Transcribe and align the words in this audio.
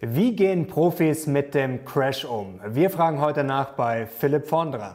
Wie 0.00 0.36
gehen 0.36 0.68
Profis 0.68 1.26
mit 1.26 1.56
dem 1.56 1.84
Crash 1.84 2.24
um? 2.24 2.60
Wir 2.64 2.88
fragen 2.88 3.20
heute 3.20 3.42
nach 3.42 3.72
bei 3.72 4.06
Philipp 4.06 4.46
von 4.46 4.70
dran. 4.70 4.94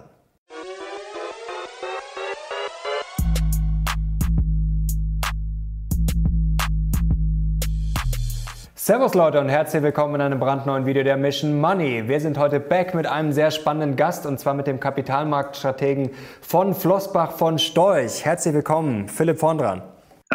Servus 8.75 9.13
Leute 9.13 9.41
und 9.41 9.49
herzlich 9.49 9.83
willkommen 9.83 10.15
in 10.15 10.21
einem 10.21 10.39
brandneuen 10.39 10.85
Video 10.85 11.03
der 11.03 11.17
Mission 11.17 11.59
Money. 11.59 12.07
Wir 12.07 12.21
sind 12.21 12.37
heute 12.37 12.61
back 12.61 12.93
mit 12.93 13.05
einem 13.05 13.33
sehr 13.33 13.51
spannenden 13.51 13.97
Gast 13.97 14.25
und 14.25 14.39
zwar 14.39 14.53
mit 14.53 14.67
dem 14.67 14.79
Kapitalmarktstrategen 14.79 16.11
von 16.39 16.73
Flossbach 16.73 17.33
von 17.33 17.59
Storch. 17.59 18.23
Herzlich 18.23 18.53
willkommen, 18.53 19.09
Philipp 19.09 19.39
von 19.39 19.57
dran. 19.57 19.81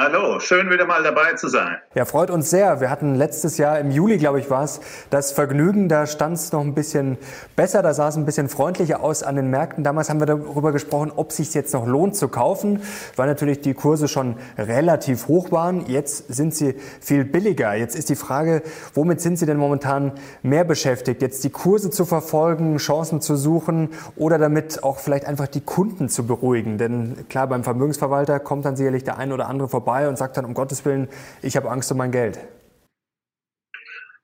Hallo, 0.01 0.39
schön 0.39 0.71
wieder 0.71 0.87
mal 0.87 1.03
dabei 1.03 1.33
zu 1.33 1.49
sein. 1.49 1.79
Ja, 1.97 2.05
freut 2.05 2.31
uns 2.31 2.51
sehr. 2.51 2.81
Wir 2.81 2.89
hatten 2.89 3.17
letztes 3.17 3.59
Jahr 3.59 3.81
im 3.81 3.91
Juli, 3.91 4.17
glaube 4.17 4.39
ich, 4.39 4.49
war 4.49 4.63
es, 4.63 4.81
das 5.11 5.33
Vergnügen, 5.33 5.89
da 5.89 6.07
stand 6.07 6.37
es 6.37 6.53
noch 6.53 6.61
ein 6.61 6.73
bisschen 6.73 7.19
besser, 7.57 7.83
da 7.83 7.93
sah 7.93 8.07
es 8.07 8.17
ein 8.17 8.25
bisschen 8.25 8.49
freundlicher 8.49 9.03
aus 9.03 9.25
an 9.25 9.35
den 9.35 9.51
Märkten. 9.51 9.83
Damals 9.83 10.09
haben 10.09 10.21
wir 10.21 10.27
darüber 10.27 10.71
gesprochen, 10.71 11.11
ob 11.17 11.31
es 11.31 11.39
sich 11.39 11.53
jetzt 11.53 11.75
noch 11.75 11.85
lohnt 11.85 12.15
zu 12.15 12.29
kaufen, 12.29 12.81
weil 13.17 13.27
natürlich 13.27 13.61
die 13.61 13.75
Kurse 13.75 14.07
schon 14.07 14.37
relativ 14.57 15.27
hoch 15.27 15.51
waren. 15.51 15.85
Jetzt 15.89 16.33
sind 16.33 16.55
sie 16.55 16.77
viel 17.01 17.25
billiger. 17.25 17.75
Jetzt 17.75 17.97
ist 17.97 18.09
die 18.09 18.15
Frage, 18.15 18.63
womit 18.95 19.21
sind 19.21 19.37
Sie 19.37 19.47
denn 19.47 19.57
momentan 19.57 20.13
mehr 20.45 20.63
beschäftigt? 20.63 21.23
Jetzt 21.23 21.43
die 21.43 21.51
Kurse 21.51 21.91
zu 21.91 22.05
verfolgen, 22.05 22.77
Chancen 22.77 23.21
zu 23.21 23.35
suchen 23.35 23.89
oder 24.15 24.39
damit 24.39 24.85
auch 24.85 25.01
vielleicht 25.01 25.27
einfach 25.27 25.49
die 25.49 25.61
Kunden 25.61 26.09
zu 26.09 26.25
beruhigen? 26.25 26.79
Denn 26.79 27.27
klar, 27.29 27.49
beim 27.49 27.65
Vermögensverwalter 27.65 28.39
kommt 28.39 28.65
dann 28.65 28.77
sicherlich 28.77 29.03
der 29.03 29.19
ein 29.19 29.33
oder 29.33 29.49
andere 29.49 29.69
vorbei 29.69 29.88
vorbei 29.89 30.09
und 30.09 30.19
sagt 30.19 30.37
dann, 30.37 30.45
um 30.45 30.55
Gottes 30.55 30.85
Willen, 30.85 31.09
ich 31.43 31.57
habe 31.57 31.71
Angst 31.71 31.91
um 31.91 31.99
mein 31.99 32.13
Geld? 32.13 32.39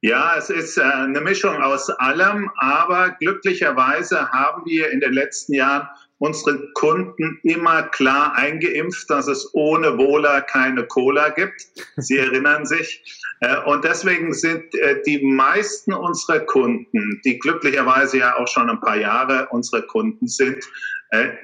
Ja, 0.03 0.35
es 0.37 0.51
ist 0.51 0.77
äh, 0.77 0.83
eine 0.83 1.23
Mischung 1.23 1.57
aus 1.63 1.89
allem, 1.89 2.51
aber 2.59 3.17
glücklicherweise 3.19 4.31
haben 4.31 4.63
wir 4.67 4.91
in 4.91 5.01
den 5.01 5.15
letzten 5.15 5.55
Jahren 5.55 5.89
unsere 6.19 6.71
Kunden 6.75 7.41
immer 7.43 7.85
klar 7.85 8.37
eingeimpft, 8.37 9.09
dass 9.09 9.29
es 9.29 9.55
ohne 9.55 9.97
Wohler 9.97 10.43
keine 10.43 10.85
Cola 10.87 11.31
gibt. 11.31 11.67
Sie 11.97 12.19
erinnern 12.19 12.67
sich. 12.67 13.03
Äh, 13.41 13.57
und 13.65 13.85
deswegen 13.85 14.35
sind 14.35 14.75
äh, 14.75 15.01
die 15.07 15.25
meisten 15.25 15.95
unserer 15.95 16.41
Kunden, 16.41 17.23
die 17.25 17.39
glücklicherweise 17.39 18.19
ja 18.19 18.37
auch 18.37 18.49
schon 18.49 18.69
ein 18.69 18.81
paar 18.81 18.99
Jahre 18.99 19.49
unsere 19.51 19.83
Kunden 19.87 20.29
sind, 20.29 20.63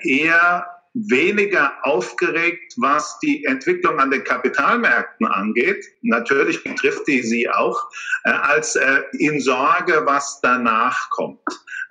eher 0.02 0.66
weniger 0.94 1.72
aufgeregt, 1.82 2.74
was 2.76 3.18
die 3.20 3.44
Entwicklung 3.44 3.98
an 4.00 4.10
den 4.10 4.24
Kapitalmärkten 4.24 5.26
angeht. 5.26 5.84
Natürlich 6.02 6.62
betrifft 6.64 7.06
die 7.06 7.22
sie 7.22 7.48
auch, 7.48 7.80
äh, 8.24 8.30
als 8.30 8.76
äh, 8.76 9.02
in 9.18 9.40
Sorge, 9.40 10.02
was 10.04 10.40
danach 10.42 11.10
kommt. 11.10 11.40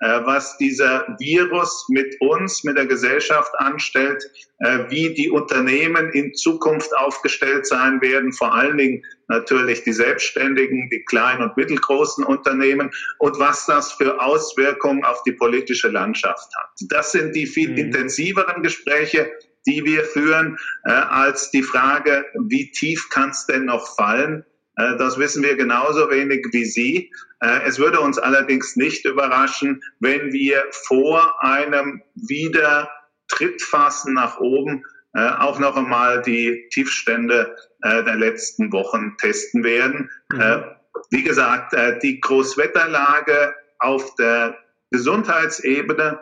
Äh, 0.00 0.24
was 0.24 0.56
dieser 0.56 1.06
Virus 1.18 1.86
mit 1.90 2.16
uns, 2.20 2.64
mit 2.64 2.78
der 2.78 2.86
Gesellschaft 2.86 3.52
anstellt, 3.58 4.22
äh, 4.60 4.84
wie 4.88 5.12
die 5.12 5.30
Unternehmen 5.30 6.10
in 6.12 6.32
Zukunft 6.34 6.90
aufgestellt 6.96 7.66
sein 7.66 8.00
werden, 8.00 8.32
vor 8.32 8.54
allen 8.54 8.78
Dingen 8.78 9.02
natürlich 9.30 9.82
die 9.84 9.92
Selbstständigen, 9.92 10.90
die 10.90 11.02
kleinen 11.04 11.42
und 11.42 11.56
mittelgroßen 11.56 12.24
Unternehmen 12.24 12.90
und 13.18 13.38
was 13.38 13.64
das 13.66 13.92
für 13.92 14.20
Auswirkungen 14.20 15.04
auf 15.04 15.22
die 15.22 15.32
politische 15.32 15.88
Landschaft 15.88 16.50
hat. 16.56 16.70
Das 16.88 17.12
sind 17.12 17.34
die 17.34 17.46
viel 17.46 17.70
mhm. 17.70 17.78
intensiveren 17.78 18.62
Gespräche, 18.62 19.30
die 19.66 19.84
wir 19.84 20.04
führen, 20.04 20.58
äh, 20.84 20.92
als 20.92 21.50
die 21.50 21.62
Frage, 21.62 22.26
wie 22.48 22.70
tief 22.72 23.08
kann 23.10 23.30
es 23.30 23.46
denn 23.46 23.66
noch 23.66 23.94
fallen? 23.96 24.44
Äh, 24.76 24.96
das 24.96 25.18
wissen 25.18 25.42
wir 25.42 25.56
genauso 25.56 26.10
wenig 26.10 26.46
wie 26.52 26.64
Sie. 26.64 27.12
Äh, 27.40 27.60
es 27.66 27.78
würde 27.78 28.00
uns 28.00 28.18
allerdings 28.18 28.76
nicht 28.76 29.04
überraschen, 29.04 29.82
wenn 30.00 30.32
wir 30.32 30.64
vor 30.86 31.42
einem 31.42 32.02
wieder 32.14 32.90
Trittfassen 33.28 34.14
nach 34.14 34.40
oben 34.40 34.84
äh, 35.14 35.28
auch 35.38 35.58
noch 35.58 35.76
einmal 35.76 36.22
die 36.22 36.68
Tiefstände 36.72 37.54
der 37.82 38.16
letzten 38.16 38.72
Wochen 38.72 39.16
testen 39.18 39.64
werden. 39.64 40.10
Mhm. 40.32 40.64
Wie 41.10 41.22
gesagt, 41.22 41.74
die 42.02 42.20
Großwetterlage 42.20 43.54
auf 43.78 44.14
der 44.16 44.56
Gesundheitsebene 44.90 46.20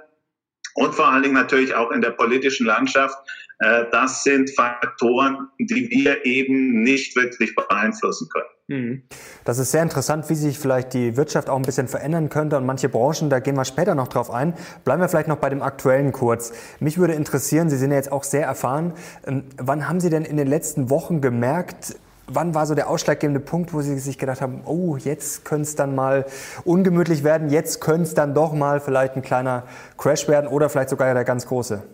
und 0.74 0.94
vor 0.94 1.08
allen 1.08 1.22
Dingen 1.22 1.34
natürlich 1.34 1.74
auch 1.74 1.90
in 1.90 2.00
der 2.00 2.10
politischen 2.10 2.66
Landschaft 2.66 3.18
äh, 3.58 3.86
das 3.90 4.22
sind 4.22 4.54
Faktoren, 4.54 5.48
die 5.58 5.88
wir 5.90 6.24
eben 6.24 6.82
nicht 6.82 7.16
wirklich 7.16 7.54
beeinflussen 7.54 8.28
können. 8.32 8.48
Mhm. 8.68 9.02
Das 9.44 9.58
ist 9.58 9.70
sehr 9.70 9.82
interessant, 9.82 10.28
wie 10.28 10.34
sich 10.34 10.58
vielleicht 10.58 10.92
die 10.92 11.16
Wirtschaft 11.16 11.48
auch 11.48 11.56
ein 11.56 11.62
bisschen 11.62 11.88
verändern 11.88 12.28
könnte 12.28 12.58
und 12.58 12.66
manche 12.66 12.90
Branchen, 12.90 13.30
da 13.30 13.40
gehen 13.40 13.56
wir 13.56 13.64
später 13.64 13.94
noch 13.94 14.08
drauf 14.08 14.30
ein. 14.30 14.52
Bleiben 14.84 15.00
wir 15.00 15.08
vielleicht 15.08 15.28
noch 15.28 15.38
bei 15.38 15.48
dem 15.48 15.62
aktuellen 15.62 16.12
kurz. 16.12 16.52
Mich 16.78 16.98
würde 16.98 17.14
interessieren, 17.14 17.70
Sie 17.70 17.78
sind 17.78 17.90
ja 17.90 17.96
jetzt 17.96 18.12
auch 18.12 18.24
sehr 18.24 18.44
erfahren, 18.44 18.92
ähm, 19.26 19.44
wann 19.56 19.88
haben 19.88 20.00
Sie 20.00 20.10
denn 20.10 20.24
in 20.24 20.36
den 20.36 20.46
letzten 20.46 20.90
Wochen 20.90 21.22
gemerkt, 21.22 21.96
wann 22.26 22.54
war 22.54 22.66
so 22.66 22.74
der 22.74 22.90
ausschlaggebende 22.90 23.40
Punkt, 23.40 23.72
wo 23.72 23.80
Sie 23.80 23.98
sich 23.98 24.18
gedacht 24.18 24.42
haben, 24.42 24.60
oh, 24.66 24.98
jetzt 24.98 25.46
könnte 25.46 25.62
es 25.62 25.74
dann 25.74 25.94
mal 25.94 26.26
ungemütlich 26.64 27.24
werden, 27.24 27.48
jetzt 27.48 27.80
könnte 27.80 28.02
es 28.02 28.12
dann 28.12 28.34
doch 28.34 28.52
mal 28.52 28.80
vielleicht 28.80 29.16
ein 29.16 29.22
kleiner 29.22 29.62
Crash 29.96 30.28
werden 30.28 30.46
oder 30.46 30.68
vielleicht 30.68 30.90
sogar 30.90 31.14
der 31.14 31.24
ganz 31.24 31.46
große? 31.46 31.84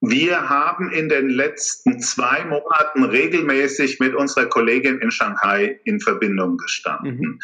Wir 0.00 0.48
haben 0.48 0.90
in 0.92 1.08
den 1.08 1.28
letzten 1.28 1.98
zwei 2.00 2.44
Monaten 2.44 3.02
regelmäßig 3.02 3.98
mit 3.98 4.14
unserer 4.14 4.46
Kollegin 4.46 4.98
in 4.98 5.10
Shanghai 5.10 5.80
in 5.84 6.00
Verbindung 6.00 6.56
gestanden. 6.56 7.18
Mhm. 7.18 7.38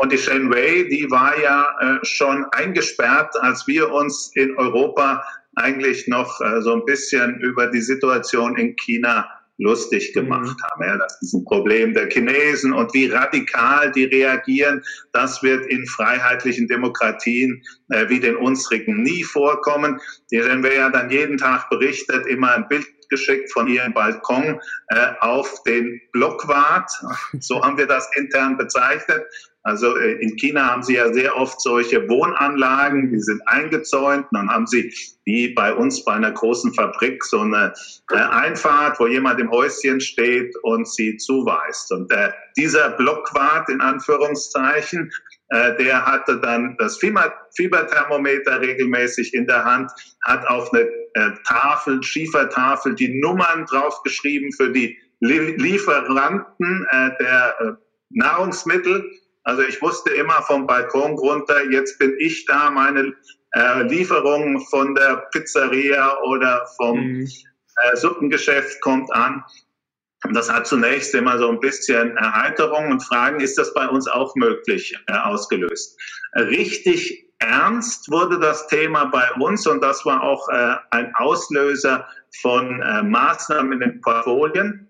Und 0.00 0.12
die 0.12 0.18
Shen 0.18 0.50
Wei, 0.50 0.86
die 0.88 1.10
war 1.10 1.38
ja 1.40 1.66
äh, 1.80 2.04
schon 2.04 2.44
eingesperrt, 2.52 3.34
als 3.40 3.66
wir 3.66 3.90
uns 3.90 4.30
in 4.34 4.56
Europa 4.56 5.24
eigentlich 5.56 6.06
noch 6.06 6.40
äh, 6.40 6.60
so 6.60 6.74
ein 6.74 6.84
bisschen 6.84 7.40
über 7.40 7.66
die 7.68 7.80
Situation 7.80 8.56
in 8.56 8.76
China 8.76 9.28
lustig 9.58 10.12
gemacht 10.12 10.56
mhm. 10.58 10.64
haben. 10.64 10.82
Ja, 10.84 10.98
das 10.98 11.20
ist 11.22 11.34
ein 11.34 11.44
Problem 11.44 11.94
der 11.94 12.08
Chinesen 12.08 12.72
und 12.72 12.92
wie 12.94 13.06
radikal 13.06 13.90
die 13.92 14.04
reagieren, 14.04 14.82
das 15.12 15.42
wird 15.42 15.66
in 15.66 15.86
freiheitlichen 15.86 16.68
Demokratien 16.68 17.62
äh, 17.90 18.08
wie 18.08 18.20
den 18.20 18.36
unsrigen 18.36 19.02
nie 19.02 19.24
vorkommen. 19.24 20.00
Die 20.30 20.42
haben 20.42 20.62
wir 20.62 20.74
ja 20.74 20.90
dann 20.90 21.10
jeden 21.10 21.38
Tag 21.38 21.68
berichtet, 21.70 22.26
immer 22.26 22.54
ein 22.54 22.68
Bild 22.68 22.86
geschickt 23.08 23.52
von 23.52 23.68
ihrem 23.68 23.92
Balkon 23.92 24.60
äh, 24.88 25.12
auf 25.20 25.62
den 25.64 26.00
Blockwart. 26.12 26.90
So 27.40 27.62
haben 27.62 27.78
wir 27.78 27.86
das 27.86 28.08
intern 28.16 28.56
bezeichnet. 28.56 29.24
Also 29.66 29.96
äh, 29.96 30.12
in 30.22 30.36
China 30.36 30.70
haben 30.70 30.84
sie 30.84 30.94
ja 30.94 31.12
sehr 31.12 31.36
oft 31.36 31.60
solche 31.60 32.08
Wohnanlagen, 32.08 33.10
die 33.10 33.20
sind 33.20 33.42
eingezäunt. 33.46 34.26
Dann 34.30 34.48
haben 34.48 34.68
sie 34.68 34.94
wie 35.24 35.48
bei 35.54 35.74
uns 35.74 36.04
bei 36.04 36.12
einer 36.12 36.30
großen 36.30 36.72
Fabrik 36.72 37.24
so 37.24 37.40
eine 37.40 37.74
äh, 38.12 38.16
Einfahrt, 38.16 39.00
wo 39.00 39.08
jemand 39.08 39.40
im 39.40 39.50
Häuschen 39.50 40.00
steht 40.00 40.54
und 40.62 40.88
sie 40.88 41.16
zuweist. 41.16 41.90
Und 41.90 42.12
äh, 42.12 42.30
dieser 42.56 42.90
Blockwart 42.90 43.68
in 43.68 43.80
Anführungszeichen, 43.80 45.10
äh, 45.48 45.74
der 45.76 46.06
hatte 46.06 46.38
dann 46.40 46.76
das 46.78 46.98
Fieberthermometer 46.98 48.60
regelmäßig 48.60 49.34
in 49.34 49.48
der 49.48 49.64
Hand, 49.64 49.90
hat 50.22 50.46
auf 50.46 50.72
eine 50.72 50.88
äh, 51.16 51.30
Tafel, 51.44 52.02
Schiefertafel, 52.02 52.94
die 52.94 53.20
Nummern 53.20 53.66
draufgeschrieben 53.66 54.52
für 54.52 54.70
die 54.70 54.96
Lieferanten 55.20 56.86
äh, 56.90 57.10
der 57.18 57.78
Nahrungsmittel 58.10 59.10
also 59.46 59.62
ich 59.62 59.80
wusste 59.80 60.10
immer 60.10 60.42
vom 60.42 60.66
Balkon 60.66 61.12
runter, 61.12 61.70
jetzt 61.70 62.00
bin 62.00 62.16
ich 62.18 62.46
da, 62.46 62.68
meine 62.68 63.14
äh, 63.52 63.82
Lieferung 63.84 64.60
von 64.66 64.92
der 64.96 65.28
Pizzeria 65.30 66.20
oder 66.22 66.66
vom 66.76 66.98
mhm. 66.98 67.28
äh, 67.76 67.96
Suppengeschäft 67.96 68.80
kommt 68.80 69.08
an. 69.12 69.44
Das 70.32 70.52
hat 70.52 70.66
zunächst 70.66 71.14
immer 71.14 71.38
so 71.38 71.48
ein 71.48 71.60
bisschen 71.60 72.16
Erheiterung 72.16 72.90
und 72.90 73.04
Fragen, 73.04 73.38
ist 73.38 73.56
das 73.56 73.72
bei 73.72 73.86
uns 73.86 74.08
auch 74.08 74.34
möglich, 74.34 74.96
äh, 75.06 75.12
ausgelöst. 75.12 75.96
Richtig 76.34 77.25
ernst 77.38 78.10
wurde 78.10 78.38
das 78.38 78.66
Thema 78.68 79.06
bei 79.06 79.30
uns 79.32 79.66
und 79.66 79.82
das 79.82 80.04
war 80.04 80.22
auch 80.22 80.48
äh, 80.48 80.76
ein 80.90 81.14
Auslöser 81.16 82.06
von 82.40 82.80
äh, 82.80 83.02
Maßnahmen 83.02 83.72
in 83.72 83.80
den 83.80 84.00
Portfolien, 84.00 84.88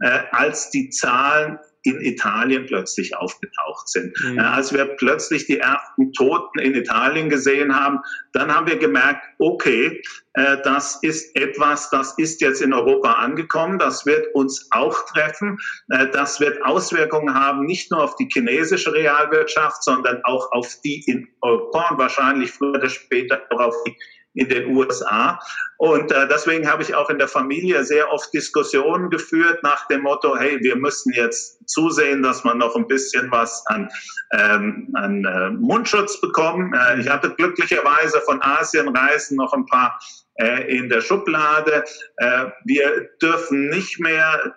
äh, 0.00 0.22
als 0.32 0.70
die 0.70 0.90
Zahlen 0.90 1.58
in 1.86 2.00
Italien 2.00 2.66
plötzlich 2.66 3.16
aufgetaucht 3.16 3.88
sind. 3.88 4.12
Mhm. 4.22 4.38
Als 4.38 4.72
wir 4.72 4.84
plötzlich 4.84 5.46
die 5.46 5.58
ersten 5.58 6.12
Toten 6.12 6.58
in 6.58 6.74
Italien 6.74 7.28
gesehen 7.28 7.74
haben, 7.74 8.00
dann 8.32 8.54
haben 8.54 8.66
wir 8.66 8.76
gemerkt, 8.76 9.22
okay, 9.38 10.02
äh, 10.34 10.58
das 10.62 10.98
ist 11.02 11.34
etwas, 11.36 11.88
das 11.90 12.14
ist 12.18 12.40
jetzt 12.40 12.60
in 12.60 12.72
Europa 12.72 13.12
angekommen, 13.12 13.78
das 13.78 14.04
wird 14.04 14.34
uns 14.34 14.68
auch 14.70 14.96
treffen, 15.06 15.58
äh, 15.90 16.08
das 16.10 16.40
wird 16.40 16.62
Auswirkungen 16.64 17.34
haben, 17.34 17.64
nicht 17.64 17.90
nur 17.90 18.02
auf 18.02 18.16
die 18.16 18.28
chinesische 18.30 18.92
Realwirtschaft, 18.92 19.82
sondern 19.82 20.20
auch 20.24 20.52
auf 20.52 20.74
die 20.84 21.02
in 21.06 21.28
Europa 21.40 21.88
und 21.90 21.98
wahrscheinlich 21.98 22.50
früher 22.50 22.74
oder 22.74 22.88
später 22.88 23.40
auch 23.50 23.60
auf 23.60 23.74
die 23.86 23.96
in 24.36 24.48
den 24.48 24.76
USA. 24.76 25.38
Und 25.78 26.12
äh, 26.12 26.28
deswegen 26.28 26.70
habe 26.70 26.82
ich 26.82 26.94
auch 26.94 27.10
in 27.10 27.18
der 27.18 27.28
Familie 27.28 27.84
sehr 27.84 28.10
oft 28.12 28.32
Diskussionen 28.32 29.10
geführt 29.10 29.62
nach 29.62 29.86
dem 29.88 30.02
Motto, 30.02 30.36
hey, 30.36 30.58
wir 30.62 30.76
müssen 30.76 31.12
jetzt 31.12 31.68
zusehen, 31.68 32.22
dass 32.22 32.44
man 32.44 32.58
noch 32.58 32.76
ein 32.76 32.86
bisschen 32.86 33.30
was 33.30 33.64
an, 33.66 33.88
ähm, 34.32 34.88
an 34.94 35.24
äh, 35.24 35.50
Mundschutz 35.50 36.20
bekommen. 36.20 36.72
Äh, 36.74 37.00
ich 37.00 37.08
hatte 37.08 37.30
glücklicherweise 37.30 38.20
von 38.22 38.40
Asienreisen 38.42 39.36
noch 39.36 39.52
ein 39.52 39.66
paar 39.66 39.98
äh, 40.36 40.76
in 40.76 40.88
der 40.88 41.00
Schublade. 41.00 41.84
Äh, 42.18 42.46
wir 42.64 43.08
dürfen 43.20 43.68
nicht 43.68 43.98
mehr 44.00 44.54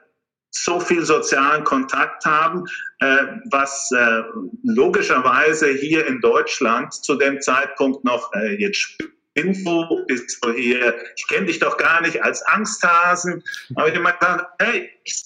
so 0.52 0.80
viel 0.80 1.06
sozialen 1.06 1.64
Kontakt 1.64 2.26
haben, 2.26 2.66
äh, 3.00 3.28
was 3.52 3.90
äh, 3.96 4.24
logischerweise 4.64 5.70
hier 5.70 6.08
in 6.08 6.22
Deutschland 6.22 6.94
zu 6.94 7.16
dem 7.16 7.40
Zeitpunkt 7.40 8.04
noch 8.04 8.32
äh, 8.34 8.56
jetzt 8.60 8.98
Info 9.36 10.04
ist 10.08 10.42
so 10.42 10.52
hier, 10.52 10.96
ich 11.16 11.28
kenne 11.28 11.48
dich 11.48 11.60
doch 11.60 11.78
gar 11.78 12.02
nicht 12.02 12.22
als 12.24 12.42
Angsthasen. 12.44 13.44
Aber 13.76 13.88
ich 13.88 13.96
immer 13.96 14.14
gesagt, 14.14 14.46
hey, 14.60 14.90
ich 15.04 15.24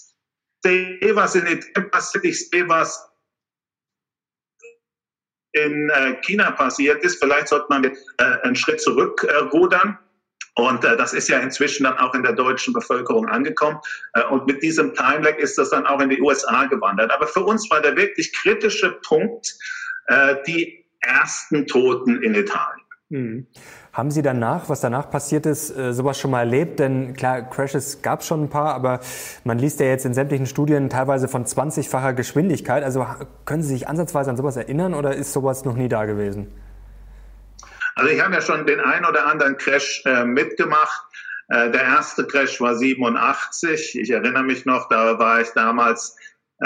sehe 0.64 1.16
was 1.16 1.36
in 1.36 1.48
Italien 1.48 1.92
passiert, 1.92 2.26
ich 2.26 2.50
sehe 2.50 2.68
was 2.68 3.10
in 5.54 5.90
äh, 5.90 6.16
China 6.22 6.52
passiert 6.52 7.04
ist. 7.04 7.20
Vielleicht 7.20 7.48
sollte 7.48 7.68
man 7.70 7.86
äh, 7.86 7.92
einen 8.18 8.56
Schritt 8.56 8.82
zurückrudern. 8.82 9.98
Und 10.56 10.84
äh, 10.84 10.98
das 10.98 11.14
ist 11.14 11.30
ja 11.30 11.40
inzwischen 11.40 11.84
dann 11.84 11.98
auch 11.98 12.14
in 12.14 12.24
der 12.24 12.34
deutschen 12.34 12.74
Bevölkerung 12.74 13.28
angekommen. 13.28 13.80
Äh, 14.14 14.24
und 14.26 14.46
mit 14.46 14.62
diesem 14.62 14.94
Time 14.94 15.22
Lag 15.22 15.38
ist 15.38 15.58
das 15.58 15.70
dann 15.70 15.86
auch 15.86 16.00
in 16.00 16.10
die 16.10 16.22
USA 16.22 16.66
gewandert. 16.66 17.12
Aber 17.12 17.28
für 17.28 17.44
uns 17.44 17.70
war 17.72 17.82
der 17.82 17.96
wirklich 17.96 18.34
kritische 18.34 19.00
Punkt 19.06 19.54
äh, 20.08 20.36
die 20.46 20.86
ersten 21.02 21.66
Toten 21.68 22.22
in 22.22 22.36
Italien. 22.36 22.83
Mhm. 23.14 23.46
Haben 23.94 24.10
Sie 24.10 24.24
danach, 24.24 24.70
was 24.70 24.82
danach 24.82 25.12
passiert 25.12 25.46
ist, 25.46 25.70
äh, 25.78 25.94
sowas 25.94 26.20
schon 26.20 26.32
mal 26.32 26.40
erlebt? 26.40 26.80
Denn 26.80 27.14
klar, 27.14 27.44
Crashes 27.44 28.02
gab 28.02 28.22
es 28.22 28.28
schon 28.28 28.46
ein 28.46 28.50
paar, 28.50 28.74
aber 28.74 29.02
man 29.44 29.60
liest 29.60 29.80
ja 29.80 29.86
jetzt 29.86 30.04
in 30.08 30.16
sämtlichen 30.16 30.48
Studien 30.48 30.90
teilweise 30.90 31.28
von 31.28 31.46
20-facher 31.46 32.14
Geschwindigkeit. 32.14 32.84
Also 32.84 33.06
können 33.46 33.62
Sie 33.62 33.70
sich 33.70 33.88
ansatzweise 33.88 34.32
an 34.32 34.38
sowas 34.38 34.58
erinnern 34.58 34.96
oder 34.96 35.16
ist 35.16 35.32
sowas 35.32 35.64
noch 35.64 35.76
nie 35.76 35.90
da 35.90 36.06
gewesen? 36.06 36.52
Also 37.94 38.10
ich 38.10 38.20
habe 38.20 38.34
ja 38.34 38.42
schon 38.42 38.66
den 38.66 38.80
ein 38.80 39.06
oder 39.06 39.28
anderen 39.28 39.58
Crash 39.58 40.02
äh, 40.08 40.26
mitgemacht. 40.26 41.06
Äh, 41.50 41.70
der 41.70 41.84
erste 41.84 42.26
Crash 42.26 42.60
war 42.62 42.76
87. 42.76 44.00
Ich 44.00 44.10
erinnere 44.10 44.44
mich 44.44 44.66
noch, 44.66 44.90
da 44.90 45.20
war 45.20 45.40
ich 45.40 45.50
damals 45.50 46.18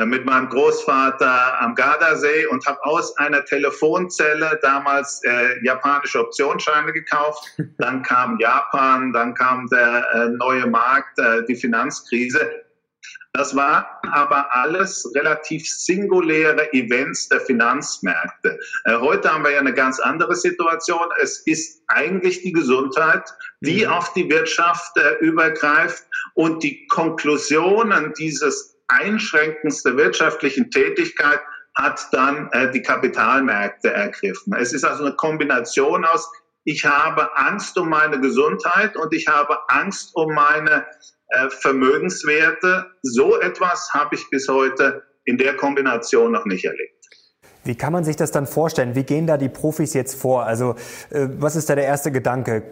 mit 0.06 0.26
meinem 0.26 0.50
Großvater 0.50 1.62
am 1.62 1.74
Gardasee 1.76 2.46
und 2.48 2.66
habe 2.66 2.84
aus 2.84 3.18
einer 3.18 3.44
Telefonzelle 3.46 4.60
damals 4.62 5.22
äh, 5.24 5.64
japanische 5.64 6.20
Optionsscheine 6.20 6.92
gekauft. 6.94 7.44
Dann 7.78 8.04
kam 8.04 8.38
Japan, 8.40 9.14
dann 9.14 9.34
kam 9.34 9.68
der 9.68 10.08
äh, 10.14 10.30
neue 10.30 10.68
Markt, 10.68 11.18
äh, 11.20 11.44
die 11.46 11.56
Finanzkrise. 11.56 12.66
Das 13.34 13.56
waren 13.56 13.86
aber 14.12 14.54
alles 14.56 15.08
relativ 15.14 15.68
singuläre 15.68 16.74
Events 16.74 17.30
der 17.30 17.40
Finanzmärkte. 17.42 18.60
Äh, 18.86 18.98
heute 18.98 19.32
haben 19.32 19.44
wir 19.44 19.52
ja 19.52 19.60
eine 19.60 19.74
ganz 19.74 20.00
andere 20.00 20.36
Situation. 20.36 21.06
Es 21.22 21.46
ist 21.46 21.84
eigentlich 21.88 22.42
die 22.42 22.52
Gesundheit, 22.52 23.32
die 23.62 23.86
mhm. 23.86 23.92
auf 23.92 24.12
die 24.14 24.28
Wirtschaft 24.30 24.98
äh, 24.98 25.24
übergreift 25.24 26.04
und 26.34 26.64
die 26.64 26.88
Konklusionen 26.88 28.14
dieses 28.18 28.77
Einschränkens 28.88 29.84
der 29.84 29.98
wirtschaftlichen 29.98 30.72
Tätigkeit 30.72 31.40
hat 31.76 32.08
dann 32.12 32.50
äh, 32.52 32.72
die 32.72 32.82
Kapitalmärkte 32.82 33.92
ergriffen. 33.92 34.54
Es 34.54 34.74
ist 34.74 34.84
also 34.84 35.06
eine 35.06 35.16
Kombination 35.16 36.06
aus, 36.06 36.30
ich 36.64 36.84
habe 36.84 37.30
Angst 37.38 37.78
um 37.78 37.90
meine 37.90 38.20
Gesundheit 38.20 38.98
und 38.98 39.14
ich 39.14 39.28
habe 39.28 39.58
Angst 39.70 40.14
um 40.16 40.34
meine 40.34 40.86
äh, 41.30 41.50
Vermögenswerte. 41.50 42.88
So 43.04 43.40
etwas 43.40 43.94
habe 43.94 44.16
ich 44.16 44.30
bis 44.30 44.50
heute 44.50 45.04
in 45.24 45.38
der 45.38 45.56
Kombination 45.56 46.32
noch 46.32 46.46
nicht 46.46 46.66
erlebt. 46.66 47.06
Wie 47.64 47.76
kann 47.76 47.94
man 47.94 48.04
sich 48.04 48.16
das 48.16 48.32
dann 48.32 48.48
vorstellen? 48.48 48.96
Wie 48.96 49.04
gehen 49.04 49.28
da 49.28 49.38
die 49.38 49.50
Profis 49.50 49.94
jetzt 49.94 50.20
vor? 50.20 50.44
Also 50.44 50.76
äh, 51.10 51.28
was 51.38 51.56
ist 51.56 51.70
da 51.70 51.76
der 51.76 51.86
erste 51.86 52.12
Gedanke? 52.12 52.64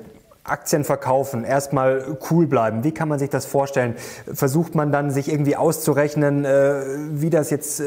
Aktien 0.46 0.84
verkaufen, 0.84 1.44
erstmal 1.44 2.18
cool 2.30 2.48
bleiben. 2.48 2.84
Wie 2.84 2.92
kann 2.92 3.10
man 3.10 3.20
sich 3.20 3.30
das 3.30 3.46
vorstellen? 3.46 3.96
Versucht 4.32 4.76
man 4.76 4.92
dann 4.92 5.12
sich 5.12 5.30
irgendwie 5.32 5.56
auszurechnen, 5.56 6.46
äh, 6.46 6.82
wie 7.12 7.30
das 7.30 7.50
jetzt 7.50 7.82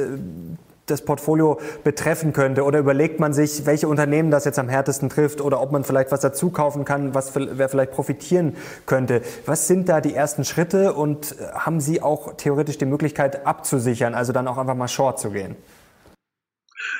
das 0.90 1.02
Portfolio 1.02 1.60
betreffen 1.84 2.32
könnte? 2.32 2.64
Oder 2.64 2.78
überlegt 2.78 3.20
man 3.20 3.32
sich, 3.32 3.66
welche 3.66 3.88
Unternehmen 3.88 4.30
das 4.30 4.44
jetzt 4.44 4.58
am 4.58 4.68
härtesten 4.68 5.08
trifft 5.08 5.40
oder 5.40 5.60
ob 5.60 5.72
man 5.72 5.84
vielleicht 5.84 6.10
was 6.10 6.20
dazu 6.20 6.50
kaufen 6.50 6.84
kann, 6.84 7.14
was 7.14 7.32
wer 7.34 7.68
vielleicht 7.68 7.92
profitieren 7.92 8.56
könnte? 8.86 9.22
Was 9.46 9.66
sind 9.66 9.88
da 9.88 10.00
die 10.00 10.14
ersten 10.14 10.44
Schritte 10.44 10.94
und 10.94 11.36
haben 11.52 11.80
Sie 11.80 12.02
auch 12.02 12.34
theoretisch 12.36 12.78
die 12.78 12.86
Möglichkeit 12.86 13.46
abzusichern, 13.46 14.14
also 14.14 14.32
dann 14.32 14.48
auch 14.48 14.58
einfach 14.58 14.74
mal 14.74 14.88
short 14.88 15.20
zu 15.20 15.30
gehen? 15.30 15.56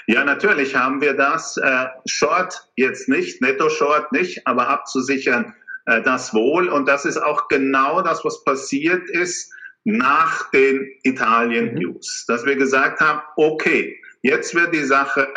Ja, 0.08 0.24
natürlich 0.24 0.74
haben 0.74 1.02
wir 1.02 1.12
das. 1.12 1.58
Äh, 1.58 1.86
short 2.06 2.66
jetzt 2.76 3.10
nicht, 3.10 3.42
netto 3.42 3.68
short 3.68 4.10
nicht, 4.10 4.46
aber 4.46 4.68
abzusichern 4.68 5.54
äh, 5.84 6.00
das 6.00 6.32
wohl. 6.32 6.70
Und 6.70 6.88
das 6.88 7.04
ist 7.04 7.18
auch 7.18 7.48
genau 7.48 8.00
das, 8.00 8.24
was 8.24 8.42
passiert 8.42 9.08
ist 9.10 9.52
nach 9.84 10.50
den 10.50 10.88
Italien-News, 11.02 12.24
mhm. 12.26 12.32
dass 12.32 12.46
wir 12.46 12.56
gesagt 12.56 13.00
haben, 13.00 13.20
okay, 13.36 14.00
jetzt 14.22 14.54
wird 14.54 14.74
die 14.74 14.84
Sache 14.84 15.28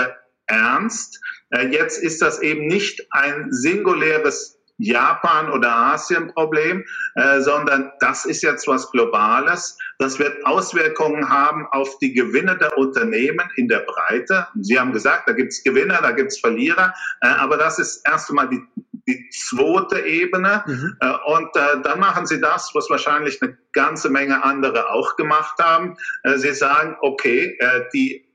ernst. 0.48 1.20
Äh, 1.50 1.68
jetzt 1.68 2.02
ist 2.02 2.22
das 2.22 2.42
eben 2.42 2.68
nicht 2.68 3.06
ein 3.12 3.52
singuläres 3.52 4.61
Japan- 4.78 5.52
oder 5.52 5.76
Asien-Problem, 5.76 6.84
äh, 7.16 7.42
sondern 7.42 7.92
das 8.00 8.26
ist 8.26 8.42
jetzt 8.44 8.68
was 8.68 8.90
Globales. 8.92 9.78
Das 10.00 10.20
wird 10.20 10.46
Auswirkungen 10.46 11.30
haben 11.30 11.68
auf 11.72 11.98
die 12.00 12.14
Gewinne 12.14 12.58
der 12.58 12.78
Unternehmen 12.78 13.50
in 13.56 13.68
der 13.68 13.80
Breite. 13.80 14.48
Sie 14.60 14.80
haben 14.80 14.94
gesagt, 14.94 15.28
da 15.28 15.34
gibt 15.34 15.52
es 15.52 15.64
Gewinner, 15.64 16.00
da 16.02 16.12
gibt 16.12 16.32
es 16.32 16.40
Verlierer, 16.40 16.94
äh, 17.22 17.28
aber 17.28 17.58
das 17.58 17.80
ist 17.80 18.02
erst 18.08 18.30
einmal 18.30 18.50
die 18.50 18.62
die 19.08 19.30
zweite 19.30 20.00
Ebene. 20.02 20.64
Mhm. 20.66 20.98
Äh, 21.00 21.14
und 21.26 21.56
äh, 21.56 21.82
dann 21.84 22.00
machen 22.00 22.26
sie 22.26 22.40
das, 22.40 22.72
was 22.74 22.90
wahrscheinlich 22.90 23.42
eine 23.42 23.58
ganze 23.74 24.10
Menge 24.10 24.44
andere 24.44 24.92
auch 24.92 25.16
gemacht 25.16 25.58
haben. 25.60 25.98
Äh, 26.24 26.38
sie 26.38 26.54
sagen, 26.54 26.98
okay, 27.02 27.58
die 27.94 28.28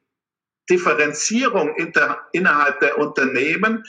Differenzierung 0.69 1.75
inter, 1.77 2.21
innerhalb 2.33 2.81
der 2.81 2.99
Unternehmen, 2.99 3.85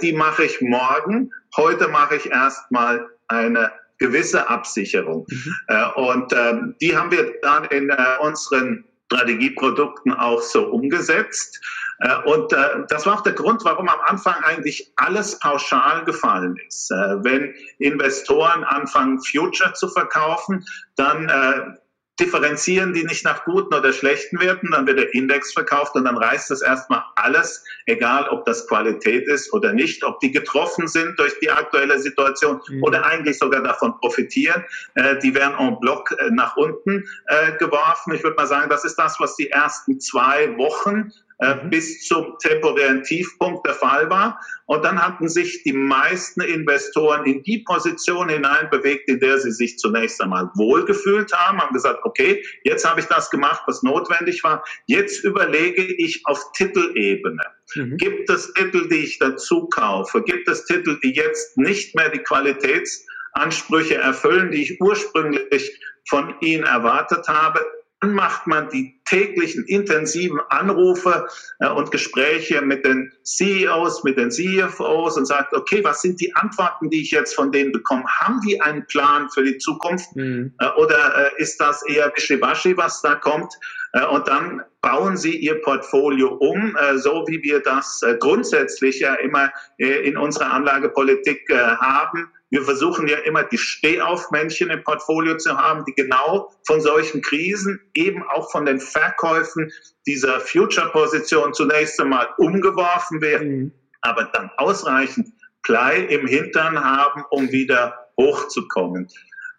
die 0.00 0.12
mache 0.12 0.44
ich 0.44 0.60
morgen. 0.60 1.32
Heute 1.56 1.88
mache 1.88 2.16
ich 2.16 2.30
erstmal 2.30 3.06
eine 3.28 3.72
gewisse 3.98 4.48
Absicherung. 4.48 5.26
Mhm. 5.28 5.54
und 5.94 6.32
ähm, 6.32 6.74
die 6.80 6.96
haben 6.96 7.10
wir 7.12 7.34
dann 7.40 7.64
in 7.66 7.94
unseren 8.20 8.84
Strategieprodukten 9.12 10.14
auch 10.14 10.40
so 10.40 10.64
umgesetzt. 10.68 11.60
Äh, 12.00 12.16
und 12.24 12.52
äh, 12.52 12.84
das 12.88 13.06
war 13.06 13.14
auch 13.14 13.22
der 13.22 13.34
Grund, 13.34 13.64
warum 13.64 13.88
am 13.88 14.00
Anfang 14.00 14.34
eigentlich 14.42 14.92
alles 14.96 15.38
pauschal 15.38 16.04
gefallen 16.04 16.56
ist. 16.66 16.90
Äh, 16.90 17.22
wenn 17.22 17.54
Investoren 17.78 18.64
anfangen, 18.64 19.20
Future 19.22 19.72
zu 19.74 19.88
verkaufen, 19.88 20.64
dann 20.96 21.78
differenzieren 22.22 22.92
die 22.92 23.04
nicht 23.04 23.24
nach 23.24 23.44
guten 23.44 23.74
oder 23.74 23.92
schlechten 23.92 24.38
Werten, 24.40 24.70
dann 24.70 24.86
wird 24.86 24.98
der 24.98 25.12
Index 25.12 25.52
verkauft 25.52 25.96
und 25.96 26.04
dann 26.04 26.16
reißt 26.16 26.50
das 26.50 26.62
erstmal 26.62 27.02
alles, 27.16 27.64
egal 27.86 28.28
ob 28.28 28.44
das 28.44 28.66
Qualität 28.68 29.26
ist 29.26 29.52
oder 29.52 29.72
nicht, 29.72 30.04
ob 30.04 30.20
die 30.20 30.30
getroffen 30.30 30.86
sind 30.86 31.18
durch 31.18 31.36
die 31.40 31.50
aktuelle 31.50 31.98
Situation 31.98 32.60
mhm. 32.68 32.84
oder 32.84 33.04
eigentlich 33.04 33.38
sogar 33.38 33.62
davon 33.62 33.98
profitieren. 33.98 34.64
Äh, 34.94 35.18
die 35.18 35.34
werden 35.34 35.54
en 35.58 35.80
bloc 35.80 36.12
äh, 36.12 36.30
nach 36.30 36.56
unten 36.56 37.04
äh, 37.26 37.56
geworfen. 37.58 38.14
Ich 38.14 38.22
würde 38.22 38.36
mal 38.36 38.46
sagen, 38.46 38.70
das 38.70 38.84
ist 38.84 38.96
das, 38.96 39.18
was 39.18 39.34
die 39.34 39.50
ersten 39.50 39.98
zwei 39.98 40.56
Wochen 40.56 41.10
mhm. 41.42 41.70
bis 41.70 42.06
zum 42.06 42.36
temporären 42.38 43.02
Tiefpunkt 43.02 43.66
der 43.66 43.74
Fall 43.74 44.08
war. 44.10 44.40
Und 44.66 44.84
dann 44.84 45.04
hatten 45.04 45.28
sich 45.28 45.62
die 45.64 45.72
meisten 45.72 46.40
Investoren 46.40 47.26
in 47.26 47.42
die 47.42 47.58
Position 47.58 48.28
hineinbewegt, 48.28 49.08
in 49.08 49.18
der 49.20 49.38
sie 49.38 49.50
sich 49.50 49.78
zunächst 49.78 50.20
einmal 50.20 50.50
wohlgefühlt 50.54 51.32
haben, 51.32 51.60
haben 51.60 51.74
gesagt, 51.74 52.00
okay, 52.04 52.42
jetzt 52.64 52.88
habe 52.88 53.00
ich 53.00 53.06
das 53.06 53.30
gemacht, 53.30 53.62
was 53.66 53.82
notwendig 53.82 54.42
war. 54.44 54.64
Jetzt 54.86 55.24
überlege 55.24 55.82
ich 55.82 56.22
auf 56.24 56.40
Titelebene. 56.52 57.42
Mhm. 57.74 57.96
Gibt 57.96 58.30
es 58.30 58.52
Titel, 58.54 58.88
die 58.88 59.04
ich 59.04 59.18
dazu 59.18 59.66
kaufe? 59.68 60.22
Gibt 60.22 60.48
es 60.48 60.64
Titel, 60.64 60.98
die 61.02 61.12
jetzt 61.12 61.58
nicht 61.58 61.94
mehr 61.94 62.08
die 62.10 62.22
Qualitätsansprüche 62.22 63.96
erfüllen, 63.96 64.50
die 64.50 64.62
ich 64.62 64.80
ursprünglich 64.80 65.78
von 66.08 66.34
ihnen 66.40 66.64
erwartet 66.64 67.26
habe? 67.28 67.60
Dann 68.02 68.14
macht 68.14 68.48
man 68.48 68.68
die 68.68 69.00
täglichen 69.04 69.64
intensiven 69.66 70.40
Anrufe 70.48 71.28
äh, 71.60 71.68
und 71.68 71.92
Gespräche 71.92 72.60
mit 72.60 72.84
den 72.84 73.12
CEOs, 73.22 74.02
mit 74.02 74.18
den 74.18 74.32
CFOs 74.32 75.16
und 75.16 75.26
sagt, 75.26 75.54
okay, 75.54 75.84
was 75.84 76.02
sind 76.02 76.20
die 76.20 76.34
Antworten, 76.34 76.90
die 76.90 77.02
ich 77.02 77.12
jetzt 77.12 77.36
von 77.36 77.52
denen 77.52 77.70
bekomme? 77.70 78.04
Haben 78.20 78.40
die 78.44 78.60
einen 78.60 78.84
Plan 78.86 79.30
für 79.30 79.44
die 79.44 79.56
Zukunft? 79.58 80.16
Mhm. 80.16 80.52
Äh, 80.58 80.68
oder 80.76 81.32
äh, 81.38 81.42
ist 81.42 81.60
das 81.60 81.84
eher 81.86 82.12
Wischiwaschi, 82.16 82.76
was 82.76 83.00
da 83.02 83.14
kommt? 83.14 83.54
Äh, 83.92 84.04
und 84.06 84.26
dann 84.26 84.62
bauen 84.82 85.16
Sie 85.16 85.36
Ihr 85.36 85.62
Portfolio 85.62 86.34
um, 86.34 86.76
äh, 86.76 86.98
so 86.98 87.24
wie 87.28 87.42
wir 87.42 87.60
das 87.60 88.02
äh, 88.02 88.16
grundsätzlich 88.18 89.00
ja 89.00 89.14
immer 89.14 89.50
äh, 89.78 90.06
in 90.06 90.18
unserer 90.18 90.52
Anlagepolitik 90.52 91.48
haben. 91.50 92.28
Wir 92.50 92.62
versuchen 92.62 93.08
ja 93.08 93.16
immer 93.18 93.44
die 93.44 93.56
Stehaufmännchen 93.56 94.68
im 94.68 94.84
Portfolio 94.84 95.38
zu 95.38 95.56
haben, 95.56 95.84
die 95.86 95.94
genau 95.94 96.52
von 96.66 96.80
solchen 96.80 97.22
Krisen, 97.22 97.80
eben 97.94 98.22
auch 98.24 98.50
von 98.50 98.66
den 98.66 98.78
Verkäufen 98.78 99.72
dieser 100.06 100.40
Future-Position 100.40 101.54
zunächst 101.54 101.98
einmal 101.98 102.28
umgeworfen 102.36 103.22
werden, 103.22 103.56
mhm. 103.56 103.72
aber 104.02 104.24
dann 104.24 104.50
ausreichend 104.58 105.28
Blei 105.62 106.00
im 106.00 106.26
Hintern 106.26 106.82
haben, 106.82 107.24
um 107.30 107.50
wieder 107.52 107.96
hochzukommen. 108.18 109.08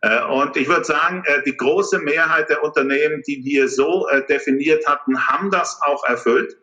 Äh, 0.03 0.21
und 0.25 0.55
ich 0.57 0.67
würde 0.67 0.83
sagen, 0.83 1.23
äh, 1.25 1.41
die 1.43 1.55
große 1.55 1.99
Mehrheit 1.99 2.49
der 2.49 2.61
Unternehmen, 2.61 3.23
die 3.25 3.43
wir 3.43 3.69
so 3.69 4.07
äh, 4.09 4.25
definiert 4.25 4.85
hatten, 4.85 5.17
haben 5.27 5.49
das 5.49 5.79
auch 5.83 6.03
erfüllt. 6.03 6.57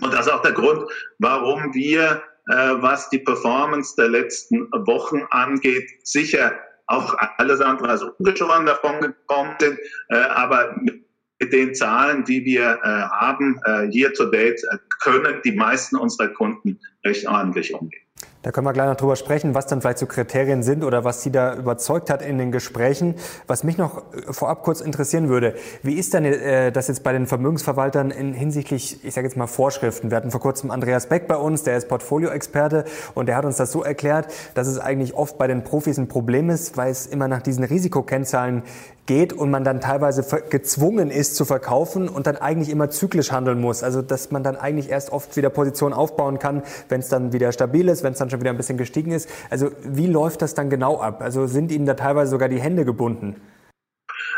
Und 0.00 0.12
das 0.12 0.26
ist 0.26 0.32
auch 0.32 0.42
der 0.42 0.52
Grund, 0.52 0.88
warum 1.18 1.74
wir, 1.74 2.22
was 2.46 3.10
die 3.10 3.18
Performance 3.18 3.94
der 3.96 4.08
letzten 4.08 4.70
Wochen 4.86 5.26
angeht, 5.30 5.86
sicher 6.04 6.58
auch 6.86 7.14
alles 7.36 7.60
andere 7.60 7.90
als 7.90 8.02
ungeschoren 8.02 8.64
davon 8.64 9.00
gekommen 9.00 9.56
sind. 9.58 9.78
Aber 10.08 10.76
mit 10.84 11.52
den 11.52 11.74
Zahlen, 11.74 12.24
die 12.24 12.44
wir 12.44 12.78
haben, 12.82 13.60
year 13.90 14.14
to 14.14 14.26
date, 14.26 14.62
können 15.02 15.42
die 15.44 15.52
meisten 15.52 15.96
unserer 15.96 16.28
Kunden 16.28 16.78
recht 17.04 17.26
ordentlich 17.26 17.74
umgehen. 17.74 18.07
Da 18.42 18.52
können 18.52 18.66
wir 18.66 18.72
gleich 18.72 18.88
noch 18.88 18.96
drüber 18.96 19.16
sprechen, 19.16 19.54
was 19.54 19.66
dann 19.66 19.80
vielleicht 19.80 19.98
so 19.98 20.06
Kriterien 20.06 20.62
sind 20.62 20.84
oder 20.84 21.02
was 21.02 21.22
Sie 21.22 21.32
da 21.32 21.56
überzeugt 21.56 22.08
hat 22.08 22.22
in 22.22 22.38
den 22.38 22.52
Gesprächen. 22.52 23.16
Was 23.48 23.64
mich 23.64 23.78
noch 23.78 23.98
äh, 24.12 24.32
vorab 24.32 24.62
kurz 24.62 24.80
interessieren 24.80 25.28
würde, 25.28 25.54
wie 25.82 25.94
ist 25.94 26.14
denn 26.14 26.24
äh, 26.24 26.70
das 26.70 26.86
jetzt 26.86 27.02
bei 27.02 27.12
den 27.12 27.26
Vermögensverwaltern 27.26 28.12
in 28.12 28.32
hinsichtlich, 28.32 29.04
ich 29.04 29.14
sage 29.14 29.26
jetzt 29.26 29.36
mal 29.36 29.48
Vorschriften? 29.48 30.10
Wir 30.10 30.16
hatten 30.16 30.30
vor 30.30 30.40
kurzem 30.40 30.70
Andreas 30.70 31.06
Beck 31.06 31.26
bei 31.26 31.36
uns, 31.36 31.64
der 31.64 31.76
ist 31.76 31.88
Portfolioexperte 31.88 32.84
und 33.14 33.26
der 33.26 33.36
hat 33.36 33.44
uns 33.44 33.56
das 33.56 33.72
so 33.72 33.82
erklärt, 33.82 34.28
dass 34.54 34.68
es 34.68 34.78
eigentlich 34.78 35.14
oft 35.14 35.36
bei 35.36 35.48
den 35.48 35.64
Profis 35.64 35.98
ein 35.98 36.06
Problem 36.06 36.48
ist, 36.48 36.76
weil 36.76 36.92
es 36.92 37.06
immer 37.06 37.26
nach 37.26 37.42
diesen 37.42 37.64
Risikokennzahlen 37.64 38.62
geht 39.08 39.32
und 39.32 39.50
man 39.50 39.64
dann 39.64 39.80
teilweise 39.80 40.22
gezwungen 40.50 41.10
ist 41.10 41.34
zu 41.34 41.46
verkaufen 41.46 42.08
und 42.10 42.26
dann 42.26 42.36
eigentlich 42.36 42.68
immer 42.68 42.90
zyklisch 42.90 43.32
handeln 43.32 43.58
muss. 43.58 43.82
Also 43.82 44.02
dass 44.02 44.30
man 44.30 44.44
dann 44.44 44.54
eigentlich 44.56 44.90
erst 44.90 45.12
oft 45.12 45.34
wieder 45.36 45.48
Positionen 45.48 45.94
aufbauen 45.94 46.38
kann, 46.38 46.62
wenn 46.90 47.00
es 47.00 47.08
dann 47.08 47.32
wieder 47.32 47.50
stabil 47.50 47.88
ist, 47.88 48.04
wenn 48.04 48.12
es 48.12 48.18
dann 48.18 48.27
schon 48.30 48.40
wieder 48.40 48.50
ein 48.50 48.56
bisschen 48.56 48.78
gestiegen 48.78 49.12
ist. 49.12 49.28
Also 49.50 49.70
wie 49.84 50.06
läuft 50.06 50.42
das 50.42 50.54
dann 50.54 50.70
genau 50.70 51.00
ab? 51.00 51.22
Also 51.22 51.46
sind 51.46 51.72
Ihnen 51.72 51.86
da 51.86 51.94
teilweise 51.94 52.30
sogar 52.30 52.48
die 52.48 52.60
Hände 52.60 52.84
gebunden? 52.84 53.36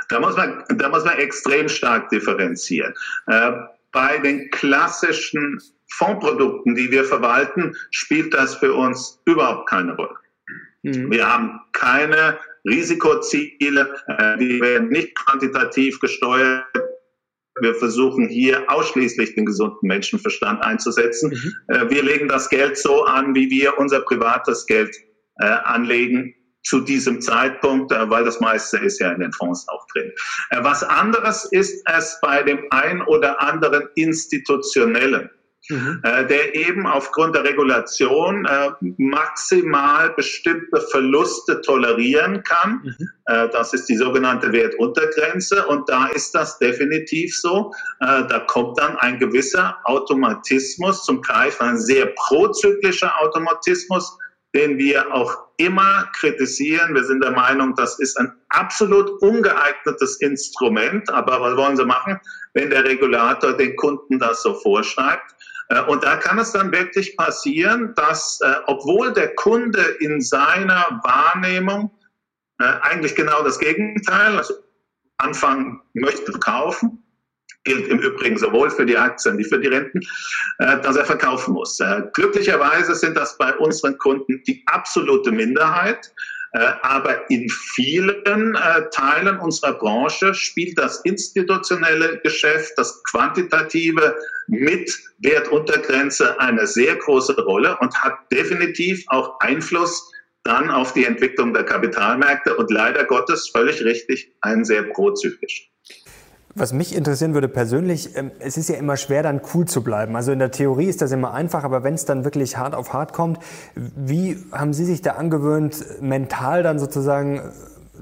Da 0.09 0.20
muss 0.20 0.37
man, 0.37 0.64
da 0.76 0.88
muss 0.88 1.04
man 1.04 1.18
extrem 1.18 1.68
stark 1.68 2.09
differenzieren. 2.11 2.94
Äh, 3.26 3.52
bei 3.92 4.18
den 4.18 4.50
klassischen 4.50 5.61
Fondsprodukten, 5.92 6.75
die 6.75 6.90
wir 6.90 7.04
verwalten, 7.04 7.75
spielt 7.90 8.35
das 8.35 8.54
für 8.54 8.75
uns 8.75 9.20
überhaupt 9.25 9.68
keine 9.68 9.94
Rolle. 9.94 10.16
Mhm. 10.82 11.11
Wir 11.11 11.26
haben 11.26 11.61
keine 11.73 12.38
Risikoziele, 12.64 13.94
äh, 14.06 14.38
die 14.38 14.61
werden 14.61 14.88
nicht 14.88 15.14
quantitativ 15.16 15.99
gesteuert. 16.00 16.64
Wir 17.61 17.75
versuchen 17.75 18.29
hier 18.29 18.64
ausschließlich 18.71 19.35
den 19.35 19.47
gesunden 19.47 19.87
Menschenverstand 19.87 20.62
einzusetzen. 20.62 21.31
Mhm. 21.31 21.75
Äh, 21.75 21.90
wir 21.90 22.02
legen 22.02 22.29
das 22.29 22.49
Geld 22.49 22.76
so 22.76 23.05
an, 23.05 23.35
wie 23.35 23.50
wir 23.50 23.79
unser 23.79 24.00
privates 24.00 24.67
Geld 24.67 24.95
äh, 25.40 25.47
anlegen 25.47 26.35
zu 26.62 26.81
diesem 26.81 27.23
Zeitpunkt, 27.23 27.90
weil 27.90 28.23
das 28.23 28.38
meiste 28.38 28.76
ist 28.76 29.00
ja 29.00 29.11
in 29.12 29.21
den 29.21 29.33
Fonds 29.33 29.67
auch 29.69 29.87
drin. 29.95 30.12
Was 30.59 30.83
anderes 30.83 31.49
ist 31.52 31.83
es 31.87 32.19
bei 32.21 32.43
dem 32.43 32.67
ein 32.69 33.00
oder 33.00 33.40
anderen 33.40 33.88
institutionellen 33.95 35.31
mhm. 35.70 36.00
äh, 36.02 36.26
der 36.26 36.54
eben 36.54 36.86
aufgrund 36.86 37.34
der 37.34 37.44
Regulation 37.44 38.44
äh, 38.46 38.70
maximal 38.98 40.10
bestimmte 40.10 40.80
Verluste 40.90 41.60
tolerieren 41.62 42.42
kann. 42.42 42.80
Mhm. 42.82 43.08
Äh, 43.26 43.48
das 43.50 43.72
ist 43.72 43.86
die 43.88 43.96
sogenannte 43.96 44.52
Wertuntergrenze 44.52 45.66
und 45.66 45.88
da 45.88 46.08
ist 46.08 46.34
das 46.34 46.58
definitiv 46.58 47.36
so. 47.36 47.72
Da 48.00 48.40
kommt 48.46 48.78
dann 48.78 48.96
ein 48.96 49.18
gewisser 49.18 49.76
Automatismus 49.84 51.04
zum 51.04 51.20
Greifen, 51.22 51.68
ein 51.68 51.78
sehr 51.78 52.06
prozyklischer 52.16 53.12
Automatismus, 53.20 54.18
den 54.54 54.78
wir 54.78 55.14
auch 55.14 55.36
immer 55.56 56.08
kritisieren. 56.14 56.94
Wir 56.94 57.04
sind 57.04 57.22
der 57.22 57.32
Meinung, 57.32 57.74
das 57.74 57.98
ist 57.98 58.18
ein 58.18 58.32
absolut 58.48 59.10
ungeeignetes 59.22 60.16
Instrument. 60.20 61.10
Aber 61.10 61.40
was 61.40 61.56
wollen 61.56 61.76
Sie 61.76 61.84
machen, 61.84 62.18
wenn 62.54 62.70
der 62.70 62.84
Regulator 62.84 63.52
den 63.52 63.76
Kunden 63.76 64.18
das 64.18 64.42
so 64.42 64.54
vorschreibt? 64.54 65.34
Äh, 65.70 65.82
und 65.82 66.04
da 66.04 66.16
kann 66.16 66.38
es 66.38 66.52
dann 66.52 66.72
wirklich 66.72 67.16
passieren, 67.16 67.94
dass 67.94 68.40
äh, 68.42 68.52
obwohl 68.66 69.12
der 69.12 69.34
Kunde 69.34 69.80
in 70.00 70.20
seiner 70.20 71.00
Wahrnehmung 71.02 71.90
äh, 72.58 72.64
eigentlich 72.82 73.14
genau 73.14 73.42
das 73.42 73.58
Gegenteil, 73.58 74.36
also 74.36 74.54
Anfang 75.18 75.80
möchte 75.94 76.32
kaufen, 76.32 77.02
gilt 77.64 77.88
im 77.88 77.98
Übrigen 77.98 78.38
sowohl 78.38 78.70
für 78.70 78.86
die 78.86 78.96
Aktien 78.96 79.36
wie 79.36 79.44
für 79.44 79.58
die 79.58 79.68
Renten, 79.68 80.00
dass 80.58 80.96
er 80.96 81.04
verkaufen 81.04 81.52
muss. 81.52 81.78
Glücklicherweise 82.14 82.94
sind 82.94 83.18
das 83.18 83.36
bei 83.36 83.54
unseren 83.58 83.98
Kunden 83.98 84.42
die 84.46 84.62
absolute 84.64 85.30
Minderheit. 85.30 86.10
Aber 86.80 87.30
in 87.30 87.50
vielen 87.50 88.56
Teilen 88.92 89.38
unserer 89.40 89.74
Branche 89.74 90.32
spielt 90.32 90.78
das 90.78 91.02
institutionelle 91.02 92.20
Geschäft, 92.20 92.72
das 92.78 93.04
quantitative 93.04 94.16
mit 94.50 94.90
Wertuntergrenze 95.19 96.38
eine 96.40 96.66
sehr 96.66 96.97
große 96.97 97.40
Rolle 97.45 97.78
und 97.80 97.95
hat 98.02 98.14
definitiv 98.33 99.04
auch 99.09 99.38
Einfluss 99.40 100.11
dann 100.42 100.71
auf 100.71 100.92
die 100.92 101.04
Entwicklung 101.04 101.52
der 101.54 101.64
Kapitalmärkte 101.64 102.57
und 102.57 102.71
leider 102.71 103.04
Gottes 103.04 103.49
völlig 103.49 103.85
richtig 103.85 104.33
einen 104.40 104.64
sehr 104.64 104.83
prozyklischen. 104.83 105.66
Was 106.54 106.73
mich 106.73 106.97
interessieren 106.97 107.35
würde 107.35 107.49
persönlich, 107.49 108.16
ähm, 108.16 108.33
es 108.40 108.57
ist 108.57 108.69
ja 108.69 108.76
immer 108.76 108.97
schwer, 108.97 109.23
dann 109.23 109.40
cool 109.54 109.66
zu 109.66 109.85
bleiben. 109.85 110.16
Also 110.16 110.33
in 110.33 110.40
der 110.40 110.50
Theorie 110.50 110.87
ist 110.87 111.00
das 111.00 111.12
immer 111.12 111.33
einfach, 111.33 111.62
aber 111.62 111.85
wenn 111.85 111.95
es 111.95 112.07
dann 112.07 112.25
wirklich 112.25 112.57
hart 112.57 112.75
auf 112.75 112.92
hart 112.92 113.12
kommt, 113.12 113.38
wie 113.76 114.37
haben 114.50 114.73
Sie 114.73 114.85
sich 114.85 115.00
da 115.00 115.12
angewöhnt, 115.12 115.76
mental 116.00 116.64
dann 116.64 116.80
sozusagen 116.80 117.52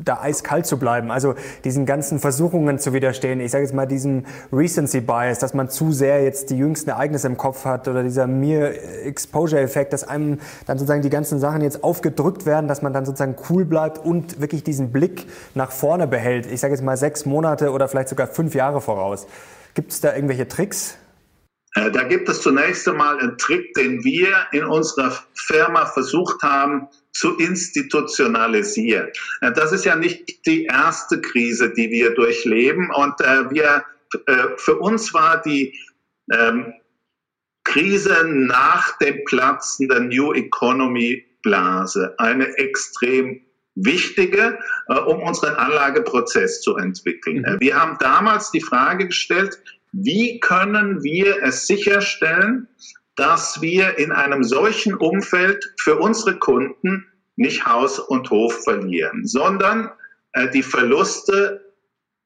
da 0.05 0.21
eiskalt 0.21 0.67
zu 0.67 0.79
bleiben, 0.79 1.11
also 1.11 1.35
diesen 1.65 1.87
ganzen 1.87 2.19
Versuchungen 2.19 2.79
zu 2.79 2.93
widerstehen. 2.93 3.41
Ich 3.41 3.51
sage 3.51 3.65
jetzt 3.65 3.75
mal 3.75 3.87
diesem 3.87 4.25
Recency 4.53 5.01
Bias, 5.01 5.39
dass 5.39 5.55
man 5.55 5.69
zu 5.69 5.93
sehr 5.93 6.23
jetzt 6.23 6.51
die 6.51 6.59
jüngsten 6.59 6.91
Ereignisse 6.91 7.27
im 7.27 7.37
Kopf 7.37 7.65
hat 7.65 7.89
oder 7.89 8.03
dieser 8.03 8.27
Mere 8.27 8.79
Exposure 9.05 9.61
Effekt, 9.61 9.93
dass 9.93 10.05
einem 10.05 10.39
dann 10.67 10.79
sozusagen 10.79 11.03
die 11.03 11.11
ganzen 11.11 11.39
Sachen 11.39 11.63
jetzt 11.63 11.85
aufgedrückt 11.85 12.47
werden, 12.47 12.69
dass 12.69 12.83
man 12.83 12.93
dann 12.93 13.05
sozusagen 13.05 13.37
cool 13.51 13.65
bleibt 13.65 13.99
und 13.99 14.41
wirklich 14.41 14.65
diesen 14.65 14.93
Blick 14.93 15.27
nach 15.55 15.71
vorne 15.71 16.07
behält. 16.07 16.47
Ich 16.47 16.61
sage 16.61 16.75
jetzt 16.75 16.83
mal 16.83 16.97
sechs 16.97 17.27
Monate 17.27 17.71
oder 17.71 17.89
vielleicht 17.89 18.09
sogar 18.09 18.27
fünf 18.27 18.55
Jahre 18.55 18.81
voraus. 18.81 19.27
Gibt 19.75 19.93
es 19.93 20.01
da 20.01 20.15
irgendwelche 20.15 20.49
Tricks? 20.49 20.97
Äh, 21.75 21.91
da 21.91 22.03
gibt 22.03 22.29
es 22.29 22.43
zunächst 22.43 22.89
einmal 22.89 23.19
einen 23.19 23.37
Trick, 23.39 23.75
den 23.75 24.03
wir 24.05 24.29
in 24.53 24.65
unserer 24.65 25.13
Firma 25.35 25.87
versucht 25.87 26.43
haben 26.43 26.89
zu 27.19 27.37
institutionalisieren. 27.37 29.09
Äh, 29.41 29.53
das 29.53 29.73
ist 29.73 29.85
ja 29.85 29.97
nicht 29.97 30.47
die 30.47 30.65
erste 30.65 31.21
Krise, 31.21 31.73
die 31.73 31.91
wir 31.91 32.15
durchleben. 32.15 32.91
Und 32.95 33.21
äh, 33.21 33.51
wir, 33.51 33.85
für 34.57 34.79
uns 34.79 35.13
war 35.13 35.43
die 35.43 35.79
ähm, 36.33 36.73
Krise 37.65 38.25
nach 38.27 38.97
dem 38.99 39.23
Platzen 39.27 39.89
der 39.89 40.01
New 40.01 40.33
Economy 40.33 41.27
Blase 41.43 42.15
eine 42.19 42.47
extrem 42.57 43.43
wichtige, 43.75 44.59
um 45.07 45.23
unseren 45.23 45.55
Anlageprozess 45.55 46.63
zu 46.63 46.77
entwickeln. 46.77 47.45
Mhm. 47.47 47.61
Wir 47.61 47.79
haben 47.79 47.97
damals 48.01 48.51
die 48.51 48.63
Frage 48.63 49.07
gestellt, 49.09 49.61
wie 49.93 50.41
können 50.41 51.03
wir 51.03 51.43
es 51.43 51.67
sicherstellen, 51.67 52.69
dass 53.19 53.61
wir 53.61 53.99
in 53.99 54.13
einem 54.13 54.45
solchen 54.45 54.95
Umfeld 54.95 55.75
für 55.81 55.97
unsere 55.97 56.39
Kunden 56.39 57.05
nicht 57.37 57.67
Haus 57.67 57.99
und 57.99 58.31
Hof 58.31 58.63
verlieren, 58.63 59.27
sondern 59.27 59.91
äh, 60.33 60.49
die 60.51 60.63
Verluste 60.63 61.65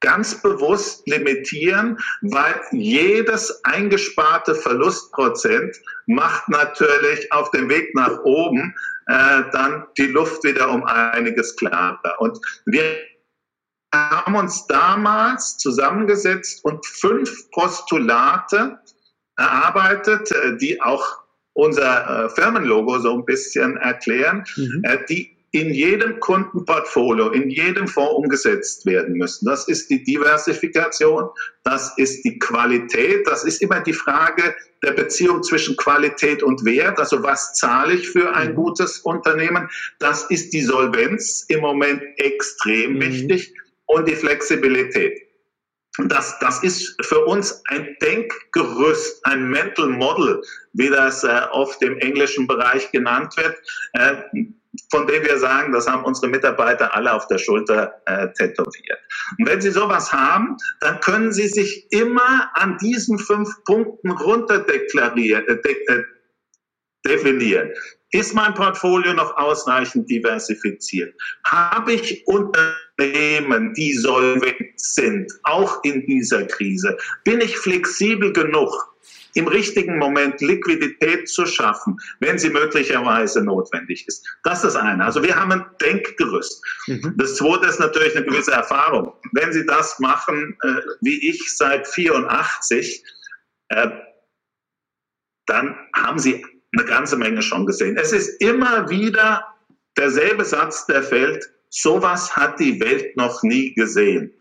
ganz 0.01 0.35
bewusst 0.43 1.07
limitieren, 1.09 1.99
weil 2.23 2.61
jedes 2.73 3.65
eingesparte 3.65 4.55
Verlustprozent 4.55 5.77
macht 6.07 6.49
natürlich 6.49 7.33
auf 7.33 7.51
dem 7.53 7.71
Weg 7.71 7.95
nach 7.95 8.19
oben 8.25 8.75
äh, 9.07 9.43
dann 9.53 9.87
die 9.97 10.09
Luft 10.09 10.45
wieder 10.45 10.71
um 10.71 10.85
einiges 10.85 11.57
klarer. 11.57 12.21
Und 12.21 12.39
wir 12.67 12.83
haben 13.95 14.35
uns 14.35 14.67
damals 14.67 15.57
zusammengesetzt 15.59 16.65
und 16.65 16.85
fünf 16.85 17.51
Postulate 17.51 18.79
erarbeitet, 19.43 20.31
äh, 20.31 20.57
die 20.57 20.81
auch 20.81 21.05
unser 21.55 22.25
äh, 22.25 22.29
Firmenlogo 22.31 22.99
so 23.01 23.13
ein 23.13 23.25
bisschen 23.25 23.77
erklären, 23.77 24.45
mhm. 24.57 24.83
Äh, 24.85 24.99
die 25.09 25.37
in 25.55 25.75
jedem 25.75 26.19
Kundenportfolio, 26.19 27.29
in 27.29 27.51
jedem 27.51 27.87
Fonds 27.87 28.15
umgesetzt 28.15 28.87
werden 28.87 29.17
müssen. 29.17 29.45
Das 29.45 29.69
ist 29.69 29.91
die 29.91 30.03
Diversifikation, 30.03 31.29
das 31.63 31.93
ist 31.99 32.25
die 32.25 32.39
Qualität, 32.39 33.27
das 33.27 33.45
ist 33.45 33.61
immer 33.61 33.81
die 33.81 33.93
Frage 33.93 34.55
der 34.83 34.93
Beziehung 34.93 35.43
zwischen 35.43 35.77
Qualität 35.77 36.43
und 36.43 36.65
Wert, 36.65 36.99
also 36.99 37.23
was 37.23 37.53
zahle 37.53 37.95
ich 37.95 38.09
für 38.09 38.35
ein 38.35 38.53
mhm. 38.53 38.55
gutes 38.55 39.01
Unternehmen. 39.01 39.69
Das 39.99 40.25
ist 40.31 40.55
die 40.55 40.63
Solvenz 40.63 41.45
im 41.49 41.61
Moment 41.61 42.03
extrem 42.17 42.95
mhm. 42.95 43.01
wichtig 43.03 43.55
und 43.85 44.09
die 44.09 44.17
Flexibilität. 44.17 45.22
Das, 45.99 46.39
das 46.39 46.63
ist 46.63 46.97
für 47.05 47.25
uns 47.27 47.63
ein 47.69 47.97
Denkgerüst, 48.01 49.25
ein 49.27 49.51
Mental 49.51 49.89
Model, 49.89 50.41
wie 50.73 50.89
das 50.89 51.23
äh, 51.23 51.43
oft 51.51 51.83
im 51.83 51.99
englischen 51.99 52.47
Bereich 52.47 52.91
genannt 52.93 53.37
wird. 53.37 53.57
Äh, 53.93 54.23
von 54.91 55.07
dem 55.07 55.23
wir 55.23 55.39
sagen, 55.39 55.73
das 55.73 55.87
haben 55.87 56.05
unsere 56.05 56.29
Mitarbeiter 56.29 56.95
alle 56.95 57.13
auf 57.13 57.27
der 57.27 57.39
Schulter 57.39 58.01
äh, 58.07 58.29
tätowiert. 58.33 58.99
Und 59.39 59.47
wenn 59.47 59.61
Sie 59.61 59.71
sowas 59.71 60.13
haben, 60.13 60.57
dann 60.81 60.99
können 61.01 61.33
Sie 61.33 61.49
sich 61.49 61.93
immer 61.93 62.51
an 62.55 62.79
diesen 62.79 63.19
fünf 63.19 63.51
Punkten 63.65 64.11
runterdeklarieren, 64.11 65.47
äh, 65.47 65.55
äh, 65.55 66.03
definieren. 67.05 67.71
Ist 68.13 68.35
mein 68.35 68.55
Portfolio 68.55 69.15
noch 69.15 69.37
ausreichend 69.37 70.09
diversifiziert? 70.11 71.15
Habe 71.45 71.95
ich 71.95 72.27
Unternehmen, 72.27 73.73
die 73.75 73.95
solvent 73.95 74.73
sind, 74.77 75.33
auch 75.45 75.83
in 75.83 76.07
dieser 76.07 76.47
Krise? 76.47 76.97
Bin 77.25 77.41
ich 77.41 77.57
flexibel 77.57 78.33
genug? 78.33 78.93
im 79.35 79.49
richtigen 79.49 79.99
Moment 79.99 80.41
Liquidität 80.41 81.29
zu 81.29 81.47
schaffen, 81.47 81.97
wenn 82.21 82.39
sie 82.39 82.51
möglicherweise 82.51 83.43
notwendig 83.43 84.07
ist. 84.07 84.27
Das 84.45 84.59
ist 84.59 84.75
das 84.75 84.77
eine. 84.77 85.05
Also 85.05 85.23
wir 85.23 85.35
haben 85.35 85.53
ein 85.53 85.65
Denkgerüst. 85.81 86.63
Mhm. 86.87 87.15
Das 87.17 87.37
zweite 87.37 87.67
ist 87.67 87.81
natürlich 87.81 88.15
eine 88.17 88.27
gewisse 88.27 88.53
Erfahrung. 88.53 89.15
Wenn 89.33 89.53
Sie 89.53 89.65
das 89.65 89.99
machen, 89.99 90.57
äh, 90.63 90.75
wie 91.01 91.31
ich 91.31 91.57
seit 91.57 91.89
84, 91.89 93.03
äh, 93.69 93.89
dann 95.47 95.77
haben 95.95 96.19
Sie 96.19 96.45
eine 96.77 96.87
ganze 96.87 97.17
Menge 97.17 97.43
schon 97.43 97.67
gesehen. 97.67 97.97
Es 97.97 98.13
ist 98.13 98.41
immer 98.41 98.89
wieder 98.89 99.45
derselbe 99.97 100.45
Satz, 100.45 100.87
der 100.87 101.03
fällt. 101.03 101.51
Sowas 101.69 102.35
hat 102.37 102.61
die 102.61 102.81
Welt 102.81 103.17
noch 103.17 103.43
nie 103.43 103.75
gesehen. 103.75 104.33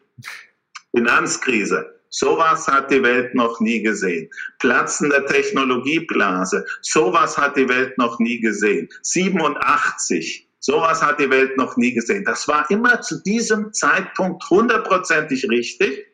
Finanzkrise. 0.96 2.00
Sowas 2.10 2.68
hat 2.68 2.92
die 2.92 3.02
Welt 3.04 3.34
noch 3.36 3.62
nie 3.62 3.82
gesehen. 3.82 4.30
Platzen 4.60 5.10
der 5.10 5.26
Technologieblase. 5.26 6.66
Sowas 6.82 7.38
hat 7.38 7.56
die 7.56 7.70
Welt 7.70 7.98
noch 7.98 8.20
nie 8.20 8.42
gesehen. 8.42 8.90
87. 9.02 10.48
Sowas 10.60 11.02
hat 11.02 11.20
die 11.20 11.30
Welt 11.30 11.58
noch 11.58 11.78
nie 11.78 11.94
gesehen. 11.94 12.26
Das 12.26 12.48
war 12.48 12.70
immer 12.70 13.02
zu 13.02 13.22
diesem 13.24 13.74
Zeitpunkt 13.74 14.48
hundertprozentig 14.50 15.50
richtig. 15.50 16.06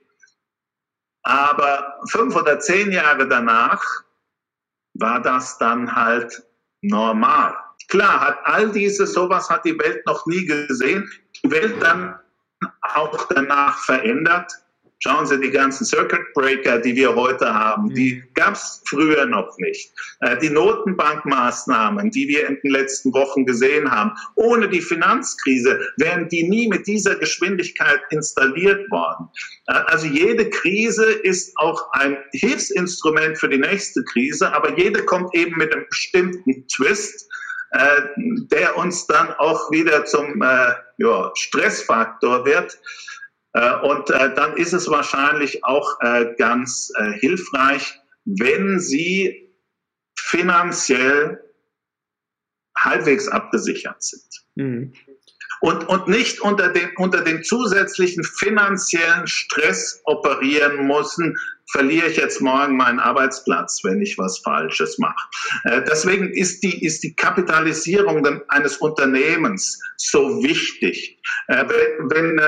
Aber 1.23 1.99
fünf 2.09 2.35
oder 2.35 2.59
zehn 2.59 2.91
Jahre 2.91 3.27
danach 3.27 3.83
war 4.99 5.21
das 5.21 5.57
dann 5.57 5.93
halt 5.95 6.43
normal. 6.81 7.55
Klar, 7.89 8.19
hat 8.21 8.39
all 8.43 8.71
diese, 8.71 9.07
sowas 9.07 9.49
hat 9.49 9.63
die 9.65 9.77
Welt 9.79 10.05
noch 10.05 10.25
nie 10.25 10.45
gesehen, 10.45 11.09
die 11.43 11.51
Welt 11.51 11.75
dann 11.81 12.19
auch 12.81 13.27
danach 13.29 13.77
verändert 13.79 14.51
Schauen 14.99 15.27
Sie, 15.27 15.39
die 15.39 15.51
ganzen 15.51 15.85
Circuit 15.85 16.33
Breaker, 16.33 16.79
die 16.79 16.95
wir 16.95 17.13
heute 17.13 17.53
haben, 17.53 17.93
die 17.93 18.15
mhm. 18.15 18.33
gab 18.33 18.55
es 18.55 18.81
früher 18.89 19.27
noch 19.27 19.55
nicht. 19.59 19.91
Äh, 20.21 20.37
die 20.39 20.49
Notenbankmaßnahmen, 20.49 22.09
die 22.09 22.27
wir 22.27 22.47
in 22.47 22.57
den 22.63 22.71
letzten 22.71 23.13
Wochen 23.13 23.45
gesehen 23.45 23.91
haben, 23.91 24.13
ohne 24.35 24.67
die 24.67 24.81
Finanzkrise 24.81 25.79
wären 25.97 26.27
die 26.29 26.49
nie 26.49 26.67
mit 26.67 26.87
dieser 26.87 27.15
Geschwindigkeit 27.15 28.01
installiert 28.09 28.89
worden. 28.89 29.29
Äh, 29.67 29.73
also 29.73 30.07
jede 30.07 30.49
Krise 30.49 31.05
ist 31.05 31.55
auch 31.57 31.91
ein 31.91 32.17
Hilfsinstrument 32.31 33.37
für 33.37 33.49
die 33.49 33.59
nächste 33.59 34.03
Krise, 34.03 34.51
aber 34.51 34.79
jede 34.79 35.05
kommt 35.05 35.35
eben 35.35 35.57
mit 35.57 35.75
einem 35.75 35.85
bestimmten 35.87 36.67
Twist, 36.69 37.29
äh, 37.69 38.01
der 38.51 38.75
uns 38.75 39.05
dann 39.05 39.31
auch 39.33 39.69
wieder 39.69 40.05
zum 40.05 40.41
ja, 40.97 41.31
Stressfaktor 41.35 42.45
wird. 42.45 42.79
Äh, 43.57 43.79
und 43.81 44.09
äh, 44.11 44.33
dann 44.35 44.55
ist 44.55 44.73
es 44.73 44.87
wahrscheinlich 44.87 45.63
auch 45.63 45.99
äh, 46.01 46.35
ganz 46.37 46.91
hilfreich, 47.19 47.99
wenn 48.25 48.79
Sie 48.79 49.49
finanziell 50.19 51.41
halbwegs 52.77 53.27
abgesichert 53.27 54.03
sind. 54.03 54.45
Mhm. 54.55 54.93
Und, 55.61 55.89
und 55.89 56.07
nicht 56.07 56.41
unter 56.41 56.69
dem, 56.69 56.91
unter 56.97 57.21
dem 57.21 57.43
zusätzlichen 57.43 58.23
finanziellen 58.23 59.25
Stress 59.25 60.01
operieren 60.03 60.85
müssen, 60.85 61.35
verliere 61.71 62.07
ich 62.07 62.17
jetzt 62.17 62.41
morgen 62.41 62.77
meinen 62.77 62.99
Arbeitsplatz, 62.99 63.79
wenn 63.83 64.01
ich 64.01 64.19
was 64.19 64.37
Falsches 64.39 64.99
mache. 64.99 65.27
deswegen 65.89 66.31
ist 66.31 66.61
die, 66.61 66.85
ist 66.85 67.03
die 67.03 67.15
Kapitalisierung 67.15 68.23
eines 68.49 68.77
Unternehmens 68.77 69.81
so 69.97 70.43
wichtig. 70.43 71.19
wenn, 71.47 72.09
wenn 72.11 72.39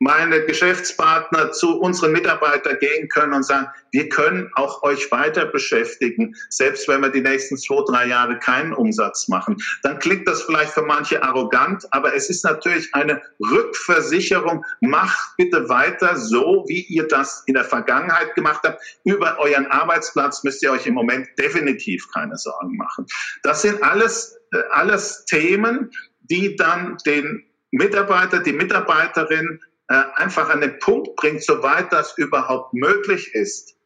meine 0.00 0.44
Geschäftspartner 0.44 1.52
zu 1.52 1.80
unseren 1.80 2.12
Mitarbeitern 2.12 2.78
gehen 2.78 3.08
können 3.08 3.32
und 3.32 3.42
sagen, 3.42 3.66
wir 3.90 4.08
können 4.08 4.50
auch 4.54 4.82
euch 4.82 5.10
weiter 5.10 5.46
beschäftigen, 5.46 6.34
selbst 6.50 6.86
wenn 6.88 7.00
wir 7.00 7.10
die 7.10 7.20
nächsten 7.20 7.56
zwei, 7.56 7.82
drei 7.86 8.06
Jahre 8.06 8.38
keinen 8.38 8.72
Umsatz 8.72 9.28
machen. 9.28 9.56
Dann 9.82 9.98
klingt 9.98 10.28
das 10.28 10.42
vielleicht 10.42 10.72
für 10.72 10.82
manche 10.82 11.22
arrogant, 11.22 11.84
aber 11.90 12.14
es 12.14 12.30
ist 12.30 12.44
natürlich 12.44 12.94
eine 12.94 13.20
Rückversicherung. 13.40 14.64
Macht 14.80 15.36
bitte 15.36 15.68
weiter 15.68 16.16
so, 16.16 16.64
wie 16.68 16.82
ihr 16.82 17.08
das 17.08 17.42
in 17.46 17.54
der 17.54 17.64
Vergangenheit 17.64 18.34
gemacht 18.34 18.60
habt. 18.64 18.80
Über 19.04 19.38
euren 19.38 19.66
Arbeitsplatz 19.66 20.44
müsst 20.44 20.62
ihr 20.62 20.70
euch 20.70 20.86
im 20.86 20.94
Moment 20.94 21.28
definitiv 21.38 22.08
keine 22.12 22.36
Sorgen 22.36 22.76
machen. 22.76 23.06
Das 23.42 23.62
sind 23.62 23.82
alles, 23.82 24.38
äh, 24.52 24.62
alles 24.70 25.24
Themen, 25.24 25.90
die 26.20 26.56
dann 26.56 26.96
den 27.04 27.44
Mitarbeiter, 27.70 28.40
die 28.40 28.52
Mitarbeiterin 28.52 29.60
äh, 29.88 30.02
einfach 30.16 30.50
an 30.50 30.60
den 30.60 30.78
Punkt 30.78 31.16
bringt, 31.16 31.42
soweit 31.42 31.92
das 31.92 32.16
überhaupt 32.16 32.74
möglich 32.74 33.34
ist, 33.34 33.76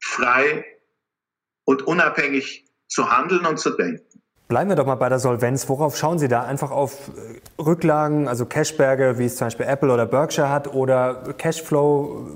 frei 0.00 0.64
und 1.64 1.82
unabhängig 1.86 2.66
zu 2.88 3.10
handeln 3.10 3.46
und 3.46 3.58
zu 3.58 3.70
denken. 3.70 4.04
Bleiben 4.48 4.68
wir 4.68 4.76
doch 4.76 4.86
mal 4.86 4.96
bei 4.96 5.08
der 5.08 5.18
Solvenz. 5.18 5.68
Worauf 5.68 5.96
schauen 5.96 6.18
Sie 6.18 6.28
da? 6.28 6.42
Einfach 6.42 6.70
auf 6.70 7.08
äh, 7.08 7.62
Rücklagen, 7.62 8.28
also 8.28 8.44
Cashberge, 8.44 9.18
wie 9.18 9.24
es 9.24 9.36
zum 9.36 9.46
Beispiel 9.46 9.66
Apple 9.66 9.92
oder 9.92 10.06
Berkshire 10.06 10.50
hat, 10.50 10.72
oder 10.74 11.34
Cashflow? 11.38 12.28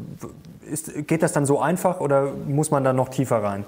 Ist, 0.71 1.07
geht 1.07 1.23
das 1.23 1.33
dann 1.33 1.47
so 1.47 1.61
einfach 1.61 2.01
oder 2.01 2.33
muss 2.47 2.71
man 2.71 2.85
da 2.85 2.93
noch 2.93 3.09
tiefer 3.09 3.43
rein? 3.43 3.65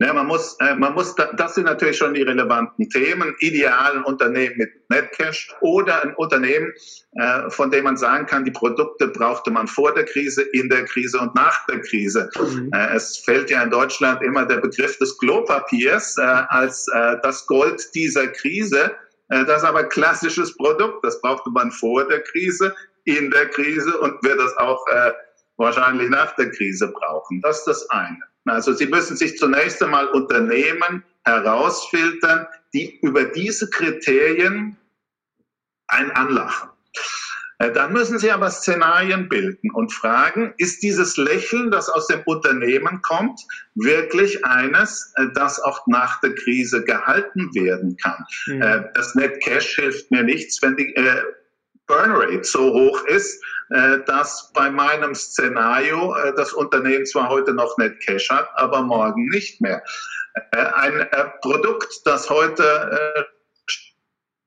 Ja, 0.00 0.12
man 0.12 0.26
muss, 0.26 0.56
äh, 0.60 0.74
man 0.74 0.94
muss, 0.94 1.14
das 1.14 1.54
sind 1.54 1.64
natürlich 1.64 1.96
schon 1.98 2.14
die 2.14 2.22
relevanten 2.22 2.88
Themen. 2.90 3.34
Ideal 3.38 3.96
ein 3.96 4.04
Unternehmen 4.04 4.56
mit 4.56 4.70
Netcash 4.90 5.54
oder 5.60 6.02
ein 6.02 6.14
Unternehmen, 6.16 6.72
äh, 7.12 7.48
von 7.50 7.70
dem 7.70 7.84
man 7.84 7.96
sagen 7.96 8.26
kann, 8.26 8.44
die 8.44 8.50
Produkte 8.50 9.08
brauchte 9.08 9.50
man 9.50 9.68
vor 9.68 9.94
der 9.94 10.04
Krise, 10.04 10.42
in 10.42 10.68
der 10.68 10.84
Krise 10.84 11.18
und 11.18 11.34
nach 11.34 11.64
der 11.66 11.80
Krise. 11.80 12.28
Mhm. 12.36 12.70
Äh, 12.74 12.94
es 12.96 13.18
fällt 13.18 13.50
ja 13.50 13.62
in 13.62 13.70
Deutschland 13.70 14.22
immer 14.22 14.44
der 14.44 14.58
Begriff 14.58 14.98
des 14.98 15.16
Klopapiers 15.18 16.18
als 16.18 16.86
das 17.22 17.46
Gold 17.46 17.82
dieser 17.94 18.28
Krise. 18.28 18.92
Das 19.28 19.62
ist 19.62 19.64
aber 19.64 19.84
klassisches 19.84 20.56
Produkt. 20.56 21.04
Das 21.04 21.20
brauchte 21.20 21.50
man 21.50 21.70
vor 21.70 22.06
der 22.06 22.20
Krise, 22.20 22.74
in 23.04 23.30
der 23.30 23.48
Krise 23.50 23.98
und 23.98 24.22
wird 24.24 24.40
das 24.40 24.56
auch 24.56 24.84
äh, 24.88 25.12
wahrscheinlich 25.56 26.10
nach 26.10 26.34
der 26.36 26.50
Krise 26.50 26.88
brauchen. 26.88 27.40
Das 27.40 27.58
ist 27.58 27.66
das 27.66 27.90
eine. 27.90 28.20
Also 28.46 28.72
Sie 28.72 28.86
müssen 28.86 29.16
sich 29.16 29.38
zunächst 29.38 29.82
einmal 29.82 30.08
Unternehmen 30.08 31.02
herausfiltern, 31.24 32.46
die 32.74 32.98
über 33.00 33.24
diese 33.24 33.70
Kriterien 33.70 34.76
ein 35.86 36.10
anlachen. 36.10 36.70
Äh, 37.58 37.70
dann 37.70 37.92
müssen 37.92 38.18
Sie 38.18 38.30
aber 38.30 38.50
Szenarien 38.50 39.28
bilden 39.28 39.70
und 39.70 39.92
fragen, 39.92 40.54
ist 40.58 40.82
dieses 40.82 41.16
Lächeln, 41.16 41.70
das 41.70 41.88
aus 41.88 42.08
dem 42.08 42.20
Unternehmen 42.26 43.00
kommt, 43.02 43.40
wirklich 43.74 44.44
eines, 44.44 45.12
äh, 45.16 45.26
das 45.34 45.60
auch 45.60 45.86
nach 45.86 46.20
der 46.20 46.34
Krise 46.34 46.84
gehalten 46.84 47.54
werden 47.54 47.96
kann? 47.96 48.24
Mhm. 48.46 48.86
Das 48.94 49.14
Net 49.14 49.40
Cash 49.42 49.76
hilft 49.76 50.10
mir 50.10 50.24
nichts, 50.24 50.60
wenn 50.62 50.76
die 50.76 50.94
Burnrate 51.86 52.44
so 52.44 52.72
hoch 52.72 53.04
ist, 53.04 53.42
äh, 53.70 53.98
dass 54.06 54.50
bei 54.52 54.70
meinem 54.70 55.14
Szenario 55.14 56.14
äh, 56.14 56.34
das 56.34 56.52
Unternehmen 56.52 57.06
zwar 57.06 57.28
heute 57.28 57.52
noch 57.52 57.76
nicht 57.78 58.00
Cash 58.00 58.30
hat, 58.30 58.48
aber 58.54 58.82
morgen 58.82 59.28
nicht 59.28 59.60
mehr. 59.60 59.82
Äh, 60.52 60.56
ein 60.56 61.08
Produkt, 61.42 62.00
das 62.04 62.28
heute 62.30 63.26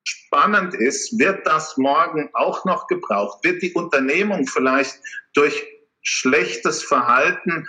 spannend 0.04 0.76
ist, 0.76 1.18
wird 1.20 1.48
das 1.48 1.78
morgen 1.78 2.30
auch 2.34 2.66
noch 2.66 2.88
gebraucht? 2.88 3.44
Wird 3.44 3.62
die 3.62 3.74
Unternehmung 3.74 4.46
vielleicht 4.46 5.00
durch 5.34 5.66
schlechtes 6.02 6.84
Verhalten 6.84 7.68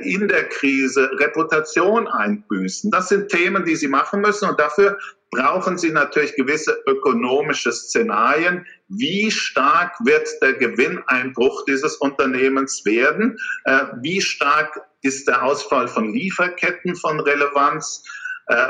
in 0.00 0.28
der 0.28 0.48
Krise 0.48 1.10
Reputation 1.18 2.08
einbüßen. 2.08 2.90
Das 2.90 3.10
sind 3.10 3.28
Themen, 3.28 3.64
die 3.66 3.76
sie 3.76 3.88
machen 3.88 4.22
müssen 4.22 4.48
und 4.48 4.58
dafür 4.58 4.96
brauchen 5.30 5.76
sie 5.76 5.90
natürlich 5.90 6.34
gewisse 6.36 6.76
ökonomische 6.86 7.72
Szenarien. 7.72 8.66
Wie 8.88 9.30
stark 9.30 9.94
wird 10.04 10.28
der 10.42 10.54
Gewinneinbruch 10.54 11.64
dieses 11.66 11.96
Unternehmens 11.96 12.84
werden? 12.84 13.36
Äh, 13.64 13.80
wie 14.00 14.20
stark 14.20 14.80
ist 15.02 15.28
der 15.28 15.42
Ausfall 15.42 15.88
von 15.88 16.12
Lieferketten 16.12 16.96
von 16.96 17.20
Relevanz? 17.20 18.02
Äh, 18.46 18.68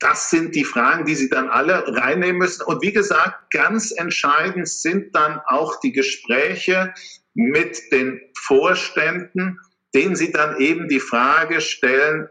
das 0.00 0.30
sind 0.30 0.54
die 0.54 0.64
Fragen, 0.64 1.06
die 1.06 1.16
Sie 1.16 1.28
dann 1.28 1.48
alle 1.48 1.84
reinnehmen 1.96 2.38
müssen. 2.38 2.62
Und 2.62 2.82
wie 2.82 2.92
gesagt, 2.92 3.50
ganz 3.50 3.90
entscheidend 3.90 4.68
sind 4.68 5.14
dann 5.14 5.40
auch 5.46 5.80
die 5.80 5.92
Gespräche 5.92 6.94
mit 7.34 7.80
den 7.90 8.20
Vorständen, 8.36 9.58
denen 9.94 10.16
Sie 10.16 10.32
dann 10.32 10.60
eben 10.60 10.88
die 10.88 11.00
Frage 11.00 11.60
stellen, 11.60 12.28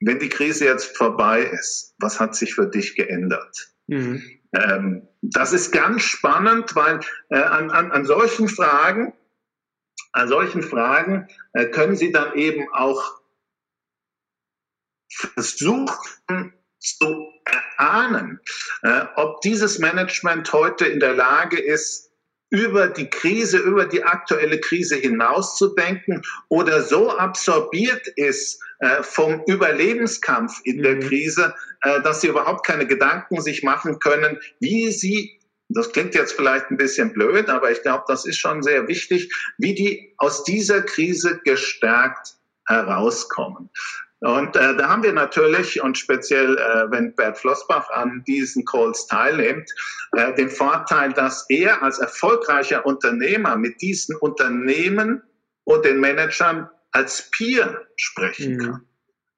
wenn 0.00 0.18
die 0.18 0.28
Krise 0.28 0.64
jetzt 0.64 0.96
vorbei 0.96 1.42
ist, 1.42 1.94
was 1.98 2.18
hat 2.18 2.34
sich 2.34 2.54
für 2.54 2.66
dich 2.66 2.96
geändert? 2.96 3.72
Mhm. 3.86 4.22
Ähm, 4.54 5.08
das 5.22 5.52
ist 5.52 5.70
ganz 5.70 6.02
spannend, 6.02 6.74
weil 6.74 7.00
äh, 7.30 7.36
an, 7.36 7.70
an, 7.70 7.92
an 7.92 8.04
solchen 8.04 8.48
Fragen, 8.48 9.14
an 10.12 10.28
solchen 10.28 10.62
Fragen 10.62 11.28
äh, 11.52 11.66
können 11.66 11.96
Sie 11.96 12.10
dann 12.10 12.34
eben 12.34 12.66
auch 12.72 13.22
versuchen 15.08 16.52
zu 16.78 17.32
erahnen, 17.44 18.40
äh, 18.82 19.04
ob 19.16 19.40
dieses 19.42 19.78
Management 19.78 20.52
heute 20.52 20.86
in 20.86 21.00
der 21.00 21.14
Lage 21.14 21.60
ist, 21.60 22.11
über 22.52 22.88
die 22.88 23.08
Krise, 23.08 23.56
über 23.58 23.86
die 23.86 24.04
aktuelle 24.04 24.60
Krise 24.60 24.96
hinauszudenken 24.96 26.22
oder 26.48 26.82
so 26.82 27.10
absorbiert 27.16 28.06
ist 28.16 28.62
äh, 28.80 29.02
vom 29.02 29.42
Überlebenskampf 29.46 30.60
in 30.64 30.82
der 30.82 30.96
mhm. 30.96 31.00
Krise, 31.00 31.54
äh, 31.80 32.02
dass 32.02 32.20
sie 32.20 32.28
überhaupt 32.28 32.66
keine 32.66 32.86
Gedanken 32.86 33.40
sich 33.40 33.62
machen 33.62 33.98
können, 33.98 34.38
wie 34.60 34.92
sie 34.92 35.38
das 35.74 35.90
klingt 35.90 36.14
jetzt 36.14 36.34
vielleicht 36.34 36.70
ein 36.70 36.76
bisschen 36.76 37.14
blöd, 37.14 37.48
aber 37.48 37.70
ich 37.70 37.80
glaube, 37.80 38.04
das 38.06 38.26
ist 38.26 38.38
schon 38.38 38.62
sehr 38.62 38.88
wichtig, 38.88 39.32
wie 39.56 39.74
die 39.74 40.14
aus 40.18 40.44
dieser 40.44 40.82
Krise 40.82 41.40
gestärkt 41.44 42.34
herauskommen. 42.66 43.70
Und 44.22 44.54
äh, 44.54 44.76
da 44.76 44.88
haben 44.88 45.02
wir 45.02 45.12
natürlich, 45.12 45.82
und 45.82 45.98
speziell 45.98 46.56
äh, 46.56 46.88
wenn 46.92 47.12
Bert 47.16 47.38
Flossbach 47.38 47.90
an 47.90 48.22
diesen 48.24 48.64
Calls 48.64 49.08
teilnimmt, 49.08 49.68
äh, 50.16 50.32
den 50.34 50.48
Vorteil, 50.48 51.12
dass 51.12 51.44
er 51.48 51.82
als 51.82 51.98
erfolgreicher 51.98 52.86
Unternehmer 52.86 53.56
mit 53.56 53.82
diesen 53.82 54.14
Unternehmen 54.14 55.22
und 55.64 55.84
den 55.84 55.98
Managern 55.98 56.70
als 56.92 57.30
Peer 57.32 57.84
sprechen 57.96 58.54
mhm. 58.54 58.58
kann. 58.60 58.86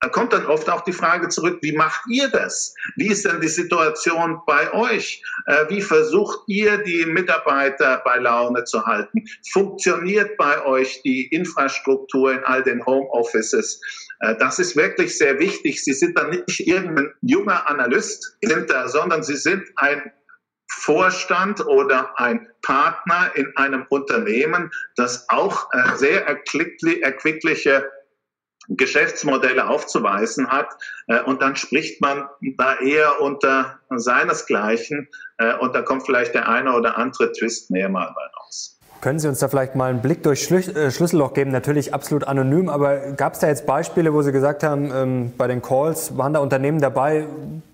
Da 0.04 0.10
kommt 0.10 0.34
dann 0.34 0.44
oft 0.44 0.68
auch 0.68 0.82
die 0.82 0.92
Frage 0.92 1.30
zurück, 1.30 1.60
wie 1.62 1.72
macht 1.72 2.02
ihr 2.10 2.28
das? 2.28 2.74
Wie 2.96 3.06
ist 3.06 3.24
denn 3.24 3.40
die 3.40 3.48
Situation 3.48 4.38
bei 4.46 4.70
euch? 4.74 5.22
Äh, 5.46 5.64
wie 5.70 5.80
versucht 5.80 6.40
ihr, 6.46 6.76
die 6.76 7.06
Mitarbeiter 7.06 8.02
bei 8.04 8.18
Laune 8.18 8.64
zu 8.64 8.84
halten? 8.84 9.24
Funktioniert 9.50 10.36
bei 10.36 10.62
euch 10.66 11.00
die 11.04 11.28
Infrastruktur 11.28 12.32
in 12.32 12.44
all 12.44 12.62
den 12.62 12.84
Homeoffices? 12.84 13.80
Äh, 14.20 14.36
das 14.36 14.58
ist 14.58 14.76
wirklich 14.76 15.16
sehr 15.18 15.38
wichtig. 15.38 15.82
Sie 15.82 15.92
sind 15.92 16.18
dann 16.18 16.30
nicht 16.30 16.60
irgendein 16.60 17.12
junger 17.22 17.68
Analyst, 17.68 18.38
sondern 18.86 19.22
Sie 19.22 19.36
sind 19.36 19.64
ein 19.76 20.12
Vorstand 20.70 21.64
oder 21.66 22.18
ein 22.18 22.48
Partner 22.62 23.30
in 23.34 23.56
einem 23.56 23.86
Unternehmen, 23.90 24.70
das 24.96 25.28
auch 25.28 25.68
äh, 25.72 25.96
sehr 25.96 26.26
erquickliche 26.26 27.90
Geschäftsmodelle 28.68 29.68
aufzuweisen 29.68 30.48
hat. 30.48 30.72
Äh, 31.06 31.22
und 31.22 31.42
dann 31.42 31.54
spricht 31.54 32.00
man 32.00 32.28
da 32.56 32.78
eher 32.78 33.20
unter 33.20 33.80
seinesgleichen 33.90 35.08
und 35.60 35.74
da 35.74 35.82
kommt 35.82 36.06
vielleicht 36.06 36.32
der 36.34 36.48
eine 36.48 36.74
oder 36.74 36.96
andere 36.96 37.32
Twist 37.32 37.68
mehr 37.70 37.88
mal 37.88 38.06
raus. 38.06 38.73
Können 39.04 39.18
Sie 39.18 39.28
uns 39.28 39.38
da 39.38 39.48
vielleicht 39.48 39.74
mal 39.74 39.90
einen 39.90 40.00
Blick 40.00 40.22
durch 40.22 40.50
äh, 40.50 40.90
Schlüsselloch 40.90 41.34
geben? 41.34 41.50
Natürlich 41.50 41.92
absolut 41.92 42.26
anonym, 42.26 42.70
aber 42.70 42.96
gab 43.12 43.34
es 43.34 43.40
da 43.40 43.48
jetzt 43.48 43.66
Beispiele, 43.66 44.14
wo 44.14 44.22
Sie 44.22 44.32
gesagt 44.32 44.62
haben, 44.62 44.90
ähm, 44.94 45.32
bei 45.36 45.46
den 45.46 45.60
Calls 45.60 46.16
waren 46.16 46.32
da 46.32 46.40
Unternehmen 46.40 46.80
dabei, 46.80 47.26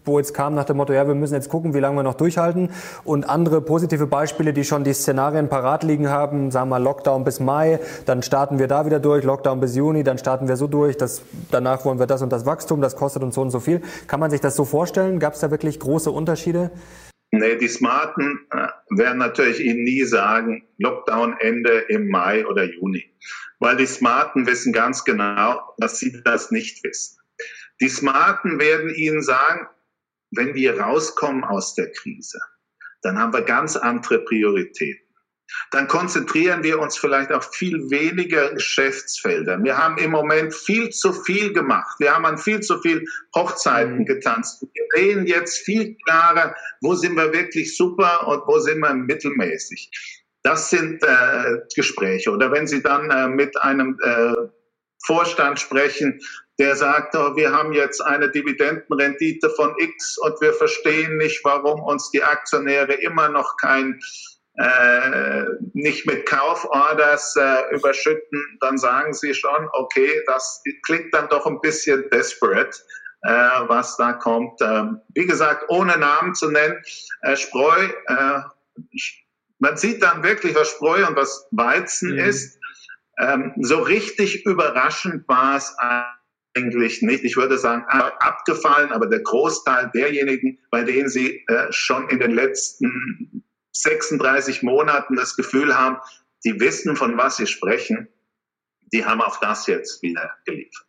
wo 0.05 0.19
jetzt 0.19 0.35
kam 0.35 0.57
nach 0.57 0.65
dem 0.65 0.79
Motto, 0.79 0.93
ja, 0.93 1.07
wir 1.07 1.15
müssen 1.15 1.35
jetzt 1.35 1.49
gucken, 1.49 1.73
wie 1.73 1.79
lange 1.79 1.95
wir 1.95 2.03
noch 2.03 2.15
durchhalten 2.15 2.71
und 3.05 3.31
andere 3.31 3.61
positive 3.61 4.09
Beispiele, 4.09 4.53
die 4.53 4.65
schon 4.65 4.83
die 4.83 4.93
Szenarien 4.93 5.49
parat 5.49 5.85
liegen 5.85 6.09
haben, 6.09 6.51
sagen 6.51 6.69
wir 6.69 6.81
mal 6.81 6.83
Lockdown 6.83 7.23
bis 7.23 7.39
Mai, 7.39 7.79
dann 8.07 8.25
starten 8.25 8.59
wir 8.59 8.67
da 8.67 8.85
wieder 8.85 8.99
durch, 8.99 9.23
Lockdown 9.23 9.61
bis 9.61 9.77
Juni, 9.77 10.03
dann 10.03 10.19
starten 10.19 10.49
wir 10.49 10.57
so 10.57 10.67
durch, 10.67 10.97
das, 10.97 11.23
danach 11.53 11.85
wollen 11.85 12.01
wir 12.01 12.09
das 12.09 12.23
und 12.23 12.33
das 12.33 12.45
Wachstum, 12.45 12.81
das 12.81 12.97
kostet 12.97 13.23
uns 13.23 13.37
so 13.37 13.43
und 13.43 13.53
so 13.53 13.61
viel. 13.61 13.83
Kann 14.09 14.19
man 14.19 14.33
sich 14.33 14.41
das 14.41 14.57
so 14.57 14.65
vorstellen? 14.65 15.21
Gab 15.21 15.35
es 15.35 15.39
da 15.39 15.53
wirklich 15.53 15.79
große 15.79 16.11
Unterschiede? 16.11 16.73
Nee, 17.33 17.57
die 17.57 17.69
Smarten 17.69 18.47
äh, 18.51 18.69
werden 18.91 19.19
natürlich 19.19 19.61
Ihnen 19.61 19.85
nie 19.85 20.05
sagen, 20.05 20.67
Lockdown 20.79 21.37
Ende 21.39 21.79
im 21.89 22.09
Mai 22.09 22.45
oder 22.47 22.65
Juni. 22.65 23.13
Weil 23.61 23.77
die 23.77 23.87
Smarten 23.87 24.47
wissen 24.47 24.73
ganz 24.73 25.05
genau, 25.05 25.75
dass 25.79 25.99
sie 25.99 26.23
das 26.25 26.51
nicht 26.51 26.83
wissen. 26.83 27.21
Die 27.81 27.89
Smarten 27.89 28.59
werden 28.59 28.91
Ihnen 28.91 29.23
sagen, 29.23 29.67
wenn 30.33 30.55
wir 30.55 30.81
rauskommen 30.81 31.45
aus 31.45 31.75
der 31.75 31.93
Krise, 31.93 32.41
dann 33.03 33.19
haben 33.19 33.33
wir 33.33 33.43
ganz 33.43 33.77
andere 33.77 34.25
Prioritäten 34.25 35.10
dann 35.71 35.89
konzentrieren 35.89 36.63
wir 36.63 36.79
uns 36.79 36.97
vielleicht 36.97 37.33
auf 37.33 37.51
viel 37.55 37.91
weniger 37.91 38.55
Geschäftsfelder. 38.55 39.63
Wir 39.63 39.77
haben 39.77 39.99
im 39.99 40.11
Moment 40.11 40.55
viel 40.55 40.91
zu 40.91 41.13
viel 41.13 41.53
gemacht. 41.53 41.97
Wir 41.99 42.15
haben 42.15 42.27
an 42.27 42.39
viel 42.39 42.61
zu 42.61 42.81
viel 42.81 43.05
Hochzeiten 43.35 43.99
mhm. 43.99 44.07
getanzt. 44.07 44.63
Wir 44.63 44.85
sehen 44.95 45.27
jetzt 45.27 45.59
viel 45.59 45.97
klarer, 46.05 46.55
wo 46.81 46.95
sind 46.95 47.17
wir 47.17 47.33
wirklich 47.33 47.77
super 47.77 48.27
und 48.27 48.43
wo 48.47 48.59
sind 48.59 48.81
wir 48.81 48.95
mittelmäßig. 48.95 49.91
Das 50.43 50.71
sind 50.71 51.03
äh, 51.03 51.59
Gespräche. 51.75 52.31
Oder 52.31 52.51
wenn 52.51 52.67
Sie 52.67 52.83
dann 52.83 53.11
äh, 53.11 53.29
mit 53.29 53.61
einem 53.63 53.99
äh, 54.03 54.35
Vorstand 55.05 55.61
sprechen, 55.61 56.21
der 56.59 56.77
sagt, 56.77 57.15
oh, 57.17 57.37
wir 57.37 57.53
haben 57.53 57.73
jetzt 57.73 58.01
eine 58.01 58.31
Dividendenrendite 58.31 59.49
von 59.51 59.75
X 59.79 60.19
und 60.19 60.41
wir 60.41 60.53
verstehen 60.53 61.17
nicht, 61.17 61.43
warum 61.43 61.81
uns 61.81 62.11
die 62.11 62.23
Aktionäre 62.23 62.93
immer 62.95 63.29
noch 63.31 63.57
kein 63.57 63.99
äh, 64.55 65.45
nicht 65.73 66.07
mit 66.07 66.27
Kauforders 66.27 67.35
äh, 67.37 67.75
überschütten, 67.75 68.59
dann 68.61 68.79
sagen 68.79 69.15
sie 69.15 69.35
schon, 69.35 69.69
okay, 69.73 70.23
das 70.27 70.63
klingt 70.85 71.15
dann 71.15 71.29
doch 71.29 71.47
ein 71.47 71.61
bisschen 71.61 72.09
desperate, 72.11 72.77
äh, 73.23 73.31
was 73.69 73.97
da 73.97 74.13
kommt. 74.15 74.61
Ähm, 74.61 75.01
wie 75.15 75.27
gesagt, 75.27 75.65
ohne 75.69 75.97
Namen 75.99 76.35
zu 76.35 76.51
nennen, 76.51 76.83
äh, 77.23 77.37
Spreu, 77.37 77.89
äh, 78.07 78.41
man 79.59 79.77
sieht 79.77 80.03
dann 80.03 80.23
wirklich, 80.23 80.55
was 80.55 80.71
Spreu 80.71 81.07
und 81.07 81.17
was 81.17 81.47
Weizen 81.51 82.13
mhm. 82.13 82.19
ist. 82.19 82.59
Ähm, 83.19 83.53
so 83.61 83.79
richtig 83.81 84.47
überraschend 84.47 85.29
war 85.29 85.57
es 85.57 85.77
eigentlich 86.55 87.03
nicht. 87.03 87.23
Ich 87.25 87.37
würde 87.37 87.59
sagen, 87.59 87.85
abgefallen, 87.89 88.91
aber 88.91 89.07
der 89.07 89.21
Großteil 89.21 89.91
derjenigen, 89.95 90.59
bei 90.71 90.83
denen 90.83 91.09
sie 91.09 91.45
äh, 91.47 91.67
schon 91.71 92.09
in 92.09 92.19
den 92.19 92.33
letzten 92.33 93.45
36 93.83 94.63
Monaten 94.63 95.17
das 95.17 95.37
Gefühl 95.37 95.77
haben, 95.77 95.99
die 96.45 96.59
wissen, 96.61 96.97
von 96.97 97.17
was 97.17 97.37
sie 97.37 97.47
sprechen, 97.47 98.09
die 98.93 99.05
haben 99.05 99.21
auch 99.21 99.39
das 99.39 99.67
jetzt 99.67 100.03
wieder 100.03 100.31
geliefert. 100.45 100.87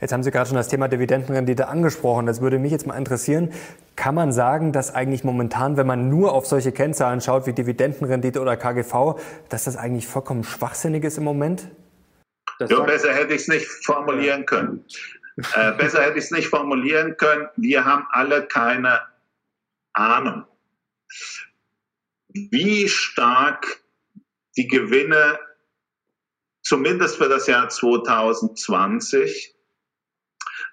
Jetzt 0.00 0.12
haben 0.12 0.22
Sie 0.22 0.30
gerade 0.30 0.48
schon 0.48 0.56
das 0.56 0.68
Thema 0.68 0.88
Dividendenrendite 0.88 1.68
angesprochen. 1.68 2.24
Das 2.24 2.40
würde 2.40 2.58
mich 2.58 2.72
jetzt 2.72 2.86
mal 2.86 2.96
interessieren. 2.96 3.52
Kann 3.96 4.14
man 4.14 4.32
sagen, 4.32 4.72
dass 4.72 4.94
eigentlich 4.94 5.24
momentan, 5.24 5.76
wenn 5.76 5.86
man 5.86 6.08
nur 6.08 6.32
auf 6.32 6.46
solche 6.46 6.72
Kennzahlen 6.72 7.20
schaut 7.20 7.46
wie 7.46 7.52
Dividendenrendite 7.52 8.40
oder 8.40 8.56
KGV, 8.56 9.20
dass 9.50 9.64
das 9.64 9.76
eigentlich 9.76 10.06
vollkommen 10.06 10.42
schwachsinnig 10.42 11.04
ist 11.04 11.18
im 11.18 11.24
Moment? 11.24 11.68
ja, 12.60 12.80
besser 12.80 13.12
hätte 13.12 13.34
ich 13.34 13.42
es 13.42 13.48
nicht 13.48 13.66
formulieren 13.66 14.46
können. 14.46 14.84
äh, 15.54 15.72
besser 15.72 16.02
hätte 16.02 16.18
ich 16.18 16.24
es 16.24 16.30
nicht 16.30 16.48
formulieren 16.48 17.16
können. 17.18 17.48
Wir 17.56 17.84
haben 17.84 18.06
alle 18.10 18.46
keine 18.46 19.00
Ahnung 19.92 20.44
wie 22.32 22.88
stark 22.88 23.82
die 24.56 24.68
Gewinne 24.68 25.38
zumindest 26.62 27.16
für 27.16 27.28
das 27.28 27.46
Jahr 27.46 27.68
2020 27.68 29.54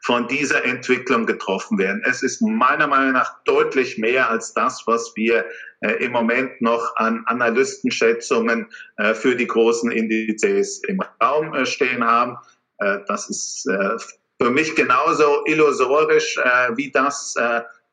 von 0.01 0.27
dieser 0.27 0.63
Entwicklung 0.63 1.25
getroffen 1.25 1.77
werden. 1.77 2.01
Es 2.05 2.23
ist 2.23 2.41
meiner 2.41 2.87
Meinung 2.87 3.13
nach 3.13 3.43
deutlich 3.43 3.97
mehr 3.97 4.29
als 4.29 4.53
das, 4.53 4.83
was 4.85 5.13
wir 5.15 5.45
äh, 5.81 6.03
im 6.03 6.11
Moment 6.11 6.61
noch 6.61 6.95
an 6.95 7.23
Analystenschätzungen 7.25 8.67
äh, 8.97 9.13
für 9.13 9.35
die 9.35 9.47
großen 9.47 9.91
Indizes 9.91 10.81
im 10.87 11.01
Raum 11.21 11.53
äh, 11.53 11.65
stehen 11.65 12.03
haben. 12.03 12.37
Äh, 12.77 12.99
das 13.07 13.29
ist 13.29 13.67
äh, 13.67 13.97
für 14.41 14.51
mich 14.51 14.75
genauso 14.75 15.43
illusorisch 15.45 16.37
äh, 16.37 16.77
wie 16.77 16.91
das, 16.91 17.35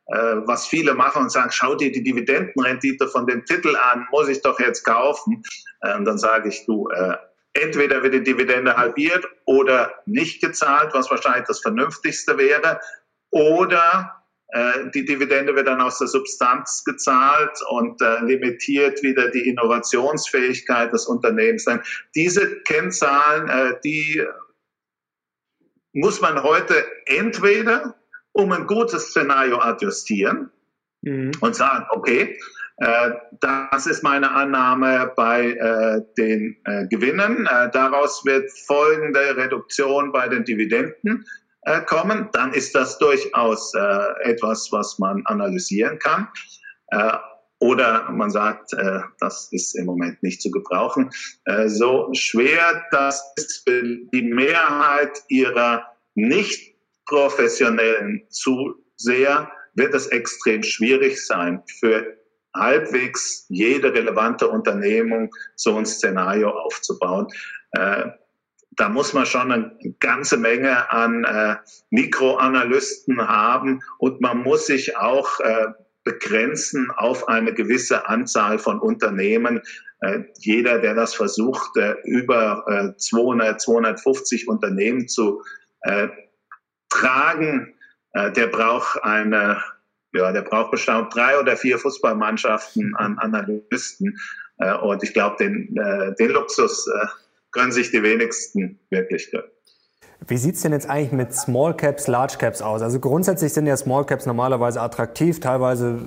was 0.07 0.67
viele 0.67 0.95
machen 0.95 1.23
und 1.23 1.31
sagen, 1.31 1.51
schau 1.51 1.75
dir 1.75 1.91
die 1.91 2.03
Dividendenrendite 2.03 3.09
von 3.09 3.27
dem 3.27 3.45
Titel 3.45 3.75
an, 3.75 4.07
muss 4.11 4.29
ich 4.29 4.43
doch 4.43 4.61
jetzt 4.61 4.85
kaufen. 4.85 5.43
Äh, 5.81 5.97
und 5.97 6.05
dann 6.05 6.19
sage 6.19 6.49
ich, 6.49 6.65
du, 6.67 6.89
äh, 6.89 7.17
entweder 7.55 8.03
wird 8.03 8.15
die 8.15 8.23
Dividende 8.23 8.77
halbiert 8.77 9.27
oder 9.47 9.95
nicht 10.07 10.43
gezahlt, 10.43 10.93
was 10.93 11.11
wahrscheinlich 11.11 11.47
das 11.47 11.61
Vernünftigste 11.61 12.37
wäre, 12.37 12.81
oder 13.31 14.25
äh, 14.49 14.91
die 14.95 15.05
Dividende 15.05 15.55
wird 15.57 15.67
dann 15.67 15.81
aus 15.81 15.99
der 15.99 16.07
Substanz 16.07 16.85
gezahlt 16.85 17.59
und 17.71 18.01
äh, 18.01 18.21
limitiert 18.21 19.03
wieder 19.03 19.29
die 19.31 19.49
Innovationsfähigkeit 19.49 20.93
des 20.93 21.07
Unternehmens. 21.07 21.67
Diese 22.15 22.61
Kennzahlen, 22.63 23.49
äh, 23.49 23.75
die 23.83 24.25
muss 25.93 26.21
man 26.21 26.43
heute 26.43 26.87
entweder 27.07 27.97
um 28.35 28.53
ein 28.53 28.67
gutes 28.67 29.11
Szenario 29.11 29.59
adjustieren 29.59 30.51
mhm. 31.03 31.33
und 31.41 31.57
sagen, 31.57 31.87
okay, 31.91 32.37
äh, 32.79 33.11
das 33.41 33.87
ist 33.87 34.03
meine 34.03 34.31
Annahme 34.33 35.13
bei 35.17 35.53
äh, 35.53 36.01
den 36.19 36.57
äh, 36.65 36.87
Gewinnen. 36.89 37.47
Äh, 37.47 37.71
daraus 37.71 38.25
wird 38.25 38.51
folgende 38.67 39.37
Reduktion 39.37 40.11
bei 40.11 40.29
den 40.29 40.45
Dividenden 40.45 41.25
äh, 41.63 41.81
kommen. 41.83 42.29
Dann 42.33 42.53
ist 42.53 42.75
das 42.75 42.99
durchaus 42.99 43.73
äh, 43.75 44.31
etwas, 44.31 44.69
was 44.73 44.99
man 44.99 45.23
analysieren 45.27 45.99
kann. 45.99 46.29
Oder 47.59 48.11
man 48.11 48.31
sagt, 48.31 48.71
das 49.19 49.49
ist 49.51 49.75
im 49.75 49.87
Moment 49.87 50.23
nicht 50.23 50.41
zu 50.43 50.51
gebrauchen. 50.51 51.11
so 51.67 52.11
schwer 52.13 52.85
das 52.93 53.25
ist 53.37 53.67
für 53.67 53.83
die 54.13 54.23
Mehrheit 54.23 55.25
ihrer 55.29 55.85
nicht 56.15 56.74
professionellen 57.07 58.23
Zuseher, 58.29 59.51
wird 59.75 59.95
es 59.95 60.07
extrem 60.09 60.63
schwierig 60.63 61.25
sein 61.27 61.63
für 61.81 62.17
halbwegs 62.55 63.47
jede 63.49 63.93
relevante 63.93 64.49
Unternehmung 64.49 65.31
so 65.57 65.77
ein 65.77 65.87
Szenario 65.87 66.51
aufzubauen. 66.51 67.27
Äh, 67.73 68.07
da 68.77 68.89
muss 68.89 69.13
man 69.13 69.27
schon 69.27 69.53
eine 69.53 69.77
ganze 70.01 70.37
Menge 70.37 70.91
an 70.91 71.25
äh, 71.25 71.57
Mikroanalysten 71.91 73.27
haben 73.27 73.81
und 73.99 74.21
man 74.21 74.39
muss 74.39 74.67
sich 74.67 74.97
auch 74.97 75.41
äh, 75.41 75.67
begrenzen 76.03 76.91
auf 76.97 77.29
eine 77.29 77.55
gewisse 77.55 78.09
Anzahl 78.09 78.59
von 78.59 78.79
Unternehmen. 78.79 79.63
Jeder, 80.39 80.79
der 80.79 80.95
das 80.95 81.15
versucht, 81.15 81.79
über 82.05 82.95
200, 82.99 83.55
äh, 83.55 83.57
250 83.57 84.47
Unternehmen 84.49 85.09
zu 85.09 85.43
tragen, 86.95 87.75
der 88.15 88.47
braucht 88.47 89.03
eine 89.03 89.63
ja, 90.15 90.31
der 90.33 90.43
braucht 90.43 90.71
bestimmt 90.71 91.15
drei 91.15 91.39
oder 91.39 91.57
vier 91.57 91.79
Fußballmannschaften 91.79 92.95
an 92.97 93.19
Analysten. 93.19 94.17
Äh, 94.59 94.75
und 94.77 95.03
ich 95.03 95.13
glaube, 95.13 95.37
den, 95.39 95.77
äh, 95.77 96.15
den 96.15 96.31
Luxus 96.31 96.87
äh, 96.87 97.07
können 97.51 97.73
sich 97.73 97.91
die 97.91 98.03
wenigsten 98.03 98.79
wirklich 98.91 99.31
gönnen. 99.31 99.51
Wie 100.27 100.39
sieht 100.39 100.55
es 100.55 100.63
denn 100.63 100.73
jetzt 100.73 100.89
eigentlich 100.89 101.13
mit 101.13 101.35
Small 101.35 101.77
Caps, 101.77 102.07
Large 102.07 102.37
Caps 102.39 102.63
aus? 102.63 102.81
Also 102.81 102.99
grundsätzlich 102.99 103.53
sind 103.53 103.67
ja 103.67 103.77
Small 103.77 104.07
Caps 104.07 104.25
normalerweise 104.25 104.81
attraktiv, 104.81 105.41
teilweise 105.41 105.99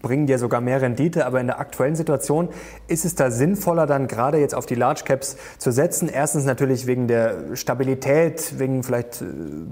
bringen 0.00 0.26
die 0.26 0.32
ja 0.32 0.38
sogar 0.38 0.60
mehr 0.60 0.80
Rendite, 0.80 1.26
aber 1.26 1.40
in 1.40 1.46
der 1.46 1.60
aktuellen 1.60 1.94
Situation 1.94 2.48
ist 2.88 3.04
es 3.04 3.14
da 3.14 3.30
sinnvoller, 3.30 3.86
dann 3.86 4.08
gerade 4.08 4.38
jetzt 4.38 4.54
auf 4.54 4.64
die 4.64 4.76
Large 4.76 5.02
Caps 5.04 5.36
zu 5.58 5.72
setzen? 5.72 6.08
Erstens 6.08 6.44
natürlich 6.44 6.86
wegen 6.86 7.06
der 7.06 7.54
Stabilität, 7.54 8.58
wegen 8.58 8.82
vielleicht 8.82 9.20
äh, 9.20 9.24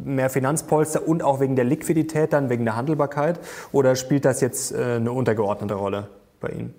mehr 0.05 0.29
Finanzpolster 0.29 1.07
und 1.07 1.23
auch 1.23 1.41
wegen 1.41 1.57
der 1.57 1.65
Liquidität, 1.65 2.33
dann 2.33 2.51
wegen 2.51 2.65
der 2.65 2.77
Handelbarkeit? 2.77 3.41
Oder 3.73 3.97
spielt 3.97 4.25
das 4.25 4.41
jetzt 4.41 4.73
äh, 4.73 4.97
eine 4.97 5.13
untergeordnete 5.13 5.75
Rolle 5.75 6.09
bei 6.41 6.49
Ihnen? 6.49 6.75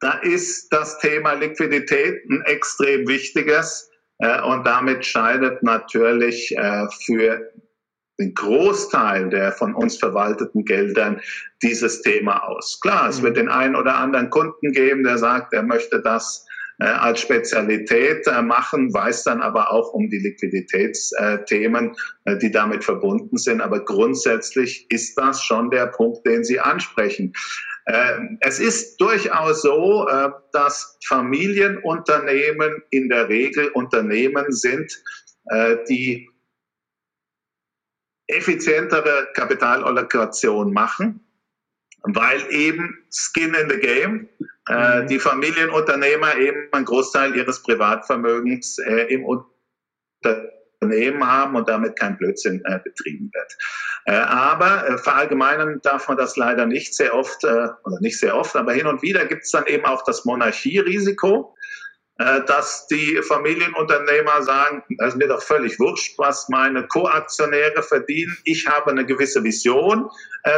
Da 0.00 0.12
ist 0.22 0.72
das 0.72 0.98
Thema 0.98 1.32
Liquidität 1.32 2.24
ein 2.30 2.42
extrem 2.46 3.08
wichtiges. 3.08 3.87
Äh, 4.18 4.42
und 4.42 4.66
damit 4.66 5.04
scheidet 5.04 5.62
natürlich 5.62 6.56
äh, 6.56 6.86
für 7.04 7.50
den 8.20 8.34
Großteil 8.34 9.30
der 9.30 9.52
von 9.52 9.74
uns 9.74 9.96
verwalteten 9.96 10.64
Geldern 10.64 11.20
dieses 11.62 12.02
Thema 12.02 12.42
aus. 12.48 12.80
Klar, 12.80 13.08
es 13.08 13.22
wird 13.22 13.36
den 13.36 13.48
einen 13.48 13.76
oder 13.76 13.94
anderen 13.94 14.28
Kunden 14.30 14.72
geben, 14.72 15.04
der 15.04 15.18
sagt, 15.18 15.52
er 15.52 15.62
möchte 15.62 16.02
das 16.02 16.44
äh, 16.80 16.86
als 16.86 17.20
Spezialität 17.20 18.26
machen, 18.42 18.92
weiß 18.92 19.22
dann 19.22 19.40
aber 19.40 19.70
auch 19.70 19.92
um 19.92 20.10
die 20.10 20.18
Liquiditätsthemen, 20.18 21.94
die 22.42 22.50
damit 22.50 22.82
verbunden 22.82 23.36
sind. 23.36 23.60
Aber 23.60 23.84
grundsätzlich 23.84 24.86
ist 24.90 25.14
das 25.16 25.42
schon 25.44 25.70
der 25.70 25.86
Punkt, 25.86 26.26
den 26.26 26.42
Sie 26.42 26.58
ansprechen. 26.58 27.32
Ähm, 27.88 28.38
es 28.42 28.60
ist 28.60 29.00
durchaus 29.00 29.62
so, 29.62 30.06
äh, 30.08 30.30
dass 30.52 30.98
Familienunternehmen 31.06 32.82
in 32.90 33.08
der 33.08 33.30
Regel 33.30 33.68
Unternehmen 33.68 34.52
sind, 34.52 34.92
äh, 35.46 35.78
die 35.88 36.28
effizientere 38.26 39.28
Kapitalallokation 39.32 40.70
machen, 40.70 41.26
weil 42.02 42.44
eben 42.50 42.94
Skin 43.10 43.54
in 43.54 43.70
the 43.70 43.78
Game, 43.78 44.28
äh, 44.68 45.00
mhm. 45.00 45.06
die 45.06 45.18
Familienunternehmer 45.18 46.36
eben 46.36 46.70
einen 46.72 46.84
Großteil 46.84 47.34
ihres 47.36 47.62
Privatvermögens 47.62 48.76
im 49.08 49.24
Unternehmen 49.24 51.26
haben 51.26 51.56
und 51.56 51.66
damit 51.66 51.98
kein 51.98 52.18
Blödsinn 52.18 52.62
betrieben 52.84 53.30
wird. 53.32 53.56
Äh, 54.08 54.12
aber 54.12 54.88
äh, 54.88 54.96
verallgemeinern 54.96 55.80
darf 55.82 56.08
man 56.08 56.16
das 56.16 56.34
leider 56.36 56.64
nicht 56.64 56.94
sehr 56.94 57.14
oft, 57.14 57.44
äh, 57.44 57.68
oder 57.84 58.00
nicht 58.00 58.18
sehr 58.18 58.34
oft, 58.34 58.56
aber 58.56 58.72
hin 58.72 58.86
und 58.86 59.02
wieder 59.02 59.26
gibt 59.26 59.42
es 59.44 59.50
dann 59.50 59.66
eben 59.66 59.84
auch 59.84 60.02
das 60.04 60.24
Monarchierisiko, 60.24 61.54
dass 62.48 62.88
die 62.88 63.20
Familienunternehmer 63.22 64.42
sagen, 64.42 64.82
es 64.98 65.10
ist 65.10 65.18
mir 65.18 65.28
doch 65.28 65.40
völlig 65.40 65.78
wurscht, 65.78 66.18
was 66.18 66.48
meine 66.48 66.84
Koaktionäre 66.88 67.80
verdienen. 67.80 68.36
Ich 68.42 68.66
habe 68.66 68.90
eine 68.90 69.06
gewisse 69.06 69.44
Vision 69.44 70.10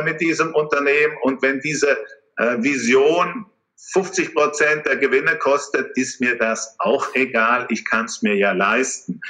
mit 0.07 0.23
diesem 0.23 0.55
Unternehmen 0.55 1.15
und 1.21 1.43
wenn 1.43 1.61
diese 1.61 1.99
Vision 2.39 3.45
50 3.93 4.35
Prozent 4.35 4.87
der 4.87 4.97
Gewinne 4.97 5.37
kostet, 5.37 5.95
ist 5.99 6.19
mir 6.23 6.39
das 6.39 6.77
auch 6.79 7.15
egal. 7.15 7.67
Ich 7.69 7.85
kann 7.85 8.07
es 8.07 8.23
mir 8.23 8.37
ja 8.37 8.53
leisten. 8.53 9.21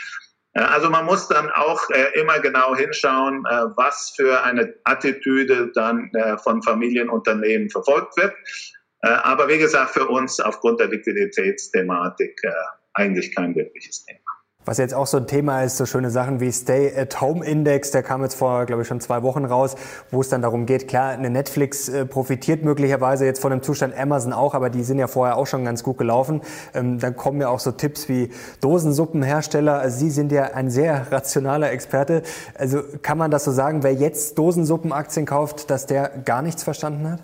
Also 0.54 0.90
man 0.90 1.04
muss 1.04 1.28
dann 1.28 1.48
auch 1.50 1.80
äh, 1.90 2.18
immer 2.20 2.40
genau 2.40 2.74
hinschauen, 2.74 3.44
äh, 3.48 3.66
was 3.76 4.12
für 4.16 4.42
eine 4.42 4.74
Attitüde 4.84 5.70
dann 5.74 6.10
äh, 6.14 6.36
von 6.38 6.62
Familienunternehmen 6.62 7.70
verfolgt 7.70 8.16
wird. 8.16 8.34
aber 9.02 9.48
wie 9.48 9.56
gesagt, 9.56 9.92
für 9.92 10.06
uns 10.08 10.40
aufgrund 10.40 10.78
der 10.78 10.88
Liquiditätsthematik 10.88 12.38
eigentlich 12.92 13.34
kein 13.34 13.54
wirkliches 13.54 14.04
Thema. 14.04 14.39
Was 14.66 14.76
jetzt 14.76 14.92
auch 14.92 15.06
so 15.06 15.16
ein 15.16 15.26
Thema 15.26 15.62
ist, 15.62 15.78
so 15.78 15.86
schöne 15.86 16.10
Sachen 16.10 16.38
wie 16.38 16.52
Stay 16.52 16.94
at 16.94 17.18
Home 17.22 17.42
Index, 17.42 17.92
der 17.92 18.02
kam 18.02 18.22
jetzt 18.22 18.34
vor, 18.34 18.66
glaube 18.66 18.82
ich, 18.82 18.88
schon 18.88 19.00
zwei 19.00 19.22
Wochen 19.22 19.46
raus, 19.46 19.74
wo 20.10 20.20
es 20.20 20.28
dann 20.28 20.42
darum 20.42 20.66
geht, 20.66 20.86
klar, 20.86 21.12
eine 21.12 21.30
Netflix 21.30 21.88
äh, 21.88 22.04
profitiert 22.04 22.62
möglicherweise 22.62 23.24
jetzt 23.24 23.40
von 23.40 23.52
dem 23.52 23.62
Zustand 23.62 23.98
Amazon 23.98 24.34
auch, 24.34 24.52
aber 24.52 24.68
die 24.68 24.82
sind 24.82 24.98
ja 24.98 25.06
vorher 25.06 25.38
auch 25.38 25.46
schon 25.46 25.64
ganz 25.64 25.82
gut 25.82 25.96
gelaufen. 25.96 26.42
Ähm, 26.74 26.98
dann 26.98 27.16
kommen 27.16 27.40
ja 27.40 27.48
auch 27.48 27.58
so 27.58 27.72
Tipps 27.72 28.10
wie 28.10 28.30
Dosensuppenhersteller. 28.60 29.78
Also 29.78 29.98
Sie 29.98 30.10
sind 30.10 30.30
ja 30.30 30.52
ein 30.52 30.68
sehr 30.68 31.06
rationaler 31.10 31.70
Experte. 31.72 32.22
Also 32.54 32.82
kann 33.00 33.16
man 33.16 33.30
das 33.30 33.44
so 33.44 33.52
sagen, 33.52 33.82
wer 33.82 33.94
jetzt 33.94 34.36
Dosensuppenaktien 34.36 35.24
kauft, 35.24 35.70
dass 35.70 35.86
der 35.86 36.10
gar 36.26 36.42
nichts 36.42 36.62
verstanden 36.62 37.10
hat? 37.10 37.20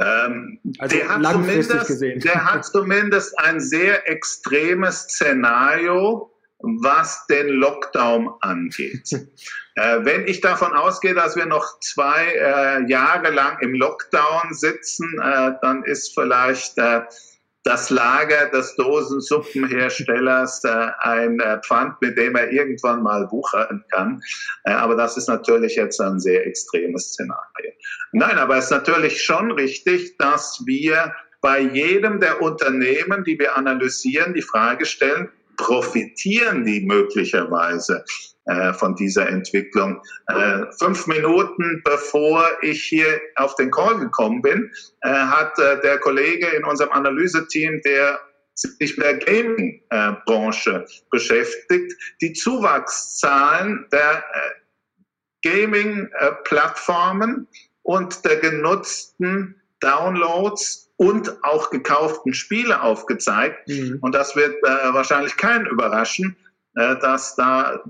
Ähm, 0.00 0.58
also 0.78 0.96
der, 0.96 1.08
hat 1.08 1.24
zumindest, 1.24 2.00
der 2.24 2.44
hat 2.44 2.64
zumindest 2.64 3.38
ein 3.38 3.60
sehr 3.60 4.08
extremes 4.08 5.02
Szenario, 5.02 6.30
was 6.58 7.26
den 7.26 7.48
Lockdown 7.48 8.30
angeht. 8.40 9.12
äh, 9.74 9.98
wenn 10.02 10.26
ich 10.26 10.40
davon 10.40 10.72
ausgehe, 10.72 11.14
dass 11.14 11.36
wir 11.36 11.46
noch 11.46 11.80
zwei 11.80 12.24
äh, 12.26 12.90
Jahre 12.90 13.30
lang 13.30 13.58
im 13.60 13.74
Lockdown 13.74 14.52
sitzen, 14.52 15.08
äh, 15.22 15.52
dann 15.60 15.84
ist 15.84 16.14
vielleicht 16.14 16.78
äh, 16.78 17.02
das 17.62 17.90
Lager 17.90 18.46
des 18.50 18.74
Dosensuppenherstellers 18.76 20.64
äh, 20.64 20.88
ein 21.00 21.40
äh, 21.40 21.60
Pfand, 21.62 22.00
mit 22.00 22.16
dem 22.16 22.34
er 22.36 22.50
irgendwann 22.50 23.02
mal 23.02 23.30
wuchern 23.30 23.84
kann. 23.92 24.22
Äh, 24.64 24.72
aber 24.72 24.96
das 24.96 25.16
ist 25.16 25.28
natürlich 25.28 25.76
jetzt 25.76 26.00
ein 26.00 26.18
sehr 26.20 26.46
extremes 26.46 27.12
Szenario. 27.12 27.72
Nein, 28.12 28.38
aber 28.38 28.56
es 28.56 28.64
ist 28.64 28.70
natürlich 28.70 29.22
schon 29.22 29.50
richtig, 29.52 30.16
dass 30.16 30.62
wir 30.64 31.12
bei 31.42 31.60
jedem 31.60 32.20
der 32.20 32.40
Unternehmen, 32.40 33.24
die 33.24 33.38
wir 33.38 33.56
analysieren, 33.56 34.34
die 34.34 34.42
Frage 34.42 34.86
stellen, 34.86 35.30
profitieren 35.56 36.64
die 36.64 36.80
möglicherweise 36.86 38.04
äh, 38.46 38.72
von 38.72 38.96
dieser 38.96 39.28
Entwicklung. 39.28 40.00
Äh, 40.26 40.64
fünf 40.78 41.06
Minuten 41.06 41.82
bevor 41.84 42.46
ich 42.62 42.82
hier 42.84 43.20
auf 43.36 43.54
den 43.56 43.70
Call 43.70 43.98
gekommen 43.98 44.40
bin, 44.42 44.72
äh, 45.02 45.10
hat 45.10 45.56
der 45.58 45.98
Kollege 45.98 46.46
in 46.48 46.64
unserem 46.64 46.90
Analyseteam, 46.92 47.80
der 47.84 48.18
sich 48.54 48.96
mit 48.96 49.06
der 49.06 49.18
Gaming-Branche 49.18 50.86
beschäftigt, 51.10 51.92
die 52.20 52.32
Zuwachszahlen 52.32 53.86
der 53.90 54.24
Gaming-Plattformen 55.42 57.48
und 57.82 58.24
der 58.24 58.36
genutzten 58.36 59.60
Downloads 59.80 60.92
und 60.96 61.42
auch 61.42 61.70
gekauften 61.70 62.34
Spiele 62.34 62.82
aufgezeigt. 62.82 63.66
Mhm. 63.66 63.98
Und 64.02 64.14
das 64.14 64.36
wird 64.36 64.54
äh, 64.62 64.92
wahrscheinlich 64.92 65.38
keinen 65.38 65.64
überraschen, 65.66 66.36
äh, 66.76 66.96
dass 66.96 67.36
da 67.36 67.82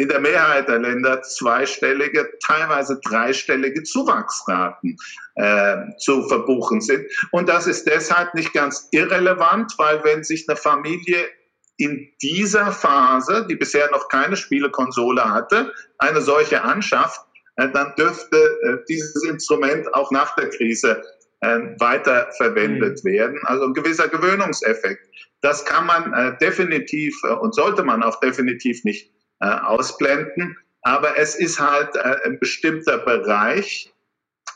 in 0.00 0.08
der 0.08 0.20
Mehrheit 0.20 0.66
der 0.66 0.78
Länder 0.78 1.20
zweistellige, 1.20 2.26
teilweise 2.42 2.98
dreistellige 3.04 3.82
Zuwachsraten 3.82 4.96
äh, 5.34 5.76
zu 5.98 6.26
verbuchen 6.26 6.80
sind. 6.80 7.04
Und 7.32 7.50
das 7.50 7.66
ist 7.66 7.86
deshalb 7.86 8.32
nicht 8.32 8.54
ganz 8.54 8.88
irrelevant, 8.92 9.74
weil 9.76 10.02
wenn 10.02 10.24
sich 10.24 10.48
eine 10.48 10.56
Familie 10.56 11.28
in 11.76 12.08
dieser 12.22 12.72
Phase, 12.72 13.46
die 13.46 13.56
bisher 13.56 13.90
noch 13.90 14.08
keine 14.08 14.36
Spielekonsole 14.36 15.22
hatte, 15.22 15.70
eine 15.98 16.22
solche 16.22 16.62
anschafft, 16.62 17.20
äh, 17.56 17.68
dann 17.70 17.92
dürfte 17.98 18.38
äh, 18.38 18.76
dieses 18.88 19.22
Instrument 19.24 19.92
auch 19.92 20.10
nach 20.10 20.34
der 20.34 20.48
Krise 20.48 21.02
äh, 21.40 21.58
weiter 21.78 22.30
verwendet 22.38 23.04
mhm. 23.04 23.10
werden. 23.10 23.40
Also 23.44 23.66
ein 23.66 23.74
gewisser 23.74 24.08
Gewöhnungseffekt. 24.08 25.06
Das 25.42 25.64
kann 25.64 25.86
man 25.86 26.36
definitiv 26.38 27.14
und 27.40 27.54
sollte 27.54 27.82
man 27.82 28.02
auch 28.02 28.20
definitiv 28.20 28.84
nicht 28.84 29.10
ausblenden. 29.40 30.56
Aber 30.82 31.18
es 31.18 31.34
ist 31.34 31.60
halt 31.60 31.96
ein 31.96 32.38
bestimmter 32.38 32.98
Bereich, 32.98 33.92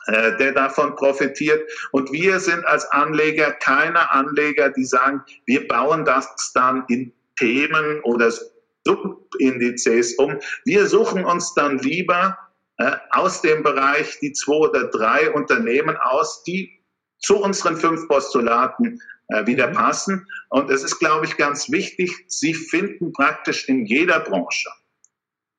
der 0.07 0.53
davon 0.53 0.95
profitiert. 0.97 1.71
Und 1.93 2.13
wir 2.13 2.39
sind 2.39 2.65
als 2.67 2.85
Anleger 2.93 3.53
keine 3.53 4.11
Anleger, 4.11 4.71
die 4.71 4.85
sagen, 4.85 5.23
wir 5.47 5.67
bauen 5.69 6.05
das 6.05 6.53
dann 6.55 6.85
in 6.89 7.13
Themen 7.39 8.01
oder 8.03 8.31
Subindizes 8.85 10.15
um. 10.17 10.39
Wir 10.65 10.87
suchen 10.87 11.25
uns 11.25 11.55
dann 11.55 11.79
lieber 11.79 12.39
äh, 12.79 12.97
aus 13.11 13.41
dem 13.43 13.63
Bereich 13.63 14.19
die 14.21 14.33
zwei 14.33 14.55
oder 14.55 14.89
drei 14.89 15.31
Unternehmen 15.31 15.97
aus, 15.97 16.43
die 16.43 16.81
zu 17.25 17.43
unseren 17.43 17.77
fünf 17.77 18.07
Postulaten 18.09 19.01
äh, 19.29 19.47
wieder 19.47 19.69
mhm. 19.69 19.75
passen. 19.75 20.27
Und 20.51 20.71
es 20.71 20.85
ist, 20.85 20.99
glaube 20.99 21.25
ich, 21.27 21.37
ganz 21.37 21.71
wichtig, 21.71 22.25
Sie 22.29 22.55
finden 22.55 23.13
praktisch 23.13 23.69
in 23.69 23.87
jeder 23.87 24.21
Branche 24.21 24.69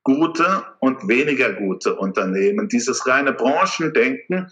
gute 0.04 0.63
und 0.80 1.08
weniger 1.08 1.54
gute 1.54 1.95
Unternehmen. 1.95 2.69
Dieses 2.69 3.08
reine 3.08 3.34
Branchendenken 3.34 4.51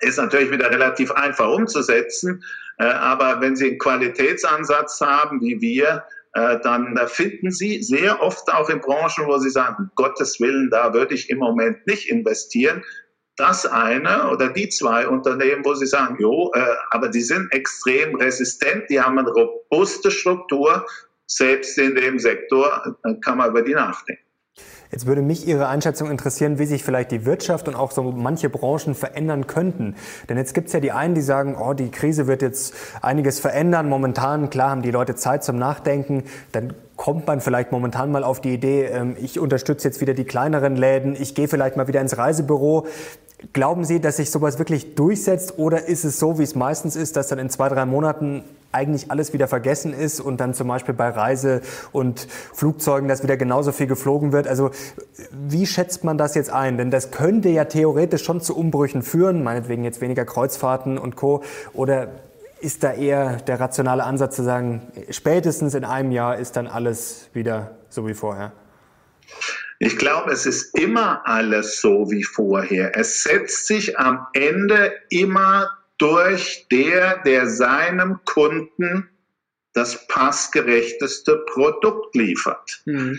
ist 0.00 0.16
natürlich 0.16 0.50
wieder 0.50 0.70
relativ 0.70 1.12
einfach 1.12 1.48
umzusetzen. 1.48 2.42
Äh, 2.78 2.84
aber 2.84 3.40
wenn 3.40 3.54
Sie 3.54 3.68
einen 3.68 3.78
Qualitätsansatz 3.78 5.00
haben, 5.00 5.40
wie 5.42 5.60
wir, 5.60 6.04
äh, 6.32 6.58
dann 6.60 6.98
finden 7.06 7.50
Sie 7.50 7.82
sehr 7.82 8.22
oft 8.22 8.50
auch 8.50 8.70
in 8.70 8.80
Branchen, 8.80 9.26
wo 9.26 9.36
Sie 9.36 9.50
sagen, 9.50 9.76
um 9.78 9.90
Gottes 9.94 10.40
Willen, 10.40 10.70
da 10.70 10.94
würde 10.94 11.14
ich 11.14 11.28
im 11.28 11.38
Moment 11.38 11.86
nicht 11.86 12.08
investieren. 12.08 12.82
Das 13.36 13.64
eine 13.64 14.30
oder 14.30 14.50
die 14.50 14.68
zwei 14.68 15.08
Unternehmen, 15.08 15.64
wo 15.64 15.74
Sie 15.74 15.86
sagen, 15.86 16.16
jo, 16.20 16.50
äh, 16.54 16.60
aber 16.90 17.08
die 17.08 17.22
sind 17.22 17.50
extrem 17.52 18.14
resistent, 18.16 18.90
die 18.90 19.00
haben 19.00 19.18
eine 19.18 19.30
robuste 19.30 20.10
Struktur. 20.10 20.86
Selbst 21.26 21.78
in 21.78 21.94
dem 21.94 22.18
Sektor 22.18 22.96
äh, 23.04 23.14
kann 23.24 23.38
man 23.38 23.50
über 23.50 23.62
die 23.62 23.74
nachdenken. 23.74 24.22
Jetzt 24.92 25.06
würde 25.06 25.22
mich 25.22 25.48
Ihre 25.48 25.68
Einschätzung 25.68 26.10
interessieren, 26.10 26.58
wie 26.58 26.66
sich 26.66 26.84
vielleicht 26.84 27.10
die 27.12 27.24
Wirtschaft 27.24 27.66
und 27.66 27.74
auch 27.74 27.90
so 27.92 28.02
manche 28.02 28.50
Branchen 28.50 28.94
verändern 28.94 29.46
könnten. 29.46 29.96
Denn 30.28 30.36
jetzt 30.36 30.52
gibt 30.52 30.66
es 30.66 30.74
ja 30.74 30.80
die 30.80 30.92
einen, 30.92 31.14
die 31.14 31.22
sagen, 31.22 31.56
oh, 31.58 31.72
die 31.72 31.90
Krise 31.90 32.26
wird 32.26 32.42
jetzt 32.42 32.74
einiges 33.00 33.40
verändern. 33.40 33.88
Momentan, 33.88 34.50
klar, 34.50 34.68
haben 34.68 34.82
die 34.82 34.90
Leute 34.90 35.14
Zeit 35.14 35.42
zum 35.44 35.56
Nachdenken. 35.56 36.24
Dann 36.52 36.74
kommt 37.02 37.26
man 37.26 37.40
vielleicht 37.40 37.72
momentan 37.72 38.12
mal 38.12 38.22
auf 38.22 38.40
die 38.40 38.54
Idee, 38.54 38.84
ähm, 38.84 39.16
ich 39.20 39.40
unterstütze 39.40 39.88
jetzt 39.88 40.00
wieder 40.00 40.14
die 40.14 40.22
kleineren 40.22 40.76
Läden, 40.76 41.16
ich 41.20 41.34
gehe 41.34 41.48
vielleicht 41.48 41.76
mal 41.76 41.88
wieder 41.88 42.00
ins 42.00 42.16
Reisebüro. 42.16 42.86
Glauben 43.52 43.84
Sie, 43.84 44.00
dass 44.00 44.18
sich 44.18 44.30
sowas 44.30 44.60
wirklich 44.60 44.94
durchsetzt 44.94 45.58
oder 45.58 45.88
ist 45.88 46.04
es 46.04 46.20
so, 46.20 46.38
wie 46.38 46.44
es 46.44 46.54
meistens 46.54 46.94
ist, 46.94 47.16
dass 47.16 47.26
dann 47.26 47.40
in 47.40 47.50
zwei, 47.50 47.68
drei 47.68 47.86
Monaten 47.86 48.44
eigentlich 48.70 49.10
alles 49.10 49.32
wieder 49.32 49.48
vergessen 49.48 49.92
ist 49.92 50.20
und 50.20 50.40
dann 50.40 50.54
zum 50.54 50.68
Beispiel 50.68 50.94
bei 50.94 51.08
Reise 51.08 51.62
und 51.90 52.28
Flugzeugen, 52.54 53.08
dass 53.08 53.24
wieder 53.24 53.36
genauso 53.36 53.72
viel 53.72 53.88
geflogen 53.88 54.30
wird. 54.30 54.46
Also 54.46 54.70
wie 55.32 55.66
schätzt 55.66 56.04
man 56.04 56.18
das 56.18 56.36
jetzt 56.36 56.52
ein? 56.52 56.78
Denn 56.78 56.92
das 56.92 57.10
könnte 57.10 57.48
ja 57.48 57.64
theoretisch 57.64 58.22
schon 58.22 58.40
zu 58.40 58.56
Umbrüchen 58.56 59.02
führen, 59.02 59.42
meinetwegen 59.42 59.82
jetzt 59.82 60.00
weniger 60.00 60.24
Kreuzfahrten 60.24 60.98
und 60.98 61.16
Co. 61.16 61.42
Oder 61.74 62.10
ist 62.62 62.82
da 62.82 62.92
eher 62.94 63.36
der 63.38 63.60
rationale 63.60 64.04
Ansatz 64.04 64.36
zu 64.36 64.44
sagen, 64.44 64.92
spätestens 65.10 65.74
in 65.74 65.84
einem 65.84 66.12
Jahr 66.12 66.38
ist 66.38 66.56
dann 66.56 66.66
alles 66.66 67.28
wieder 67.32 67.76
so 67.88 68.06
wie 68.06 68.14
vorher? 68.14 68.52
Ich 69.78 69.96
glaube, 69.96 70.30
es 70.30 70.46
ist 70.46 70.78
immer 70.78 71.26
alles 71.26 71.80
so 71.80 72.10
wie 72.10 72.22
vorher. 72.22 72.96
Es 72.96 73.24
setzt 73.24 73.66
sich 73.66 73.98
am 73.98 74.26
Ende 74.32 74.92
immer 75.10 75.70
durch 75.98 76.66
der, 76.70 77.18
der 77.24 77.48
seinem 77.48 78.20
Kunden 78.24 79.08
das 79.72 80.06
passgerechteste 80.06 81.44
Produkt 81.52 82.14
liefert. 82.14 82.82
Mhm. 82.84 83.18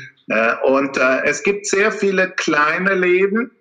Und 0.64 0.98
äh, 0.98 1.24
es 1.26 1.44
gibt 1.44 1.66
sehr 1.66 1.92
viele 1.92 2.30
kleine 2.32 2.94
Läden, 2.94 3.52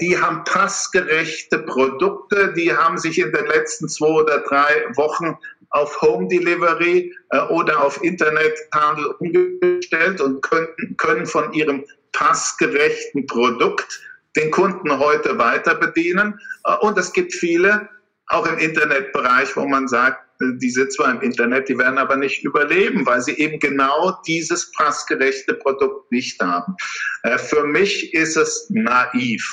die 0.00 0.16
haben 0.16 0.44
passgerechte 0.44 1.58
Produkte, 1.58 2.52
die 2.52 2.72
haben 2.72 2.96
sich 2.96 3.18
in 3.18 3.32
den 3.32 3.46
letzten 3.46 3.88
zwei 3.88 4.06
oder 4.06 4.38
drei 4.40 4.86
Wochen 4.94 5.36
auf 5.70 6.00
Home 6.00 6.28
Delivery 6.28 7.14
äh, 7.30 7.38
oder 7.48 7.82
auf 7.82 8.02
Internethandel 8.02 9.06
umgestellt 9.18 10.20
und 10.20 10.42
können, 10.42 10.96
können 10.96 11.26
von 11.26 11.52
ihrem 11.52 11.84
passgerechten 12.12 13.26
Produkt 13.26 14.00
den 14.36 14.50
Kunden 14.50 14.98
heute 14.98 15.38
weiter 15.38 15.74
bedienen. 15.74 16.38
Äh, 16.64 16.76
und 16.76 16.98
es 16.98 17.12
gibt 17.12 17.34
viele, 17.34 17.88
auch 18.28 18.46
im 18.46 18.58
Internetbereich, 18.58 19.56
wo 19.56 19.66
man 19.66 19.88
sagt, 19.88 20.22
die 20.40 20.70
sind 20.70 20.92
zwar 20.92 21.10
im 21.10 21.20
Internet, 21.20 21.68
die 21.68 21.78
werden 21.78 21.98
aber 21.98 22.16
nicht 22.16 22.44
überleben, 22.44 23.04
weil 23.06 23.20
sie 23.20 23.38
eben 23.38 23.58
genau 23.58 24.16
dieses 24.26 24.70
passgerechte 24.72 25.54
Produkt 25.54 26.10
nicht 26.12 26.40
haben. 26.40 26.76
Äh, 27.22 27.38
für 27.38 27.64
mich 27.64 28.14
ist 28.14 28.36
es 28.36 28.66
naiv, 28.70 29.44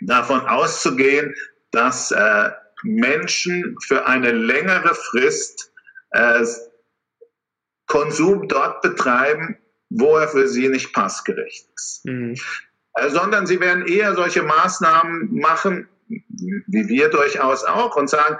davon 0.00 0.40
auszugehen, 0.40 1.34
dass 1.70 2.10
äh, 2.10 2.50
Menschen 2.82 3.76
für 3.86 4.06
eine 4.06 4.32
längere 4.32 4.94
Frist 4.94 5.72
äh, 6.10 6.44
Konsum 7.86 8.48
dort 8.48 8.82
betreiben, 8.82 9.58
wo 9.90 10.16
er 10.16 10.28
für 10.28 10.48
sie 10.48 10.68
nicht 10.68 10.92
passgerecht 10.92 11.68
ist. 11.74 12.04
Mhm. 12.04 12.36
Sondern 13.08 13.46
sie 13.46 13.60
werden 13.60 13.86
eher 13.86 14.14
solche 14.14 14.42
Maßnahmen 14.42 15.34
machen, 15.34 15.88
wie 16.08 16.88
wir 16.88 17.08
durchaus 17.08 17.64
auch, 17.64 17.96
und 17.96 18.08
sagen, 18.08 18.38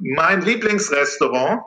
mein 0.00 0.42
Lieblingsrestaurant, 0.42 1.62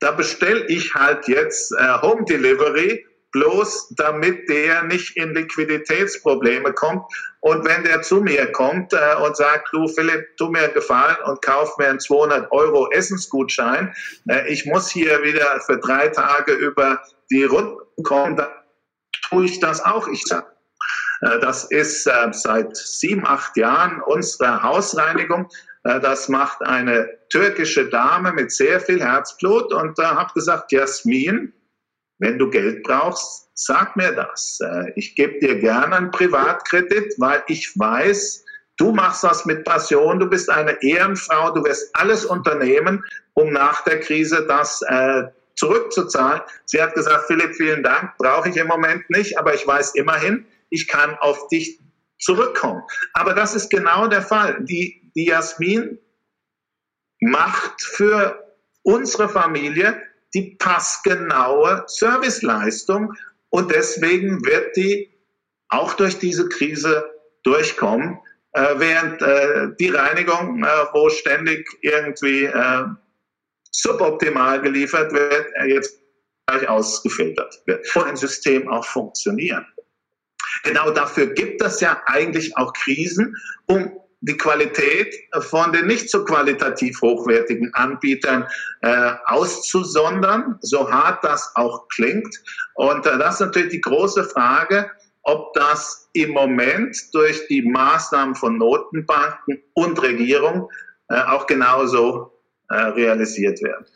da 0.00 0.12
bestelle 0.12 0.66
ich 0.66 0.94
halt 0.94 1.28
jetzt 1.28 1.72
äh, 1.78 2.00
Home 2.02 2.24
Delivery, 2.24 3.04
bloß 3.32 3.94
damit 3.96 4.48
der 4.48 4.82
nicht 4.84 5.16
in 5.16 5.34
Liquiditätsprobleme 5.34 6.72
kommt. 6.72 7.04
Und 7.40 7.64
wenn 7.64 7.84
der 7.84 8.02
zu 8.02 8.20
mir 8.20 8.50
kommt 8.52 8.92
äh, 8.92 9.16
und 9.24 9.36
sagt, 9.36 9.68
du 9.72 9.86
Philipp, 9.88 10.36
tu 10.36 10.48
mir 10.48 10.68
Gefallen 10.68 11.16
und 11.26 11.40
kauf 11.42 11.76
mir 11.78 11.88
einen 11.88 12.00
200 12.00 12.50
Euro 12.50 12.90
Essensgutschein, 12.90 13.94
äh, 14.28 14.48
ich 14.48 14.66
muss 14.66 14.90
hier 14.90 15.22
wieder 15.22 15.60
für 15.60 15.78
drei 15.78 16.08
Tage 16.08 16.52
über 16.52 17.00
die 17.30 17.44
Runden 17.44 18.02
kommen, 18.02 18.36
dann 18.36 18.48
tue 19.28 19.44
ich 19.44 19.60
das 19.60 19.84
auch. 19.84 20.08
Ich 20.08 20.22
sage, 20.24 20.46
äh, 21.22 21.38
das 21.40 21.64
ist 21.64 22.06
äh, 22.06 22.28
seit 22.32 22.76
sieben, 22.76 23.26
acht 23.26 23.56
Jahren 23.56 24.02
unsere 24.02 24.62
Hausreinigung. 24.62 25.48
Äh, 25.84 26.00
das 26.00 26.28
macht 26.28 26.62
eine 26.62 27.08
türkische 27.30 27.88
Dame 27.88 28.32
mit 28.32 28.52
sehr 28.52 28.80
viel 28.80 29.00
Herzblut 29.00 29.72
und 29.72 29.98
da 29.98 30.16
habe 30.16 30.32
gesagt, 30.34 30.72
Jasmin, 30.72 31.52
wenn 32.18 32.38
du 32.38 32.50
Geld 32.50 32.82
brauchst, 32.82 33.48
sag 33.54 33.96
mir 33.96 34.12
das. 34.12 34.58
Ich 34.94 35.14
gebe 35.14 35.38
dir 35.38 35.58
gerne 35.58 35.96
einen 35.96 36.10
Privatkredit, 36.10 37.14
weil 37.18 37.42
ich 37.46 37.72
weiß, 37.78 38.44
du 38.76 38.92
machst 38.92 39.24
das 39.24 39.46
mit 39.46 39.64
Passion, 39.64 40.18
du 40.18 40.26
bist 40.26 40.50
eine 40.50 40.76
Ehrenfrau, 40.82 41.50
du 41.52 41.64
wirst 41.64 41.88
alles 41.94 42.26
unternehmen, 42.26 43.02
um 43.34 43.52
nach 43.52 43.84
der 43.84 44.00
Krise 44.00 44.44
das 44.46 44.82
zurückzuzahlen. 45.56 46.42
Sie 46.64 46.82
hat 46.82 46.94
gesagt, 46.94 47.26
Philipp, 47.26 47.54
vielen 47.54 47.82
Dank, 47.82 48.16
brauche 48.18 48.48
ich 48.48 48.56
im 48.56 48.66
Moment 48.66 49.08
nicht, 49.10 49.38
aber 49.38 49.54
ich 49.54 49.66
weiß 49.66 49.94
immerhin, 49.94 50.46
ich 50.70 50.88
kann 50.88 51.16
auf 51.20 51.48
dich 51.48 51.80
zurückkommen. 52.18 52.82
Aber 53.14 53.34
das 53.34 53.54
ist 53.54 53.70
genau 53.70 54.08
der 54.08 54.22
Fall. 54.22 54.58
Die, 54.64 54.99
die 55.14 55.26
Jasmin 55.26 55.98
macht 57.20 57.82
für 57.82 58.56
unsere 58.82 59.28
Familie 59.28 60.00
die 60.34 60.56
passgenaue 60.58 61.84
Serviceleistung 61.86 63.14
und 63.50 63.70
deswegen 63.72 64.44
wird 64.44 64.76
die 64.76 65.10
auch 65.68 65.94
durch 65.94 66.18
diese 66.18 66.48
Krise 66.48 67.10
durchkommen, 67.42 68.18
äh, 68.52 68.74
während 68.76 69.22
äh, 69.22 69.68
die 69.78 69.90
Reinigung, 69.90 70.62
äh, 70.64 70.66
wo 70.92 71.08
ständig 71.08 71.68
irgendwie 71.82 72.44
äh, 72.44 72.84
suboptimal 73.70 74.60
geliefert 74.60 75.12
wird, 75.12 75.46
jetzt 75.66 76.00
gleich 76.46 76.68
ausgefiltert 76.68 77.62
wird. 77.66 77.94
Und 77.94 78.04
ein 78.04 78.16
System 78.16 78.68
auch 78.68 78.84
funktionieren. 78.84 79.64
Genau 80.64 80.90
dafür 80.90 81.26
gibt 81.28 81.62
es 81.62 81.80
ja 81.80 82.02
eigentlich 82.06 82.56
auch 82.56 82.72
Krisen, 82.72 83.36
um 83.66 84.00
die 84.20 84.36
Qualität 84.36 85.14
von 85.40 85.72
den 85.72 85.86
nicht 85.86 86.10
so 86.10 86.24
qualitativ 86.24 87.00
hochwertigen 87.00 87.72
Anbietern 87.74 88.46
äh, 88.82 89.12
auszusondern, 89.26 90.58
so 90.60 90.90
hart 90.90 91.24
das 91.24 91.52
auch 91.54 91.88
klingt. 91.88 92.34
Und 92.74 93.06
äh, 93.06 93.18
das 93.18 93.34
ist 93.34 93.40
natürlich 93.40 93.70
die 93.70 93.80
große 93.80 94.24
Frage, 94.24 94.90
ob 95.22 95.52
das 95.54 96.08
im 96.12 96.30
Moment 96.30 96.96
durch 97.12 97.46
die 97.48 97.62
Maßnahmen 97.62 98.34
von 98.34 98.58
Notenbanken 98.58 99.62
und 99.74 100.00
Regierung 100.02 100.68
äh, 101.08 101.20
auch 101.20 101.46
genauso 101.46 102.32
äh, 102.68 102.74
realisiert 102.74 103.60
wird. 103.62 103.90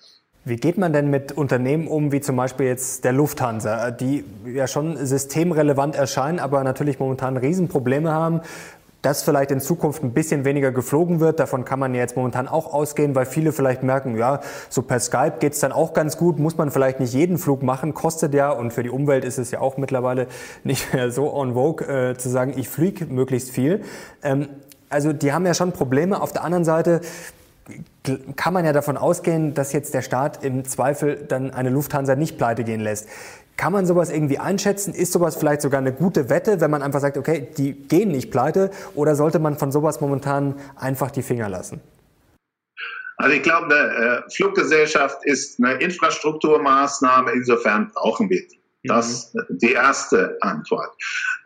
Wie 0.46 0.56
geht 0.56 0.76
man 0.76 0.92
denn 0.92 1.08
mit 1.08 1.32
Unternehmen 1.32 1.86
um, 1.88 2.12
wie 2.12 2.20
zum 2.20 2.36
Beispiel 2.36 2.66
jetzt 2.66 3.04
der 3.04 3.14
Lufthansa, 3.14 3.90
die 3.90 4.24
ja 4.44 4.66
schon 4.66 4.98
systemrelevant 4.98 5.96
erscheinen, 5.96 6.38
aber 6.38 6.62
natürlich 6.64 6.98
momentan 6.98 7.38
Riesenprobleme 7.38 8.12
haben, 8.12 8.42
dass 9.04 9.22
vielleicht 9.22 9.50
in 9.50 9.60
Zukunft 9.60 10.02
ein 10.02 10.12
bisschen 10.12 10.44
weniger 10.44 10.72
geflogen 10.72 11.20
wird. 11.20 11.38
Davon 11.38 11.64
kann 11.64 11.78
man 11.78 11.94
ja 11.94 12.00
jetzt 12.00 12.16
momentan 12.16 12.48
auch 12.48 12.72
ausgehen, 12.72 13.14
weil 13.14 13.26
viele 13.26 13.52
vielleicht 13.52 13.82
merken, 13.82 14.16
ja, 14.16 14.40
so 14.70 14.82
per 14.82 14.98
Skype 14.98 15.34
geht's 15.40 15.60
dann 15.60 15.72
auch 15.72 15.92
ganz 15.92 16.16
gut, 16.16 16.38
muss 16.38 16.56
man 16.56 16.70
vielleicht 16.70 17.00
nicht 17.00 17.12
jeden 17.12 17.38
Flug 17.38 17.62
machen, 17.62 17.92
kostet 17.92 18.34
ja 18.34 18.50
und 18.50 18.72
für 18.72 18.82
die 18.82 18.90
Umwelt 18.90 19.24
ist 19.24 19.38
es 19.38 19.50
ja 19.50 19.60
auch 19.60 19.76
mittlerweile 19.76 20.26
nicht 20.64 20.94
mehr 20.94 21.10
so 21.10 21.34
on 21.34 21.54
vogue 21.54 21.86
äh, 21.86 22.16
zu 22.16 22.28
sagen, 22.28 22.54
ich 22.56 22.68
fliege 22.68 23.06
möglichst 23.06 23.50
viel. 23.50 23.82
Ähm, 24.22 24.48
also 24.88 25.12
die 25.12 25.32
haben 25.32 25.44
ja 25.44 25.54
schon 25.54 25.72
Probleme. 25.72 26.22
Auf 26.22 26.32
der 26.32 26.44
anderen 26.44 26.64
Seite 26.64 27.00
kann 28.36 28.52
man 28.52 28.64
ja 28.64 28.72
davon 28.72 28.96
ausgehen, 28.96 29.54
dass 29.54 29.72
jetzt 29.72 29.94
der 29.94 30.02
Staat 30.02 30.44
im 30.44 30.64
Zweifel 30.64 31.24
dann 31.28 31.50
eine 31.52 31.70
Lufthansa 31.70 32.14
nicht 32.14 32.36
pleite 32.36 32.62
gehen 32.64 32.80
lässt. 32.80 33.08
Kann 33.56 33.72
man 33.72 33.86
sowas 33.86 34.10
irgendwie 34.10 34.38
einschätzen? 34.38 34.94
Ist 34.94 35.12
sowas 35.12 35.36
vielleicht 35.36 35.62
sogar 35.62 35.78
eine 35.78 35.92
gute 35.92 36.28
Wette, 36.28 36.60
wenn 36.60 36.70
man 36.70 36.82
einfach 36.82 37.00
sagt, 37.00 37.16
okay, 37.16 37.48
die 37.56 37.72
gehen 37.72 38.10
nicht 38.10 38.30
pleite? 38.30 38.70
Oder 38.94 39.14
sollte 39.14 39.38
man 39.38 39.56
von 39.56 39.70
sowas 39.70 40.00
momentan 40.00 40.56
einfach 40.76 41.10
die 41.10 41.22
Finger 41.22 41.48
lassen? 41.48 41.80
Also 43.16 43.36
ich 43.36 43.42
glaube, 43.42 43.74
eine 43.74 44.24
äh, 44.26 44.30
Fluggesellschaft 44.30 45.24
ist 45.24 45.62
eine 45.62 45.74
Infrastrukturmaßnahme, 45.74 47.30
insofern 47.32 47.92
brauchen 47.94 48.28
wir 48.28 48.40
die. 48.40 48.60
Das 48.86 49.10
ist 49.10 49.36
die 49.48 49.72
erste 49.72 50.36
Antwort. 50.42 50.90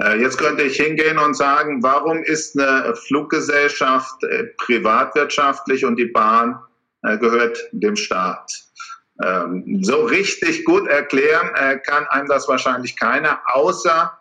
Äh, 0.03 0.19
jetzt 0.21 0.39
könnte 0.39 0.63
ich 0.65 0.77
hingehen 0.77 1.19
und 1.19 1.35
sagen, 1.35 1.83
warum 1.83 2.23
ist 2.25 2.59
eine 2.59 2.97
Fluggesellschaft 2.97 4.25
äh, 4.25 4.45
privatwirtschaftlich 4.57 5.85
und 5.85 5.97
die 5.97 6.07
Bahn 6.07 6.59
gehört 7.21 7.57
dem 7.71 7.95
Staat? 7.95 8.68
Ähm, 9.25 9.83
so 9.83 10.05
richtig 10.05 10.65
gut 10.65 10.89
erklären 10.89 11.51
äh, 11.57 11.79
kann 11.79 12.07
einem 12.07 12.29
das 12.29 12.49
wahrscheinlich 12.49 12.97
keiner, 12.97 13.41
außer 13.47 14.19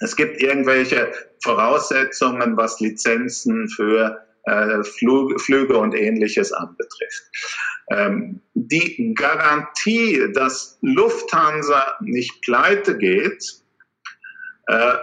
es 0.00 0.16
gibt 0.16 0.42
irgendwelche 0.42 1.12
Voraussetzungen, 1.42 2.56
was 2.56 2.80
Lizenzen 2.80 3.68
für 3.68 4.26
äh, 4.44 4.82
Flug, 4.84 5.40
Flüge 5.40 5.76
und 5.76 5.94
ähnliches 5.94 6.52
anbetrifft. 6.52 7.24
Ähm, 7.90 8.40
die 8.54 9.14
Garantie, 9.14 10.32
dass 10.32 10.78
Lufthansa 10.82 11.96
nicht 12.00 12.42
pleite 12.42 12.96
geht, 12.96 13.62
äh, 14.66 14.94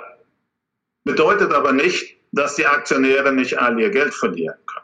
bedeutet 1.03 1.53
aber 1.53 1.72
nicht, 1.72 2.18
dass 2.32 2.55
die 2.55 2.66
Aktionäre 2.66 3.32
nicht 3.32 3.57
all 3.57 3.80
ihr 3.80 3.89
Geld 3.89 4.14
verlieren 4.14 4.57
können. 4.66 4.84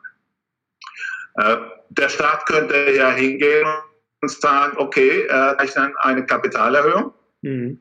Äh, 1.36 1.57
der 1.89 2.09
Staat 2.09 2.45
könnte 2.45 2.91
ja 2.91 3.11
hingehen 3.11 3.67
sagen, 4.28 4.78
okay, 4.78 5.24
äh, 5.28 5.34
rechnen 5.34 5.93
eine 5.99 6.26
Kapitalerhöhung. 6.26 7.13
Mhm. 7.41 7.80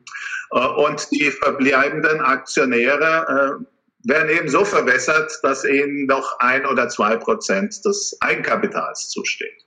Äh, 0.51 0.59
und 0.59 1.11
die 1.11 1.31
verbleibenden 1.31 2.21
Aktionäre 2.21 3.59
äh, 3.59 3.65
werden 4.03 4.29
eben 4.29 4.47
so 4.47 4.63
verwässert, 4.63 5.31
dass 5.43 5.65
ihnen 5.65 6.05
noch 6.05 6.39
ein 6.39 6.65
oder 6.65 6.87
zwei 6.87 7.17
Prozent 7.17 7.83
des 7.83 8.17
Eigenkapitals 8.21 9.09
zusteht. 9.09 9.65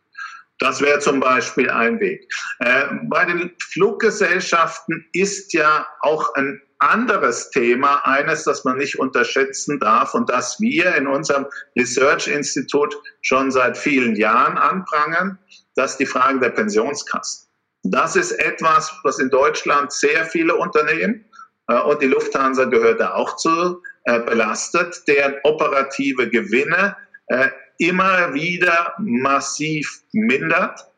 Das 0.59 0.81
wäre 0.81 1.01
zum 1.01 1.21
Beispiel 1.21 1.69
ein 1.69 1.99
Weg. 2.01 2.27
Äh, 2.61 2.85
bei 3.05 3.25
den 3.25 3.53
Fluggesellschaften 3.73 5.05
ist 5.13 5.53
ja 5.53 5.87
auch 6.01 6.35
ein 6.35 6.61
anderes 6.79 7.51
Thema, 7.51 8.05
eines, 8.07 8.45
das 8.45 8.65
man 8.65 8.77
nicht 8.77 8.99
unterschätzen 8.99 9.79
darf 9.79 10.15
und 10.15 10.31
das 10.31 10.61
wir 10.61 10.95
in 10.97 11.07
unserem 11.07 11.47
Research 11.79 12.29
Institut 12.29 12.95
schon 13.23 13.51
seit 13.51 13.79
vielen 13.79 14.17
Jahren 14.17 14.59
anprangern 14.59 15.39
das 15.75 15.93
ist 15.93 16.01
die 16.01 16.07
Frage 16.07 16.41
der 16.41 16.51
Pensionskassen. 16.51 17.49
Das 17.85 18.15
ist 18.15 18.33
etwas, 18.33 18.93
was 19.03 19.19
in 19.19 19.31
Deutschland 19.31 19.93
sehr 19.93 20.25
viele 20.25 20.55
Unternehmen 20.55 21.25
äh, 21.69 21.81
und 21.81 22.01
die 22.03 22.07
Lufthansa 22.07 22.65
gehört 22.65 23.01
da 23.01 23.15
auch 23.15 23.37
zu, 23.37 23.83
äh, 24.05 24.21
belastet, 24.21 25.03
deren 25.07 25.35
operative 25.45 26.29
Gewinne 26.29 26.97
äh, 27.29 27.49
immer 27.79 28.35
wieder 28.35 28.95
massiv 28.99 30.03
mindert. 30.13 30.89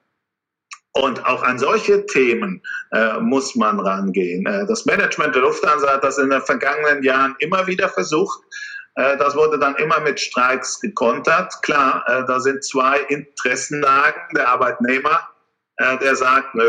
Und 0.97 1.27
auch 1.27 1.43
an 1.43 1.59
solche 1.59 2.07
Themen 2.07 2.63
äh, 2.93 3.19
muss 3.19 3.57
man 3.57 3.81
rangehen. 3.81 4.47
Äh, 4.47 4.65
das 4.67 4.87
Management 4.87 5.35
der 5.35 5.43
Lufthansa 5.43 5.95
hat 5.95 6.05
das 6.05 6.19
in 6.19 6.31
den 6.31 6.43
vergangenen 6.43 7.03
Jahren 7.03 7.35
immer 7.41 7.67
wieder 7.67 7.89
versucht. 7.89 8.41
Äh, 8.97 9.17
das 9.17 9.35
wurde 9.35 9.59
dann 9.59 9.75
immer 9.77 10.01
mit 10.01 10.21
Streiks 10.21 10.81
gekontert. 10.81 11.53
Klar, 11.63 12.05
äh, 12.07 12.25
da 12.27 12.41
sind 12.41 12.65
zwei 12.65 13.01
Interessenlagen. 13.09 14.21
Der 14.35 14.49
Arbeitnehmer, 14.49 15.29
äh, 15.77 15.99
der 15.99 16.17
sagt, 16.17 16.55
nö, 16.55 16.65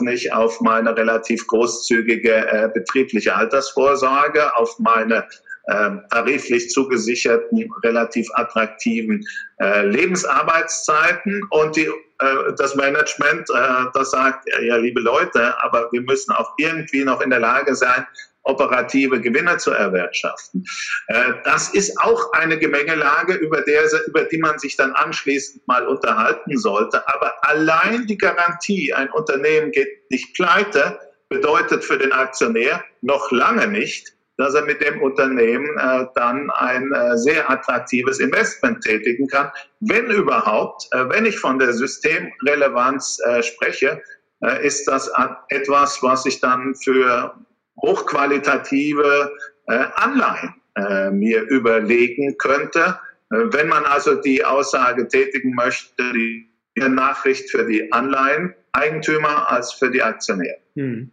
nicht 0.00 0.32
auf 0.32 0.60
meine 0.62 0.96
relativ 0.96 1.46
großzügige 1.46 2.70
betriebliche 2.72 3.36
Altersvorsorge, 3.36 4.56
auf 4.56 4.78
meine 4.78 5.28
tariflich 6.10 6.70
zugesicherten, 6.70 7.70
relativ 7.84 8.28
attraktiven 8.32 9.22
Lebensarbeitszeiten 9.58 11.42
und 11.50 11.76
die, 11.76 11.90
das 12.56 12.76
Management, 12.76 13.46
das 13.92 14.10
sagt, 14.10 14.48
ja, 14.62 14.76
liebe 14.76 15.00
Leute, 15.00 15.62
aber 15.62 15.92
wir 15.92 16.00
müssen 16.00 16.32
auch 16.32 16.54
irgendwie 16.56 17.04
noch 17.04 17.20
in 17.20 17.28
der 17.28 17.40
Lage 17.40 17.74
sein, 17.74 18.06
operative 18.46 19.20
Gewinne 19.20 19.56
zu 19.58 19.72
erwirtschaften. 19.72 20.64
Äh, 21.08 21.34
das 21.44 21.74
ist 21.74 22.00
auch 22.00 22.32
eine 22.32 22.58
Gemengelage, 22.58 23.34
über, 23.34 23.62
der, 23.62 23.84
über 24.06 24.24
die 24.24 24.38
man 24.38 24.58
sich 24.58 24.76
dann 24.76 24.92
anschließend 24.92 25.66
mal 25.68 25.86
unterhalten 25.86 26.56
sollte. 26.56 27.06
Aber 27.08 27.32
allein 27.42 28.06
die 28.06 28.18
Garantie, 28.18 28.92
ein 28.94 29.10
Unternehmen 29.10 29.70
geht 29.72 30.10
nicht 30.10 30.34
pleite, 30.34 30.98
bedeutet 31.28 31.84
für 31.84 31.98
den 31.98 32.12
Aktionär 32.12 32.84
noch 33.02 33.30
lange 33.32 33.66
nicht, 33.66 34.12
dass 34.38 34.54
er 34.54 34.64
mit 34.64 34.80
dem 34.82 35.02
Unternehmen 35.02 35.78
äh, 35.78 36.06
dann 36.14 36.50
ein 36.50 36.92
äh, 36.92 37.16
sehr 37.16 37.50
attraktives 37.50 38.20
Investment 38.20 38.82
tätigen 38.82 39.26
kann. 39.28 39.50
Wenn 39.80 40.06
überhaupt, 40.06 40.88
äh, 40.92 41.08
wenn 41.08 41.26
ich 41.26 41.38
von 41.38 41.58
der 41.58 41.72
Systemrelevanz 41.72 43.18
äh, 43.24 43.42
spreche, 43.42 44.02
äh, 44.42 44.66
ist 44.66 44.86
das 44.86 45.10
etwas, 45.48 46.02
was 46.02 46.26
ich 46.26 46.40
dann 46.40 46.74
für 46.74 47.34
hochqualitative 47.80 49.32
äh, 49.66 49.84
Anleihen 49.96 50.54
äh, 50.76 51.10
mir 51.10 51.42
überlegen 51.42 52.36
könnte. 52.38 52.98
Äh, 53.30 53.36
wenn 53.52 53.68
man 53.68 53.84
also 53.84 54.14
die 54.14 54.44
Aussage 54.44 55.08
tätigen 55.08 55.54
möchte, 55.54 56.12
die 56.12 56.48
Nachricht 56.76 57.50
für 57.50 57.64
die 57.64 57.90
Anleiheneigentümer 57.92 59.50
als 59.50 59.72
für 59.72 59.90
die 59.90 60.02
Aktionäre. 60.02 60.58
Hm. 60.74 61.10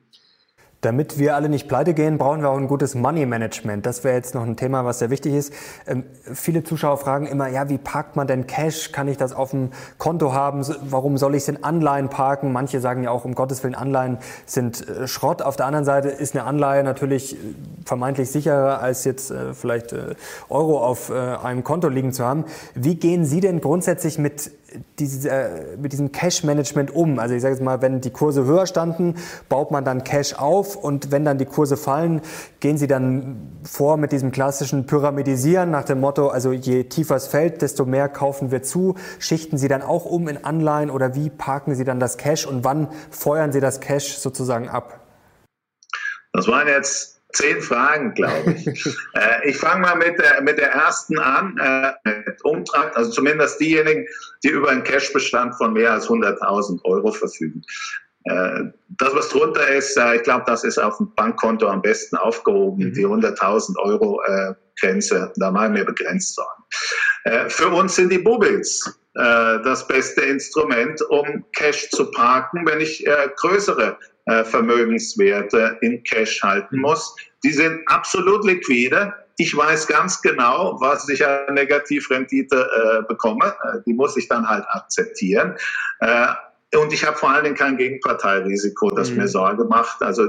Damit 0.83 1.17
wir 1.17 1.33
alle 1.35 1.47
nicht 1.47 1.69
pleite 1.69 1.93
gehen, 1.93 2.17
brauchen 2.17 2.41
wir 2.41 2.49
auch 2.49 2.57
ein 2.57 2.67
gutes 2.67 2.93
Money 2.93 3.25
Management. 3.25 3.85
Das 3.85 4.03
wäre 4.03 4.15
jetzt 4.15 4.35
noch 4.35 4.43
ein 4.43 4.57
Thema, 4.57 4.83
was 4.83 4.99
sehr 4.99 5.09
wichtig 5.09 5.33
ist. 5.33 5.53
Ähm, 5.87 6.03
viele 6.33 6.65
Zuschauer 6.65 6.97
fragen 6.97 7.25
immer, 7.25 7.47
ja, 7.47 7.69
wie 7.69 7.77
parkt 7.77 8.17
man 8.17 8.27
denn 8.27 8.47
Cash? 8.47 8.91
Kann 8.91 9.07
ich 9.07 9.15
das 9.15 9.31
auf 9.31 9.51
dem 9.51 9.69
Konto 9.97 10.33
haben? 10.33 10.65
Warum 10.81 11.17
soll 11.17 11.35
ich 11.35 11.43
es 11.43 11.47
in 11.47 11.63
Anleihen 11.63 12.09
parken? 12.09 12.51
Manche 12.51 12.81
sagen 12.81 13.03
ja 13.03 13.11
auch, 13.11 13.23
um 13.23 13.33
Gottes 13.33 13.63
Willen, 13.63 13.75
Anleihen 13.75 14.17
sind 14.45 14.85
äh, 14.85 15.07
Schrott. 15.07 15.41
Auf 15.41 15.55
der 15.55 15.67
anderen 15.67 15.85
Seite 15.85 16.09
ist 16.09 16.35
eine 16.35 16.43
Anleihe 16.43 16.83
natürlich 16.83 17.35
äh, 17.35 17.37
vermeintlich 17.85 18.29
sicherer, 18.29 18.81
als 18.81 19.05
jetzt 19.05 19.31
äh, 19.31 19.53
vielleicht 19.53 19.93
äh, 19.93 20.15
Euro 20.49 20.85
auf 20.85 21.09
äh, 21.09 21.13
einem 21.13 21.63
Konto 21.63 21.87
liegen 21.87 22.11
zu 22.11 22.25
haben. 22.25 22.43
Wie 22.75 22.95
gehen 22.95 23.23
Sie 23.23 23.39
denn 23.39 23.61
grundsätzlich 23.61 24.17
mit 24.17 24.51
diese, 24.99 25.29
äh, 25.29 25.77
mit 25.77 25.91
diesem 25.91 26.11
Cash-Management 26.11 26.93
um? 26.95 27.19
Also 27.19 27.35
ich 27.35 27.41
sage 27.41 27.53
jetzt 27.55 27.63
mal, 27.63 27.81
wenn 27.81 28.01
die 28.01 28.11
Kurse 28.11 28.45
höher 28.45 28.65
standen, 28.65 29.15
baut 29.49 29.71
man 29.71 29.85
dann 29.85 30.03
Cash 30.03 30.33
auf 30.35 30.75
und 30.75 31.11
wenn 31.11 31.25
dann 31.25 31.37
die 31.37 31.45
Kurse 31.45 31.77
fallen, 31.77 32.21
gehen 32.59 32.77
Sie 32.77 32.87
dann 32.87 33.59
vor 33.63 33.97
mit 33.97 34.11
diesem 34.11 34.31
klassischen 34.31 34.85
Pyramidisieren 34.85 35.71
nach 35.71 35.83
dem 35.83 35.99
Motto, 35.99 36.27
also 36.27 36.51
je 36.51 36.85
tiefer 36.85 37.15
es 37.15 37.27
fällt, 37.27 37.61
desto 37.61 37.85
mehr 37.85 38.09
kaufen 38.09 38.51
wir 38.51 38.63
zu. 38.63 38.95
Schichten 39.19 39.57
Sie 39.57 39.67
dann 39.67 39.81
auch 39.81 40.05
um 40.05 40.27
in 40.27 40.43
Anleihen 40.43 40.89
oder 40.89 41.15
wie 41.15 41.29
parken 41.29 41.75
Sie 41.75 41.83
dann 41.83 41.99
das 41.99 42.17
Cash 42.17 42.45
und 42.45 42.63
wann 42.63 42.87
feuern 43.09 43.51
Sie 43.51 43.59
das 43.59 43.79
Cash 43.79 44.17
sozusagen 44.17 44.69
ab? 44.69 44.99
Das 46.33 46.47
waren 46.47 46.67
jetzt 46.67 47.21
zehn 47.33 47.61
Fragen, 47.61 48.13
glaube 48.13 48.51
ich. 48.51 48.67
äh, 49.15 49.49
ich 49.49 49.57
fange 49.57 49.81
mal 49.81 49.95
mit 49.95 50.17
der, 50.19 50.41
mit 50.41 50.57
der 50.57 50.71
ersten 50.71 51.19
an. 51.19 51.57
Äh, 51.57 52.11
Umtrag, 52.43 52.95
also 52.95 53.11
zumindest 53.11 53.59
diejenigen, 53.59 54.07
die 54.43 54.49
über 54.49 54.69
einen 54.69 54.83
Cashbestand 54.83 55.55
von 55.55 55.73
mehr 55.73 55.91
als 55.91 56.07
100.000 56.07 56.83
Euro 56.85 57.11
verfügen. 57.11 57.61
äh, 58.25 58.63
das, 58.97 59.15
was 59.15 59.29
drunter 59.29 59.67
ist, 59.67 59.97
äh, 59.97 60.15
ich 60.15 60.23
glaube, 60.23 60.43
das 60.45 60.63
ist 60.63 60.77
auf 60.77 60.97
dem 60.97 61.13
Bankkonto 61.15 61.67
am 61.67 61.81
besten 61.81 62.15
aufgehoben. 62.15 62.89
Mhm. 62.89 62.93
Die 62.93 63.05
100.000 63.05 63.77
Euro 63.79 64.21
äh, 64.23 64.53
Grenze, 64.79 65.31
da 65.35 65.51
machen 65.51 65.75
wir 65.75 65.85
begrenzt 65.85 66.35
sein. 66.35 66.45
Äh, 67.25 67.49
für 67.49 67.69
uns 67.69 67.95
sind 67.95 68.11
die 68.11 68.19
Bubbles 68.19 68.99
das 69.15 69.87
beste 69.87 70.21
Instrument, 70.21 70.99
um 71.09 71.45
Cash 71.55 71.87
zu 71.91 72.09
parken, 72.09 72.65
wenn 72.65 72.81
ich 72.81 73.05
größere 73.35 73.95
äh, 74.25 74.43
Vermögenswerte 74.43 75.77
in 75.81 76.03
Cash 76.03 76.41
halten 76.41 76.79
muss. 76.79 77.15
Die 77.43 77.51
sind 77.51 77.81
absolut 77.87 78.45
liquide. 78.45 79.13
Ich 79.37 79.55
weiß 79.55 79.87
ganz 79.87 80.21
genau, 80.21 80.77
was 80.79 81.09
ich 81.09 81.25
an 81.25 81.53
Negativrendite 81.53 82.55
äh, 82.55 83.07
bekomme. 83.07 83.47
Äh, 83.63 83.79
die 83.85 83.93
muss 83.93 84.15
ich 84.15 84.27
dann 84.27 84.47
halt 84.47 84.65
akzeptieren. 84.69 85.55
Äh, 85.99 86.27
und 86.77 86.93
ich 86.93 87.05
habe 87.05 87.17
vor 87.17 87.29
allen 87.29 87.43
Dingen 87.43 87.55
kein 87.55 87.77
Gegenparteirisiko, 87.77 88.91
das 88.91 89.11
mhm. 89.11 89.17
mir 89.17 89.27
Sorge 89.27 89.65
macht. 89.65 90.01
Also 90.01 90.27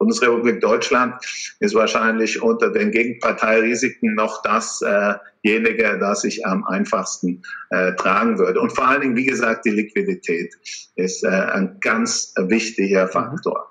Bundesrepublik 0.00 0.60
Deutschland 0.60 1.14
ist 1.60 1.74
wahrscheinlich 1.74 2.42
unter 2.42 2.70
den 2.70 2.90
Gegenparteirisiken 2.90 4.14
noch 4.14 4.42
dasjenige, 4.42 5.98
das 5.98 6.24
ich 6.24 6.44
am 6.46 6.64
einfachsten 6.64 7.42
äh, 7.68 7.94
tragen 7.94 8.38
würde. 8.38 8.60
Und 8.60 8.72
vor 8.72 8.88
allen 8.88 9.02
Dingen, 9.02 9.16
wie 9.16 9.26
gesagt, 9.26 9.66
die 9.66 9.70
Liquidität 9.70 10.54
ist 10.96 11.22
äh, 11.22 11.28
ein 11.28 11.78
ganz 11.80 12.34
wichtiger 12.36 13.08
Faktor. 13.08 13.70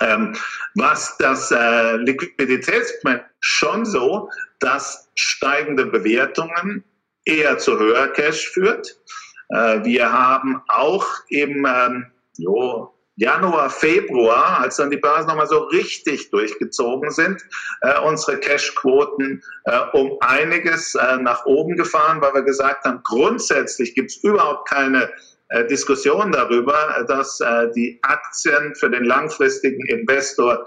Ähm, 0.00 0.36
was 0.74 1.16
das 1.18 1.50
äh, 1.50 1.96
Liquiditätsmanagement 1.96 3.24
schon 3.40 3.86
so, 3.86 4.28
dass 4.60 5.08
steigende 5.16 5.86
Bewertungen 5.86 6.84
eher 7.24 7.58
zu 7.58 7.78
höher 7.78 8.08
Cash 8.08 8.48
führt. 8.50 9.00
Äh, 9.48 9.84
wir 9.84 10.12
haben 10.12 10.60
auch 10.68 11.06
im 11.30 11.66
ähm, 11.66 12.06
jo, 12.36 12.94
Januar, 13.18 13.68
Februar, 13.68 14.60
als 14.60 14.76
dann 14.76 14.90
die 14.90 14.96
Börsen 14.96 15.26
nochmal 15.26 15.48
so 15.48 15.64
richtig 15.64 16.30
durchgezogen 16.30 17.10
sind, 17.10 17.42
äh, 17.80 17.98
unsere 18.00 18.38
Cashquoten 18.38 19.42
äh, 19.64 19.80
um 19.92 20.16
einiges 20.20 20.94
äh, 20.94 21.16
nach 21.16 21.44
oben 21.44 21.76
gefahren, 21.76 22.20
weil 22.20 22.32
wir 22.34 22.42
gesagt 22.42 22.84
haben, 22.84 23.00
grundsätzlich 23.02 23.94
gibt 23.94 24.10
es 24.12 24.18
überhaupt 24.18 24.68
keine 24.68 25.10
äh, 25.48 25.66
Diskussion 25.66 26.30
darüber, 26.30 27.04
dass 27.08 27.40
äh, 27.40 27.72
die 27.74 27.98
Aktien 28.02 28.74
für 28.76 28.88
den 28.88 29.04
langfristigen 29.04 29.84
Investor 29.86 30.64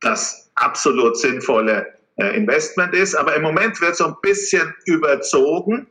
das 0.00 0.50
absolut 0.54 1.18
sinnvolle 1.18 1.86
äh, 2.16 2.36
Investment 2.36 2.94
ist. 2.94 3.14
Aber 3.14 3.34
im 3.36 3.42
Moment 3.42 3.80
wird 3.80 3.96
so 3.96 4.06
ein 4.06 4.16
bisschen 4.22 4.74
überzogen. 4.86 5.88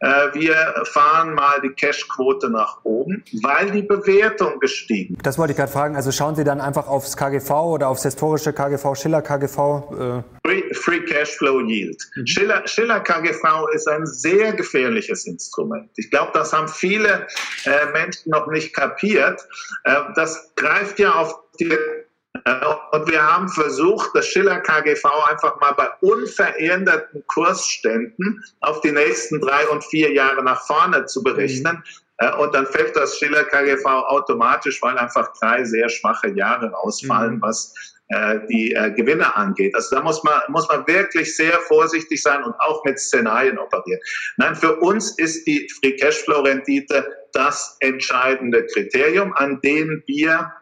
Äh, 0.00 0.32
wir 0.32 0.82
fahren 0.84 1.34
mal 1.34 1.60
die 1.60 1.70
Cashquote 1.70 2.50
nach 2.50 2.78
oben, 2.84 3.22
weil 3.42 3.70
die 3.70 3.82
Bewertung 3.82 4.58
gestiegen 4.58 5.18
Das 5.22 5.36
wollte 5.36 5.52
ich 5.52 5.58
gerade 5.58 5.70
fragen. 5.70 5.94
Also 5.94 6.10
schauen 6.10 6.34
Sie 6.34 6.44
dann 6.44 6.60
einfach 6.60 6.88
aufs 6.88 7.16
KGV 7.16 7.50
oder 7.50 7.88
aufs 7.88 8.02
historische 8.02 8.52
KGV, 8.52 8.94
Schiller 8.94 9.20
KGV? 9.20 9.58
Äh. 9.58 10.22
Free, 10.46 10.74
Free 10.74 11.00
Cashflow 11.00 11.60
Yield. 11.60 12.02
Mhm. 12.16 12.26
Schiller, 12.26 12.66
Schiller 12.66 13.00
KGV 13.00 13.68
ist 13.74 13.88
ein 13.88 14.06
sehr 14.06 14.54
gefährliches 14.54 15.26
Instrument. 15.26 15.90
Ich 15.96 16.10
glaube, 16.10 16.30
das 16.32 16.52
haben 16.52 16.68
viele 16.68 17.26
äh, 17.66 17.92
Menschen 17.92 18.30
noch 18.30 18.46
nicht 18.46 18.74
kapiert. 18.74 19.46
Äh, 19.84 19.96
das 20.16 20.52
greift 20.56 20.98
ja 20.98 21.12
auf 21.12 21.34
die 21.60 21.76
und 22.92 23.10
wir 23.10 23.22
haben 23.22 23.48
versucht, 23.48 24.10
das 24.14 24.26
Schiller 24.28 24.60
KGV 24.60 25.04
einfach 25.28 25.60
mal 25.60 25.72
bei 25.72 25.90
unveränderten 26.00 27.24
Kursständen 27.26 28.42
auf 28.60 28.80
die 28.80 28.92
nächsten 28.92 29.40
drei 29.40 29.66
und 29.68 29.84
vier 29.84 30.12
Jahre 30.12 30.42
nach 30.42 30.64
vorne 30.66 31.06
zu 31.06 31.22
berechnen. 31.22 31.82
Mhm. 32.20 32.40
Und 32.40 32.54
dann 32.54 32.66
fällt 32.66 32.94
das 32.96 33.18
Schiller 33.18 33.44
KGV 33.44 33.84
automatisch, 33.84 34.80
weil 34.82 34.96
einfach 34.98 35.32
drei 35.40 35.64
sehr 35.64 35.88
schwache 35.88 36.28
Jahre 36.28 36.76
ausfallen, 36.76 37.36
mhm. 37.36 37.42
was 37.42 37.74
äh, 38.08 38.40
die 38.48 38.74
äh, 38.74 38.90
Gewinne 38.90 39.36
angeht. 39.36 39.74
Also 39.74 39.96
da 39.96 40.02
muss 40.02 40.22
man, 40.22 40.40
muss 40.48 40.68
man 40.68 40.86
wirklich 40.86 41.34
sehr 41.36 41.58
vorsichtig 41.60 42.22
sein 42.22 42.42
und 42.44 42.54
auch 42.60 42.84
mit 42.84 42.98
Szenarien 42.98 43.58
operieren. 43.58 44.00
Nein, 44.36 44.54
für 44.54 44.76
uns 44.80 45.18
ist 45.18 45.46
die 45.46 45.68
Free 45.80 45.96
Cashflow 45.96 46.40
Rendite 46.40 47.06
das 47.32 47.76
entscheidende 47.80 48.66
Kriterium, 48.66 49.32
an 49.34 49.60
dem 49.62 50.02
wir 50.06 50.52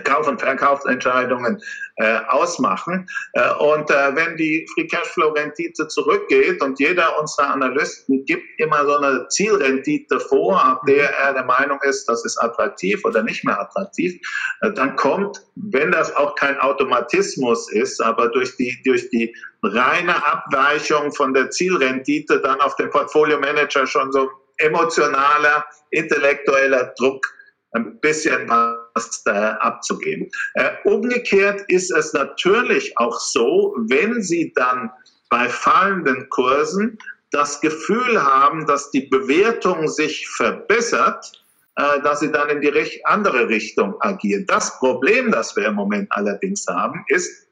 Kauf- 0.00 0.28
und 0.28 0.40
Verkaufsentscheidungen 0.40 1.60
äh, 1.96 2.18
ausmachen. 2.28 3.08
Äh, 3.34 3.52
und 3.54 3.90
äh, 3.90 4.14
wenn 4.14 4.36
die 4.36 4.66
Free 4.74 4.86
Cashflow-Rendite 4.86 5.88
zurückgeht 5.88 6.62
und 6.62 6.78
jeder 6.80 7.18
unserer 7.20 7.50
Analysten 7.50 8.24
gibt 8.24 8.44
immer 8.58 8.84
so 8.84 8.96
eine 8.96 9.28
Zielrendite 9.28 10.20
vor, 10.20 10.62
ab 10.62 10.82
der 10.86 11.08
mhm. 11.08 11.14
er 11.22 11.32
der 11.34 11.44
Meinung 11.44 11.78
ist, 11.82 12.08
das 12.08 12.24
ist 12.24 12.40
attraktiv 12.42 13.04
oder 13.04 13.22
nicht 13.22 13.44
mehr 13.44 13.60
attraktiv, 13.60 14.20
äh, 14.62 14.72
dann 14.72 14.96
kommt, 14.96 15.42
wenn 15.56 15.90
das 15.90 16.14
auch 16.16 16.34
kein 16.34 16.58
Automatismus 16.60 17.70
ist, 17.70 18.00
aber 18.00 18.28
durch 18.28 18.56
die, 18.56 18.80
durch 18.84 19.10
die 19.10 19.34
reine 19.62 20.26
Abweichung 20.26 21.12
von 21.12 21.34
der 21.34 21.50
Zielrendite 21.50 22.40
dann 22.40 22.60
auf 22.60 22.74
den 22.76 22.90
Portfolio-Manager 22.90 23.86
schon 23.86 24.10
so 24.12 24.30
emotionaler, 24.58 25.64
intellektueller 25.90 26.94
Druck 26.98 27.26
ein 27.72 27.98
bisschen 28.00 28.48
was 28.48 29.22
äh, 29.26 29.30
abzugeben. 29.30 30.30
Äh, 30.54 30.70
umgekehrt 30.84 31.62
ist 31.68 31.90
es 31.90 32.12
natürlich 32.12 32.96
auch 32.98 33.18
so, 33.18 33.74
wenn 33.88 34.22
Sie 34.22 34.52
dann 34.54 34.90
bei 35.30 35.48
fallenden 35.48 36.28
Kursen 36.28 36.98
das 37.30 37.60
Gefühl 37.60 38.22
haben, 38.22 38.66
dass 38.66 38.90
die 38.90 39.06
Bewertung 39.06 39.88
sich 39.88 40.28
verbessert, 40.28 41.32
äh, 41.76 42.00
dass 42.02 42.20
Sie 42.20 42.30
dann 42.30 42.50
in 42.50 42.60
die 42.60 43.00
andere 43.04 43.48
Richtung 43.48 43.94
agieren. 44.00 44.44
Das 44.46 44.78
Problem, 44.78 45.30
das 45.30 45.56
wir 45.56 45.66
im 45.66 45.74
Moment 45.74 46.12
allerdings 46.12 46.66
haben, 46.68 47.04
ist, 47.08 47.48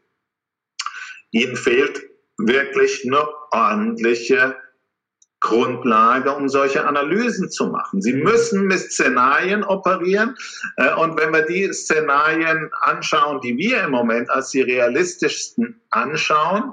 Ihnen 1.33 1.57
fehlt 1.57 2.03
wirklich 2.37 3.05
eine 3.07 3.27
ordentliche 3.53 4.57
Grundlage, 5.41 6.33
um 6.33 6.49
solche 6.49 6.87
Analysen 6.87 7.51
zu 7.51 7.69
machen. 7.69 8.03
Sie 8.03 8.13
müssen 8.13 8.67
mit 8.67 8.79
Szenarien 8.79 9.65
operieren. 9.65 10.37
Äh, 10.77 10.95
und 10.95 11.19
wenn 11.19 11.33
wir 11.33 11.43
die 11.43 11.73
Szenarien 11.73 12.71
anschauen, 12.81 13.41
die 13.41 13.57
wir 13.57 13.85
im 13.85 13.91
Moment 13.91 14.31
als 14.31 14.51
die 14.51 14.61
realistischsten 14.61 15.81
anschauen, 15.91 16.73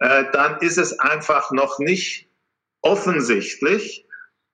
äh, 0.00 0.24
dann 0.32 0.58
ist 0.60 0.78
es 0.78 0.98
einfach 0.98 1.50
noch 1.50 1.78
nicht 1.78 2.28
offensichtlich, 2.82 4.06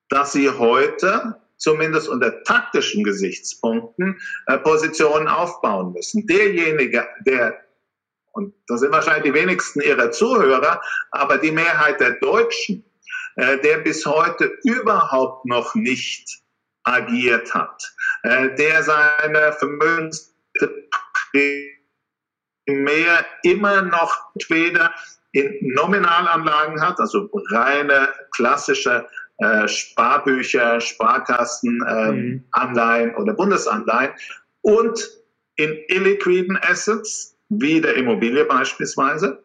dass 0.08 0.32
Sie 0.32 0.50
heute 0.50 1.36
zumindest 1.56 2.08
unter 2.08 2.42
taktischen 2.42 3.04
Gesichtspunkten 3.04 4.18
äh, 4.46 4.58
Positionen 4.58 5.28
aufbauen 5.28 5.92
müssen. 5.92 6.26
Derjenige, 6.26 7.06
der 7.26 7.60
und 8.32 8.52
das 8.66 8.80
sind 8.80 8.90
wahrscheinlich 8.90 9.32
die 9.32 9.40
wenigsten 9.40 9.80
Ihrer 9.80 10.10
Zuhörer, 10.10 10.80
aber 11.12 11.38
die 11.38 11.52
Mehrheit 11.52 12.00
der 12.00 12.18
Deutschen, 12.18 12.84
der 13.36 13.78
bis 13.78 14.06
heute 14.06 14.52
überhaupt 14.64 15.44
noch 15.44 15.74
nicht 15.74 16.44
agiert 16.84 17.52
hat, 17.54 17.94
äh, 18.22 18.54
der 18.54 18.82
seine 18.82 19.52
Vermögens 19.52 20.34
mehr 22.66 23.26
immer 23.42 23.82
noch 23.82 24.16
entweder 24.34 24.94
in 25.32 25.58
Nominalanlagen 25.74 26.80
hat, 26.80 27.00
also 27.00 27.28
reine 27.50 28.08
klassische 28.30 29.06
äh, 29.38 29.66
Sparbücher, 29.66 30.80
Sparkassen, 30.80 31.82
äh, 31.86 32.12
mhm. 32.12 32.44
Oder 33.16 33.34
Bundesanleihen 33.34 34.12
und 34.62 35.10
in 35.56 35.76
illiquiden 35.88 36.58
Assets, 36.62 37.36
wie 37.48 37.80
der 37.80 37.94
Immobilie 37.94 38.44
beispielsweise, 38.44 39.44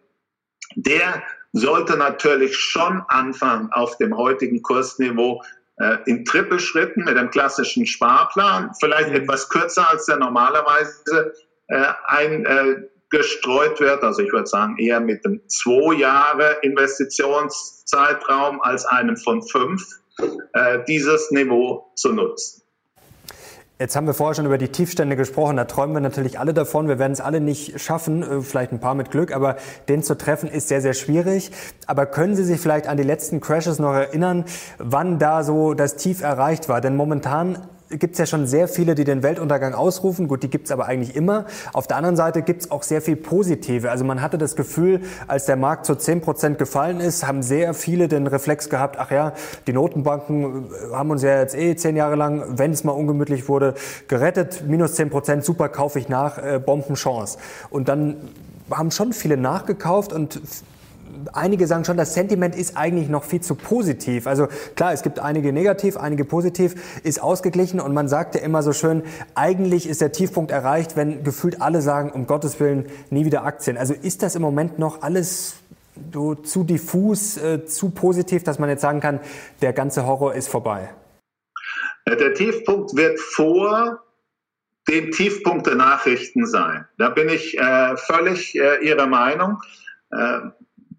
der 0.75 1.23
sollte 1.51 1.97
natürlich 1.97 2.55
schon 2.55 3.01
anfangen 3.07 3.69
auf 3.71 3.97
dem 3.97 4.15
heutigen 4.15 4.61
Kursniveau 4.61 5.41
äh, 5.79 5.97
in 6.05 6.25
Trippelschritten 6.25 7.05
mit 7.05 7.17
dem 7.17 7.29
klassischen 7.29 7.85
Sparplan, 7.85 8.71
vielleicht 8.79 9.09
mhm. 9.09 9.15
etwas 9.15 9.49
kürzer 9.49 9.89
als 9.89 10.05
der 10.05 10.17
normalerweise 10.17 11.33
äh, 11.67 11.85
eingestreut 12.05 13.79
wird. 13.79 14.03
Also 14.03 14.21
ich 14.21 14.31
würde 14.31 14.47
sagen 14.47 14.77
eher 14.77 14.99
mit 14.99 15.25
einem 15.25 15.41
zwei 15.47 15.95
Jahre 15.95 16.57
Investitionszeitraum 16.61 18.61
als 18.61 18.85
einem 18.85 19.17
von 19.17 19.41
fünf, 19.41 19.83
äh, 20.53 20.79
dieses 20.87 21.31
Niveau 21.31 21.91
zu 21.95 22.11
nutzen. 22.11 22.61
Jetzt 23.81 23.95
haben 23.95 24.07
wir 24.07 24.13
vorher 24.13 24.35
schon 24.35 24.45
über 24.45 24.57
die 24.57 24.67
Tiefstände 24.67 25.15
gesprochen. 25.15 25.55
Da 25.55 25.63
träumen 25.63 25.95
wir 25.95 26.01
natürlich 26.01 26.37
alle 26.37 26.53
davon. 26.53 26.89
Wir 26.89 26.99
werden 26.99 27.13
es 27.13 27.21
alle 27.21 27.39
nicht 27.39 27.79
schaffen, 27.79 28.23
äh, 28.23 28.41
vielleicht 28.41 28.73
ein 28.73 28.81
paar 28.81 28.93
mit 28.93 29.09
Glück, 29.09 29.33
aber 29.33 29.55
den 29.87 30.03
zu 30.03 30.17
treffen 30.17 30.49
ist 30.49 30.67
sehr, 30.67 30.81
sehr 30.81 30.93
schwierig. 30.93 31.51
Aber 31.87 32.05
können 32.05 32.35
Sie 32.35 32.43
sich 32.43 32.59
vielleicht 32.59 32.87
an 32.87 32.97
die 32.97 33.03
letzten 33.03 33.39
Crashes 33.39 33.79
noch 33.79 33.93
erinnern, 33.93 34.43
wann 34.79 35.17
da 35.17 35.45
so 35.45 35.75
das 35.75 35.95
Tief 35.95 36.21
erreicht 36.21 36.67
war? 36.67 36.81
Denn 36.81 36.97
momentan 36.97 37.69
gibt 37.89 38.13
es 38.13 38.19
ja 38.19 38.25
schon 38.25 38.45
sehr 38.45 38.67
viele, 38.67 38.93
die 38.93 39.03
den 39.03 39.23
Weltuntergang 39.23 39.73
ausrufen. 39.73 40.27
Gut, 40.27 40.43
die 40.43 40.49
gibt 40.49 40.65
es 40.65 40.71
aber 40.71 40.85
eigentlich 40.85 41.15
immer. 41.15 41.45
Auf 41.73 41.87
der 41.87 41.97
anderen 41.97 42.15
Seite 42.15 42.41
gibt 42.41 42.61
es 42.61 42.71
auch 42.71 42.83
sehr 42.83 43.01
viel 43.01 43.15
Positive. 43.15 43.89
Also 43.89 44.05
man 44.05 44.21
hatte 44.21 44.37
das 44.37 44.55
Gefühl, 44.55 45.01
als 45.27 45.45
der 45.45 45.55
Markt 45.55 45.85
zu 45.85 45.95
10 45.95 46.21
Prozent 46.21 46.57
gefallen 46.59 46.99
ist, 46.99 47.25
haben 47.25 47.41
sehr 47.41 47.73
viele 47.73 48.07
den 48.07 48.27
Reflex 48.27 48.69
gehabt, 48.69 48.97
ach 48.99 49.11
ja, 49.11 49.33
die 49.65 49.73
Notenbanken 49.73 50.65
äh, 50.65 50.93
haben 50.93 51.09
uns 51.09 51.23
ja 51.23 51.39
jetzt 51.39 51.55
eh 51.55 51.75
zehn 51.75 51.95
Jahre 51.95 52.15
lang, 52.15 52.43
wenn 52.57 52.71
es 52.71 52.83
mal 52.83 52.91
ungemütlich 52.91 53.49
wurde, 53.49 53.73
gerettet. 54.07 54.63
Minus 54.67 54.93
10 54.95 55.09
Prozent, 55.09 55.43
super, 55.43 55.69
kaufe 55.69 55.99
ich 55.99 56.09
nach, 56.09 56.37
äh, 56.37 56.59
Bombenchance. 56.59 57.37
Und 57.69 57.89
dann 57.89 58.17
haben 58.69 58.91
schon 58.91 59.13
viele 59.13 59.37
nachgekauft 59.37 60.13
und 60.13 60.39
einige 61.33 61.67
sagen 61.67 61.85
schon, 61.85 61.97
das 61.97 62.13
Sentiment 62.13 62.55
ist 62.55 62.77
eigentlich 62.77 63.09
noch 63.09 63.23
viel 63.23 63.41
zu 63.41 63.55
positiv. 63.55 64.27
Also 64.27 64.47
klar, 64.75 64.93
es 64.93 65.01
gibt 65.01 65.19
einige 65.19 65.53
negativ, 65.53 65.97
einige 65.97 66.25
positiv, 66.25 66.75
ist 67.03 67.21
ausgeglichen 67.21 67.79
und 67.79 67.93
man 67.93 68.07
sagt 68.07 68.35
ja 68.35 68.41
immer 68.41 68.63
so 68.63 68.73
schön, 68.73 69.03
eigentlich 69.35 69.87
ist 69.87 70.01
der 70.01 70.11
Tiefpunkt 70.11 70.51
erreicht, 70.51 70.95
wenn 70.95 71.23
gefühlt 71.23 71.61
alle 71.61 71.81
sagen, 71.81 72.11
um 72.11 72.27
Gottes 72.27 72.59
Willen 72.59 72.85
nie 73.09 73.25
wieder 73.25 73.43
Aktien. 73.43 73.77
Also 73.77 73.93
ist 73.93 74.23
das 74.23 74.35
im 74.35 74.41
Moment 74.41 74.79
noch 74.79 75.01
alles 75.01 75.55
so 76.13 76.35
zu 76.35 76.63
diffus, 76.63 77.37
äh, 77.37 77.65
zu 77.65 77.89
positiv, 77.89 78.43
dass 78.43 78.59
man 78.59 78.69
jetzt 78.69 78.81
sagen 78.81 78.99
kann, 78.99 79.19
der 79.61 79.73
ganze 79.73 80.05
Horror 80.05 80.33
ist 80.33 80.47
vorbei? 80.47 80.89
Der 82.07 82.33
Tiefpunkt 82.33 82.95
wird 82.95 83.19
vor 83.19 84.01
dem 84.87 85.11
Tiefpunkt 85.11 85.67
der 85.67 85.75
Nachrichten 85.75 86.45
sein. 86.45 86.85
Da 86.97 87.09
bin 87.09 87.29
ich 87.29 87.57
äh, 87.57 87.97
völlig 87.97 88.55
äh, 88.55 88.83
Ihrer 88.83 89.05
Meinung. 89.05 89.61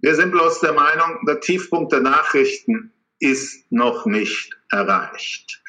Wir 0.03 0.15
sind 0.15 0.31
bloß 0.33 0.61
der 0.61 0.73
Meinung, 0.73 1.25
der 1.27 1.41
Tiefpunkt 1.41 1.93
der 1.93 2.01
Nachrichten 2.01 2.93
ist 3.19 3.71
noch 3.71 4.07
nicht 4.07 4.59
erreicht. 4.71 5.63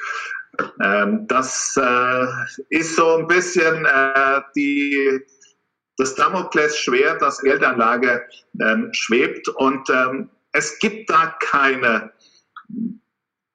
Ähm, 0.82 1.28
das 1.28 1.76
äh, 1.78 2.28
ist 2.70 2.96
so 2.96 3.18
ein 3.18 3.28
bisschen 3.28 3.86
äh, 3.86 4.42
die, 4.56 5.22
das 5.98 6.16
Damoklesschwert, 6.16 7.22
das 7.22 7.40
Geldanlage 7.40 8.26
ähm, 8.60 8.90
schwebt 8.94 9.48
und 9.50 9.90
ähm, 9.90 10.30
es 10.54 10.80
gibt 10.80 11.10
da 11.10 11.36
keine 11.40 12.12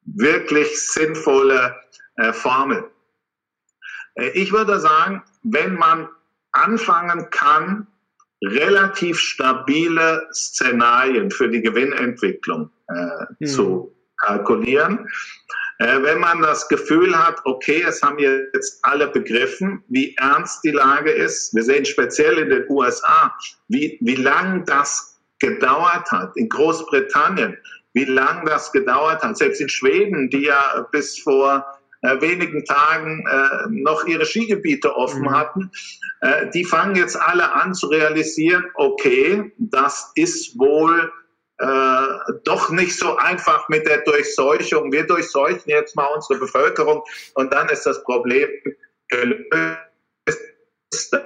wirklich 0.05 0.81
sinnvolle 0.81 1.77
äh, 2.17 2.33
Formel. 2.33 2.91
Äh, 4.15 4.29
ich 4.31 4.53
würde 4.53 4.81
sagen, 4.81 5.23
wenn 5.43 5.75
man 5.75 6.09
anfangen 6.53 7.29
kann, 7.31 7.87
relativ 8.45 9.19
stabile 9.19 10.29
Szenarien 10.33 11.31
für 11.31 11.49
die 11.49 11.63
Gewinnentwicklung 11.63 12.71
äh, 12.89 12.95
mhm. 13.39 13.47
zu 13.47 13.97
kalkulieren. 14.19 15.09
Äh, 15.79 16.03
wenn 16.03 16.21
man 16.21 16.41
das 16.41 16.69
Gefühl 16.69 17.17
hat, 17.17 17.41
okay, 17.45 17.85
es 17.87 18.03
haben 18.03 18.19
jetzt 18.19 18.79
alle 18.83 19.09
begriffen, 19.09 19.83
wie 19.89 20.15
ernst 20.17 20.65
die 20.65 20.71
Lage 20.71 21.11
ist. 21.11 21.55
Wir 21.55 21.63
sehen 21.63 21.85
speziell 21.85 22.39
in 22.39 22.51
den 22.51 22.65
USA, 22.69 23.35
wie, 23.69 23.99
wie 24.01 24.15
lang 24.15 24.65
das 24.65 25.21
gedauert 25.39 26.11
hat. 26.11 26.35
In 26.37 26.49
Großbritannien, 26.49 27.59
wie 27.93 28.05
lang 28.05 28.47
das 28.47 28.73
gedauert 28.73 29.23
hat. 29.23 29.37
Selbst 29.37 29.61
in 29.61 29.69
Schweden, 29.69 30.31
die 30.31 30.43
ja 30.43 30.87
bis 30.93 31.19
vor 31.19 31.67
äh, 32.07 32.21
wenigen 32.21 32.65
Tagen 32.65 33.25
äh, 33.27 33.69
noch 33.71 34.07
ihre 34.07 34.25
Skigebiete 34.25 34.95
offen 34.95 35.23
mhm. 35.23 35.31
hatten, 35.31 35.71
äh, 36.21 36.49
die 36.51 36.65
fangen 36.65 36.97
jetzt 36.97 37.21
alle 37.21 37.53
an 37.53 37.75
zu 37.75 37.89
realisieren, 37.89 38.65
okay, 38.75 39.53
das 39.59 40.13
ist 40.15 40.59
wohl 40.59 41.13
äh, 41.59 42.07
doch 42.45 42.71
nicht 42.71 42.99
so 42.99 43.17
einfach 43.17 43.69
mit 43.69 43.87
der 43.87 43.99
Durchseuchung. 44.03 44.93
Wir 44.93 45.07
durchseuchen 45.07 45.71
jetzt 45.71 45.97
mal 45.97 46.07
unsere 46.15 46.39
Bevölkerung 46.39 47.03
und 47.35 47.53
dann 47.53 47.69
ist 47.69 47.85
das 47.87 48.03
Problem 48.05 48.49
gelöst. 49.09 49.79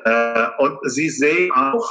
Äh, 0.05 0.47
und 0.59 0.79
Sie 0.85 1.11
sehen 1.11 1.53
auch, 1.53 1.91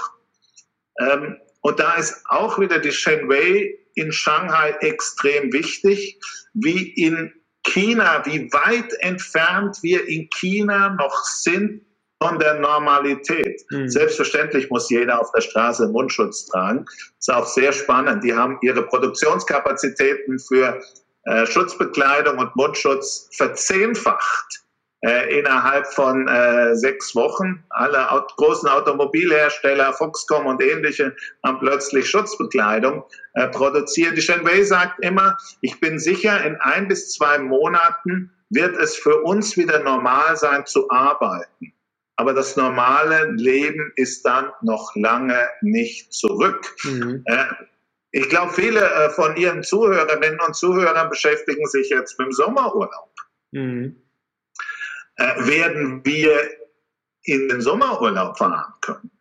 ähm, 1.00 1.38
und 1.62 1.80
da 1.80 1.96
ist 1.96 2.24
auch 2.30 2.58
wieder 2.60 2.80
die 2.80 2.92
Shenwei 2.92 3.78
in 3.96 4.12
Shanghai 4.12 4.72
extrem 4.80 5.52
wichtig, 5.52 6.20
wie 6.54 6.94
in 6.94 7.34
China, 7.70 8.22
wie 8.26 8.51
weit 8.51 8.91
entfernt 8.99 9.78
wir 9.82 10.07
in 10.07 10.30
China 10.30 10.95
noch 10.99 11.24
sind 11.24 11.82
von 12.22 12.38
der 12.38 12.59
Normalität. 12.59 13.61
Mhm. 13.70 13.88
Selbstverständlich 13.88 14.70
muss 14.70 14.89
jeder 14.89 15.22
auf 15.22 15.32
der 15.32 15.41
Straße 15.41 15.88
Mundschutz 15.88 16.47
tragen. 16.47 16.86
Das 16.86 17.28
ist 17.28 17.34
auch 17.34 17.45
sehr 17.45 17.72
spannend. 17.72 18.24
Die 18.24 18.34
haben 18.34 18.57
ihre 18.61 18.84
Produktionskapazitäten 18.84 20.39
für 20.39 20.82
äh, 21.26 21.45
Schutzbekleidung 21.45 22.38
und 22.38 22.55
Mundschutz 22.55 23.30
verzehnfacht 23.34 24.63
äh, 25.02 25.39
innerhalb 25.39 25.88
von 25.88 26.28
äh, 26.28 26.76
sechs 26.76 27.16
Wochen. 27.16 27.64
Alle 27.70 28.12
Aut 28.12 28.36
großen 28.36 28.68
Automobilhersteller, 28.68 29.93
Foxconn 29.93 30.45
und 30.45 30.62
ähnliche, 30.62 31.16
haben 31.43 31.60
plötzlich 31.60 32.10
Schutzbekleidung 32.10 33.04
äh, 33.34 33.47
produziert. 33.47 34.18
Die 34.18 34.22
Shenwei 34.22 34.64
sagt 34.64 35.04
immer, 35.04 35.38
ich 35.62 35.80
bin 35.80 36.00
sicher, 36.00 36.43
in 36.43 36.56
ein 36.58 36.88
bis 36.88 37.14
zwei 37.14 37.38
Monaten 37.38 38.32
wird 38.50 38.76
es 38.78 38.95
für 38.95 39.22
uns 39.22 39.56
wieder 39.58 39.80
normal 39.80 40.36
sein 40.36 40.66
zu 40.66 40.89
arbeiten. 40.89 41.74
Aber 42.18 42.34
das 42.34 42.58
normale 42.58 43.32
Leben 43.32 43.93
ist 43.95 44.26
dann 44.26 44.52
noch 44.62 44.93
lange 44.95 45.47
nicht 45.62 46.12
zurück. 46.12 46.76
Mhm. 46.84 47.24
Äh, 47.26 47.45
ich 48.12 48.28
glaube, 48.28 48.52
viele 48.52 48.82
äh, 48.82 49.10
von 49.12 49.38
Ihren 49.38 49.64
Zuhörerinnen 49.64 50.39
und 50.45 50.56
Zuhörern 50.56 51.10
beschäftigen 51.10 51.66
sich 51.68 51.89
jetzt 51.89 52.20
mit 52.20 52.28
dem 52.28 52.34
Sommerurlaub. 52.34 53.14
Mhm 53.52 53.95
äh, 55.20 55.47
werden 55.47 56.03
wir 56.05 56.49
in 57.24 57.49
den 57.49 57.61
Sommerurlaub 57.61 58.38
fahren 58.38 58.74
können. 58.82 59.11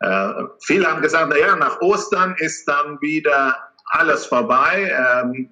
Äh, 0.00 0.44
viele 0.64 0.90
haben 0.90 1.02
gesagt, 1.02 1.30
naja, 1.30 1.56
nach 1.56 1.80
Ostern 1.80 2.34
ist 2.38 2.66
dann 2.66 3.00
wieder 3.00 3.56
alles 3.86 4.26
vorbei. 4.26 4.90
Ähm, 4.90 5.48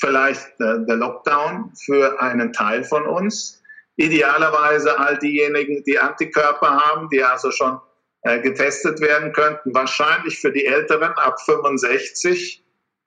vielleicht 0.00 0.48
äh, 0.60 0.84
der 0.86 0.96
Lockdown 0.96 1.72
für 1.84 2.20
einen 2.20 2.52
Teil 2.52 2.84
von 2.84 3.06
uns. 3.06 3.62
Idealerweise 3.96 4.98
all 4.98 5.18
diejenigen, 5.18 5.84
die 5.84 5.98
Antikörper 5.98 6.80
haben, 6.80 7.08
die 7.10 7.22
also 7.22 7.50
schon 7.50 7.78
äh, 8.22 8.40
getestet 8.40 9.00
werden 9.00 9.32
könnten. 9.32 9.74
Wahrscheinlich 9.74 10.40
für 10.40 10.50
die 10.50 10.66
Älteren 10.66 11.12
ab 11.12 11.40
65 11.42 12.64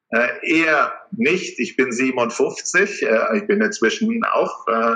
äh, 0.09 0.27
eher 0.43 0.93
nicht. 1.11 1.59
Ich 1.59 1.75
bin 1.75 1.91
57, 1.91 3.01
äh, 3.03 3.37
ich 3.37 3.47
bin 3.47 3.61
inzwischen 3.61 4.23
auch 4.25 4.67
äh, 4.67 4.95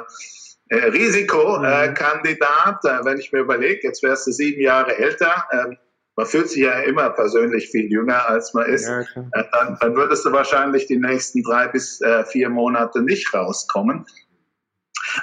Risikokandidat, 0.75 2.83
äh, 2.83 3.05
wenn 3.05 3.19
ich 3.19 3.31
mir 3.31 3.39
überlege, 3.39 3.79
jetzt 3.83 4.03
wärst 4.03 4.27
du 4.27 4.31
sieben 4.31 4.61
Jahre 4.61 4.97
älter, 4.97 5.47
ähm, 5.51 5.77
man 6.17 6.25
fühlt 6.25 6.49
sich 6.49 6.63
ja 6.63 6.79
immer 6.79 7.11
persönlich 7.11 7.69
viel 7.69 7.91
jünger, 7.91 8.27
als 8.27 8.53
man 8.53 8.65
ist, 8.65 8.87
ja, 8.87 9.01
äh, 9.01 9.43
dann, 9.51 9.77
dann, 9.79 9.95
würdest 9.95 10.25
du 10.25 10.31
wahrscheinlich 10.31 10.87
die 10.87 10.97
nächsten 10.97 11.43
drei 11.43 11.67
bis 11.67 12.01
äh, 12.01 12.25
vier 12.25 12.49
Monate 12.49 13.01
nicht 13.01 13.33
rauskommen. 13.33 14.05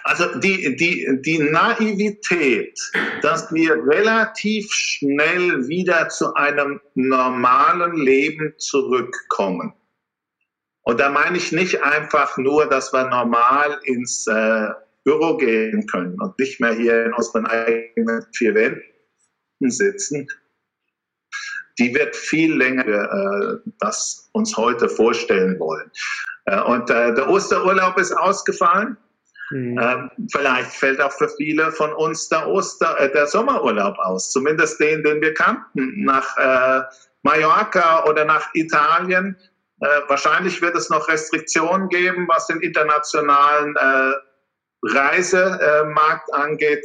Also 0.04 0.38
die, 0.38 0.76
die, 0.76 1.20
die 1.22 1.38
Naivität, 1.40 2.78
dass 3.22 3.52
wir 3.52 3.74
relativ 3.74 4.72
schnell 4.72 5.68
wieder 5.68 6.08
zu 6.08 6.34
einem 6.34 6.80
normalen 6.94 7.96
Leben 7.96 8.54
zurückkommen. 8.58 9.74
Und 10.82 11.00
da 11.00 11.10
meine 11.10 11.36
ich 11.36 11.52
nicht 11.52 11.82
einfach 11.82 12.38
nur, 12.38 12.66
dass 12.66 12.92
wir 12.92 13.08
normal 13.08 13.78
ins 13.84 14.26
äh, 14.26 14.68
Büro 15.04 15.36
gehen 15.36 15.86
können 15.86 16.20
und 16.20 16.38
nicht 16.38 16.60
mehr 16.60 16.72
hier 16.72 17.06
in 17.06 17.12
unseren 17.12 17.46
eigenen 17.46 18.26
vier 18.32 18.54
Wänden 18.54 18.82
sitzen, 19.70 20.26
die 21.78 21.94
wird 21.94 22.14
viel 22.14 22.56
länger 22.56 22.86
äh, 22.86 23.70
das 23.80 24.28
uns 24.32 24.56
heute 24.56 24.88
vorstellen 24.88 25.58
wollen. 25.58 25.90
Äh, 26.46 26.60
und 26.62 26.90
äh, 26.90 27.14
der 27.14 27.28
Osterurlaub 27.28 27.98
ist 27.98 28.12
ausgefallen. 28.12 28.96
Mhm. 29.50 29.78
Ähm, 29.78 30.10
vielleicht 30.32 30.70
fällt 30.70 31.00
auch 31.00 31.12
für 31.12 31.28
viele 31.36 31.70
von 31.72 31.92
uns 31.92 32.28
der, 32.28 32.48
Oster, 32.48 32.98
äh, 32.98 33.12
der 33.12 33.26
Sommerurlaub 33.26 33.98
aus, 33.98 34.30
zumindest 34.30 34.80
den, 34.80 35.02
den 35.02 35.20
wir 35.20 35.34
kannten, 35.34 36.04
nach 36.04 36.36
äh, 36.38 36.82
Mallorca 37.22 38.04
oder 38.04 38.24
nach 38.24 38.48
Italien. 38.54 39.36
Äh, 39.80 39.86
wahrscheinlich 40.08 40.62
wird 40.62 40.76
es 40.76 40.88
noch 40.88 41.08
Restriktionen 41.08 41.88
geben, 41.88 42.26
was 42.28 42.46
den 42.46 42.60
internationalen 42.60 43.76
äh, 43.76 44.12
Reisemarkt 44.92 46.32
angeht, 46.32 46.84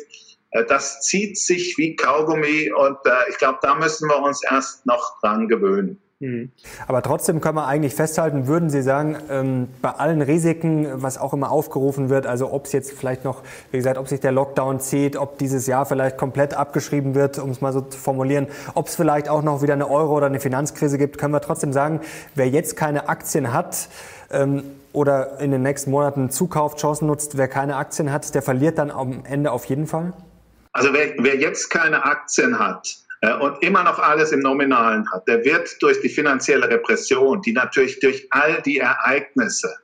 äh, 0.51 0.65
das 0.65 1.01
zieht 1.01 1.37
sich 1.37 1.77
wie 1.77 1.95
Kaugummi 1.95 2.71
und 2.71 2.97
äh, 3.05 3.29
ich 3.29 3.37
glaube, 3.37 3.59
da 3.61 3.75
müssen 3.75 4.09
wir 4.09 4.19
uns 4.19 4.43
erst 4.43 4.85
noch 4.85 5.19
dran 5.21 5.47
gewöhnen. 5.47 6.01
Mhm. 6.21 6.51
Aber 6.87 7.01
trotzdem 7.01 7.39
können 7.39 7.55
wir 7.55 7.65
eigentlich 7.65 7.95
festhalten, 7.95 8.47
würden 8.47 8.69
Sie 8.69 8.81
sagen, 8.81 9.17
ähm, 9.29 9.69
bei 9.81 9.91
allen 9.91 10.21
Risiken, 10.21 10.87
was 10.95 11.17
auch 11.17 11.33
immer 11.33 11.49
aufgerufen 11.49 12.09
wird, 12.09 12.27
also 12.27 12.51
ob 12.51 12.65
es 12.65 12.73
jetzt 12.73 12.91
vielleicht 12.91 13.23
noch, 13.23 13.41
wie 13.71 13.77
gesagt, 13.77 13.97
ob 13.97 14.09
sich 14.09 14.19
der 14.19 14.33
Lockdown 14.33 14.81
zieht, 14.81 15.15
ob 15.15 15.37
dieses 15.37 15.65
Jahr 15.65 15.85
vielleicht 15.85 16.17
komplett 16.17 16.53
abgeschrieben 16.53 17.15
wird, 17.15 17.39
um 17.39 17.51
es 17.51 17.61
mal 17.61 17.71
so 17.71 17.81
zu 17.81 17.97
formulieren, 17.97 18.47
ob 18.73 18.87
es 18.87 18.95
vielleicht 18.95 19.29
auch 19.29 19.41
noch 19.43 19.61
wieder 19.61 19.73
eine 19.73 19.89
Euro- 19.89 20.17
oder 20.17 20.25
eine 20.25 20.41
Finanzkrise 20.41 20.97
gibt, 20.97 21.17
können 21.17 21.33
wir 21.33 21.41
trotzdem 21.41 21.71
sagen, 21.71 22.01
wer 22.35 22.49
jetzt 22.49 22.75
keine 22.75 23.07
Aktien 23.07 23.53
hat, 23.53 23.87
ähm, 24.31 24.63
oder 24.91 25.39
in 25.39 25.51
den 25.51 25.61
nächsten 25.61 25.91
Monaten 25.91 26.31
Zukaufchancen 26.31 27.07
nutzt, 27.07 27.37
wer 27.37 27.47
keine 27.47 27.75
Aktien 27.75 28.11
hat, 28.11 28.33
der 28.33 28.41
verliert 28.41 28.77
dann 28.77 28.91
am 28.91 29.23
Ende 29.23 29.51
auf 29.51 29.65
jeden 29.65 29.87
Fall? 29.87 30.13
Also 30.73 30.93
wer, 30.93 31.13
wer 31.19 31.37
jetzt 31.37 31.69
keine 31.69 32.03
Aktien 32.03 32.57
hat, 32.59 32.97
und 33.21 33.61
immer 33.61 33.83
noch 33.83 33.99
alles 33.99 34.31
im 34.31 34.39
Nominalen 34.39 35.09
hat, 35.11 35.27
der 35.27 35.43
wird 35.43 35.69
durch 35.81 35.99
die 36.01 36.09
finanzielle 36.09 36.69
Repression, 36.69 37.41
die 37.41 37.51
natürlich 37.51 37.99
durch 37.99 38.27
all 38.29 38.61
die 38.61 38.77
Ereignisse, 38.77 39.75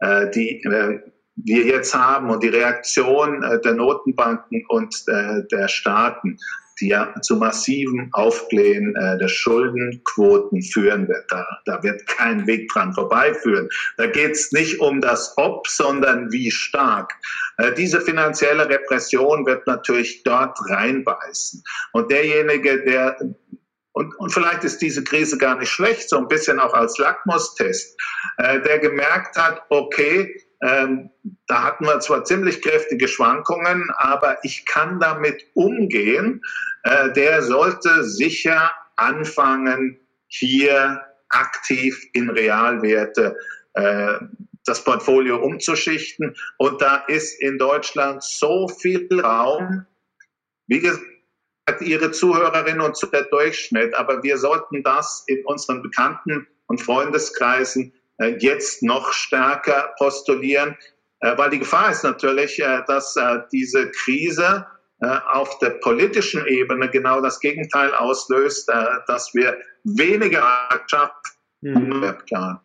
äh, 0.00 0.28
die 0.30 0.62
äh, 0.64 1.00
wir 1.36 1.64
jetzt 1.64 1.94
haben 1.94 2.30
und 2.30 2.42
die 2.42 2.48
Reaktion 2.48 3.40
der 3.64 3.72
Notenbanken 3.72 4.64
und 4.70 4.92
der 5.06 5.68
Staaten, 5.68 6.36
die 6.80 6.88
ja 6.88 7.14
zu 7.22 7.36
massivem 7.36 8.08
Aufblähen 8.12 8.94
äh, 8.96 9.18
der 9.18 9.28
Schuldenquoten 9.28 10.62
führen 10.62 11.08
wird. 11.08 11.24
Da, 11.30 11.46
da 11.64 11.82
wird 11.82 12.06
kein 12.06 12.46
Weg 12.46 12.68
dran 12.72 12.92
vorbeiführen. 12.94 13.68
Da 13.96 14.06
geht 14.06 14.32
es 14.32 14.52
nicht 14.52 14.80
um 14.80 15.00
das 15.00 15.34
Ob, 15.36 15.66
sondern 15.68 16.30
wie 16.32 16.50
stark. 16.50 17.12
Äh, 17.58 17.72
diese 17.74 18.00
finanzielle 18.00 18.68
Repression 18.68 19.46
wird 19.46 19.66
natürlich 19.66 20.22
dort 20.22 20.58
reinbeißen. 20.68 21.62
Und 21.92 22.10
derjenige, 22.10 22.84
der 22.84 23.16
und, 23.92 24.14
und 24.20 24.32
vielleicht 24.32 24.62
ist 24.62 24.80
diese 24.80 25.02
Krise 25.02 25.36
gar 25.38 25.58
nicht 25.58 25.70
schlecht, 25.70 26.08
so 26.08 26.18
ein 26.18 26.28
bisschen 26.28 26.60
auch 26.60 26.72
als 26.72 26.98
Lackmustest, 26.98 28.00
äh, 28.36 28.60
der 28.60 28.78
gemerkt 28.78 29.36
hat, 29.36 29.62
okay, 29.70 30.40
ähm, 30.60 31.10
da 31.46 31.62
hatten 31.62 31.84
wir 31.84 32.00
zwar 32.00 32.24
ziemlich 32.24 32.60
kräftige 32.62 33.06
Schwankungen, 33.06 33.90
aber 33.96 34.38
ich 34.42 34.66
kann 34.66 34.98
damit 34.98 35.44
umgehen. 35.54 36.42
Äh, 36.82 37.12
der 37.12 37.42
sollte 37.42 38.04
sicher 38.04 38.72
anfangen, 38.96 40.00
hier 40.26 41.00
aktiv 41.28 41.96
in 42.12 42.30
Realwerte 42.30 43.36
äh, 43.74 44.14
das 44.64 44.82
Portfolio 44.82 45.36
umzuschichten. 45.38 46.36
Und 46.58 46.82
da 46.82 46.96
ist 47.06 47.40
in 47.40 47.58
Deutschland 47.58 48.22
so 48.22 48.68
viel 48.68 49.08
Raum. 49.20 49.86
Wie 50.66 50.80
gesagt, 50.80 51.02
Ihre 51.80 52.10
Zuhörerinnen 52.10 52.80
und 52.80 52.98
der 53.12 53.24
Durchschnitt, 53.24 53.94
aber 53.94 54.22
wir 54.22 54.38
sollten 54.38 54.82
das 54.82 55.24
in 55.26 55.44
unseren 55.44 55.82
Bekannten- 55.82 56.46
und 56.66 56.80
Freundeskreisen 56.80 57.92
jetzt 58.38 58.82
noch 58.82 59.12
stärker 59.12 59.94
postulieren, 59.98 60.76
äh, 61.20 61.36
weil 61.36 61.50
die 61.50 61.58
Gefahr 61.58 61.90
ist 61.90 62.04
natürlich, 62.04 62.58
äh, 62.58 62.82
dass 62.86 63.16
diese 63.52 63.90
Krise 63.90 64.66
auf 65.00 65.60
der 65.60 65.70
politischen 65.70 66.44
Ebene 66.48 66.90
genau 66.90 67.20
das 67.20 67.38
Gegenteil 67.38 67.94
auslöst, 67.94 68.68
dass 69.06 69.32
wir 69.32 69.56
weniger 69.84 70.42
Wirtschaft 70.70 71.14
mhm. 71.60 72.00
bekommen. 72.00 72.58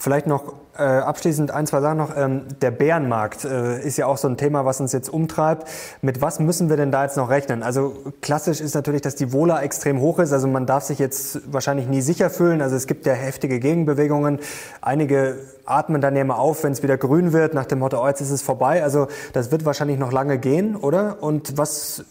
Vielleicht 0.00 0.26
noch 0.26 0.54
äh, 0.78 0.82
abschließend 0.82 1.50
ein, 1.50 1.66
zwei 1.66 1.82
Sachen 1.82 1.98
noch. 1.98 2.16
Ähm, 2.16 2.46
der 2.62 2.70
Bärenmarkt 2.70 3.44
äh, 3.44 3.82
ist 3.82 3.98
ja 3.98 4.06
auch 4.06 4.16
so 4.16 4.28
ein 4.28 4.38
Thema, 4.38 4.64
was 4.64 4.80
uns 4.80 4.92
jetzt 4.94 5.10
umtreibt. 5.10 5.68
Mit 6.00 6.22
was 6.22 6.40
müssen 6.40 6.70
wir 6.70 6.78
denn 6.78 6.90
da 6.90 7.04
jetzt 7.04 7.18
noch 7.18 7.28
rechnen? 7.28 7.62
Also 7.62 7.92
klassisch 8.22 8.62
ist 8.62 8.74
natürlich, 8.74 9.02
dass 9.02 9.14
die 9.14 9.30
Wohler 9.34 9.62
extrem 9.62 10.00
hoch 10.00 10.18
ist. 10.18 10.32
Also 10.32 10.48
man 10.48 10.64
darf 10.64 10.84
sich 10.84 10.98
jetzt 10.98 11.52
wahrscheinlich 11.52 11.86
nie 11.86 12.00
sicher 12.00 12.30
fühlen. 12.30 12.62
Also 12.62 12.76
es 12.76 12.86
gibt 12.86 13.04
ja 13.04 13.12
heftige 13.12 13.60
Gegenbewegungen. 13.60 14.38
Einige 14.80 15.36
atmen 15.66 16.00
dann 16.00 16.16
ja 16.16 16.24
mal 16.24 16.36
auf, 16.36 16.64
wenn 16.64 16.72
es 16.72 16.82
wieder 16.82 16.96
grün 16.96 17.34
wird, 17.34 17.52
nach 17.52 17.66
dem 17.66 17.80
Motto, 17.80 18.02
oh, 18.02 18.08
jetzt 18.08 18.22
ist 18.22 18.30
es 18.30 18.40
vorbei. 18.40 18.82
Also 18.82 19.08
das 19.34 19.52
wird 19.52 19.66
wahrscheinlich 19.66 19.98
noch 19.98 20.12
lange 20.12 20.38
gehen, 20.38 20.76
oder? 20.76 21.22
Und 21.22 21.58
was 21.58 22.06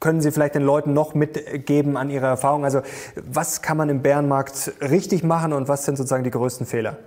können 0.00 0.20
Sie 0.20 0.32
vielleicht 0.32 0.54
den 0.54 0.62
Leuten 0.62 0.94
noch 0.94 1.14
mitgeben 1.14 1.96
an 1.96 2.10
Ihrer 2.10 2.28
Erfahrung? 2.28 2.64
Also 2.64 2.82
was 3.16 3.62
kann 3.62 3.76
man 3.76 3.88
im 3.88 4.02
Bärenmarkt 4.02 4.72
richtig 4.80 5.22
machen 5.22 5.52
und 5.52 5.68
was 5.68 5.84
sind 5.84 5.96
sozusagen 5.96 6.24
die 6.24 6.30
größten 6.30 6.66
Fehler? 6.66 6.98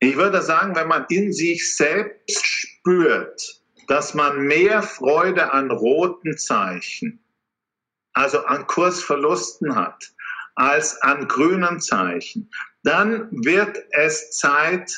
Ich 0.00 0.16
würde 0.16 0.42
sagen, 0.42 0.74
wenn 0.74 0.88
man 0.88 1.06
in 1.08 1.32
sich 1.32 1.76
selbst 1.76 2.44
spürt, 2.44 3.62
dass 3.86 4.14
man 4.14 4.46
mehr 4.46 4.82
Freude 4.82 5.52
an 5.52 5.70
roten 5.70 6.36
Zeichen, 6.36 7.20
also 8.12 8.44
an 8.44 8.66
Kursverlusten 8.66 9.76
hat, 9.76 10.12
als 10.56 11.00
an 11.02 11.28
grünen 11.28 11.80
Zeichen, 11.80 12.50
dann 12.82 13.30
wird 13.30 13.78
es 13.92 14.32
Zeit, 14.32 14.92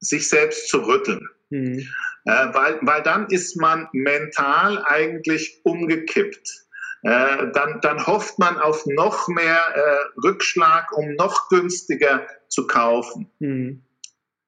sich 0.00 0.28
selbst 0.28 0.68
zu 0.68 0.78
rütteln. 0.78 1.28
Mhm. 1.50 1.88
Äh, 2.24 2.54
weil, 2.54 2.78
weil 2.82 3.02
dann 3.02 3.26
ist 3.28 3.56
man 3.60 3.88
mental 3.92 4.82
eigentlich 4.84 5.60
umgekippt. 5.64 6.64
Äh, 7.02 7.50
dann, 7.52 7.80
dann 7.82 8.06
hofft 8.06 8.38
man 8.38 8.56
auf 8.58 8.86
noch 8.86 9.28
mehr 9.28 9.60
äh, 9.74 10.26
Rückschlag, 10.26 10.90
um 10.96 11.14
noch 11.16 11.50
günstiger 11.50 12.26
zu 12.48 12.66
kaufen. 12.66 13.30
Mhm. 13.40 13.84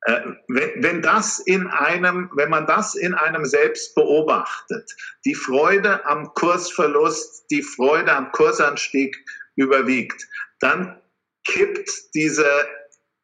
Äh, 0.06 0.20
wenn, 0.48 0.82
wenn 0.82 1.02
das 1.02 1.38
in 1.40 1.66
einem, 1.66 2.30
wenn 2.34 2.48
man 2.48 2.66
das 2.66 2.94
in 2.94 3.12
einem 3.12 3.44
selbst 3.44 3.94
beobachtet, 3.94 4.90
die 5.26 5.34
Freude 5.34 6.06
am 6.06 6.32
Kursverlust, 6.32 7.50
die 7.50 7.62
Freude 7.62 8.12
am 8.12 8.32
Kursanstieg 8.32 9.18
überwiegt, 9.56 10.26
dann 10.60 10.98
kippt 11.44 11.90
diese 12.14 12.46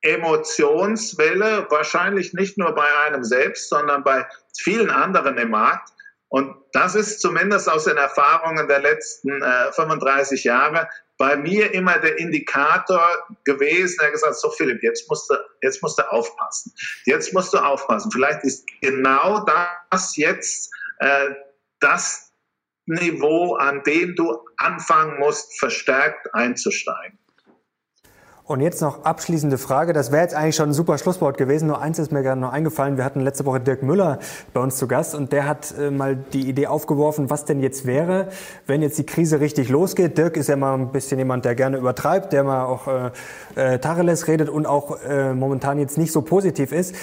Emotionswelle, 0.03 1.67
wahrscheinlich 1.71 2.35
nicht 2.35 2.59
nur 2.59 2.75
bei 2.75 2.87
einem 3.07 3.25
selbst, 3.25 3.69
sondern 3.69 4.05
bei 4.05 4.27
vielen 4.59 4.91
anderen 4.91 5.39
im 5.39 5.51
Markt. 5.51 5.91
Und 6.29 6.57
das 6.73 6.95
ist 6.95 7.21
zumindest 7.21 7.69
aus 7.69 7.85
den 7.85 7.97
Erfahrungen 7.97 8.67
der 8.67 8.81
letzten 8.81 9.43
äh, 9.43 9.73
35 9.73 10.45
Jahre 10.45 10.89
bei 11.19 11.37
mir 11.37 11.73
immer 11.73 11.99
der 11.99 12.19
Indikator 12.19 13.07
gewesen, 13.45 13.99
der 14.01 14.11
gesagt, 14.11 14.37
so 14.37 14.51
Philipp, 14.51 14.83
jetzt 14.83 15.09
musst 15.09 15.31
du, 15.31 15.37
jetzt 15.61 15.83
musst 15.83 15.99
du 15.99 16.11
aufpassen. 16.11 16.73
Jetzt 17.05 17.33
musst 17.33 17.53
du 17.53 17.59
aufpassen. 17.59 18.11
Vielleicht 18.11 18.43
ist 18.45 18.67
genau 18.81 19.45
das 19.93 20.17
jetzt 20.17 20.73
äh, 20.99 21.31
das 21.81 22.33
Niveau, 22.87 23.55
an 23.55 23.83
dem 23.85 24.17
du 24.17 24.37
anfangen 24.57 25.19
musst, 25.21 25.59
verstärkt 25.61 26.35
einzusteigen. 26.35 27.19
Und 28.45 28.61
jetzt 28.61 28.83
noch 28.83 29.05
abschließende 29.05 29.57
Frage. 29.57 29.93
Das 29.93 30.11
wäre 30.11 30.23
jetzt 30.23 30.35
eigentlich 30.35 30.57
schon 30.57 30.71
ein 30.71 30.73
super 30.73 30.99
Schlusswort 30.99 31.39
gewesen. 31.39 31.69
Nur 31.69 31.81
eins 31.81 32.01
ist 32.01 32.11
mir 32.11 32.25
gerade 32.25 32.41
noch 32.41 32.53
eingefallen. 32.53 32.97
Wir 32.97 33.05
hatten 33.05 33.21
letzte 33.21 33.47
Woche 33.47 33.61
Dirk 33.61 33.85
Müller 33.85 34.19
bei 34.53 34.61
uns 34.61 34.79
zu 34.79 34.89
Gast 34.89 35.15
und 35.15 35.31
der 35.31 35.47
hat 35.47 35.73
äh, 35.79 35.93
mal 35.93 36.17
die 36.17 36.49
Idee 36.49 36.67
aufgeworfen, 36.67 37.31
was 37.31 37.45
denn 37.45 37.61
jetzt 37.61 37.87
wäre, 37.87 38.31
wenn 38.67 38.83
jetzt 38.83 38.99
die 38.99 39.07
Krise 39.07 39.39
richtig 39.39 39.69
losgeht. 39.69 40.19
Dirk 40.19 40.37
ist 40.37 40.49
ja 40.49 40.57
mal 40.57 40.75
ein 40.75 40.91
bisschen 40.91 41.19
jemand, 41.19 41.45
der 41.45 41.55
gerne 41.55 41.77
übertreibt, 41.77 42.33
der 42.33 42.43
mal 42.43 42.65
auch 42.65 42.89
äh, 42.89 43.11
äh, 43.55 43.79
Tacheles 43.79 44.27
redet 44.27 44.49
und 44.49 44.67
auch 44.67 45.01
äh, 45.03 45.35
momentan 45.35 45.79
jetzt 45.79 45.97
nicht 45.97 46.11
so 46.11 46.21
positiv 46.23 46.73
ist. 46.73 46.97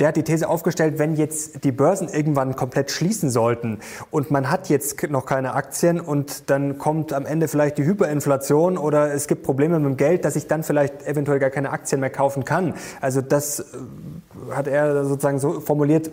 Der 0.00 0.08
hat 0.08 0.16
die 0.16 0.24
These 0.24 0.48
aufgestellt, 0.48 0.98
wenn 0.98 1.14
jetzt 1.14 1.62
die 1.64 1.72
Börsen 1.72 2.08
irgendwann 2.08 2.56
komplett 2.56 2.90
schließen 2.90 3.28
sollten 3.28 3.80
und 4.10 4.30
man 4.30 4.50
hat 4.50 4.70
jetzt 4.70 5.10
noch 5.10 5.26
keine 5.26 5.52
Aktien 5.52 6.00
und 6.00 6.48
dann 6.48 6.78
kommt 6.78 7.12
am 7.12 7.26
Ende 7.26 7.48
vielleicht 7.48 7.76
die 7.76 7.84
Hyperinflation 7.84 8.78
oder 8.78 9.12
es 9.12 9.26
gibt 9.26 9.42
Probleme 9.42 9.78
mit 9.78 9.90
dem 9.90 9.96
Geld, 9.98 10.24
dass 10.24 10.36
ich 10.36 10.46
dann 10.46 10.62
vielleicht 10.62 10.85
vielleicht 10.86 11.06
eventuell 11.06 11.38
gar 11.38 11.50
keine 11.50 11.70
Aktien 11.70 12.00
mehr 12.00 12.10
kaufen 12.10 12.44
kann. 12.44 12.74
Also 13.00 13.20
das 13.20 13.60
äh, 13.60 14.54
hat 14.54 14.66
er 14.66 15.04
sozusagen 15.04 15.38
so 15.38 15.60
formuliert, 15.60 16.10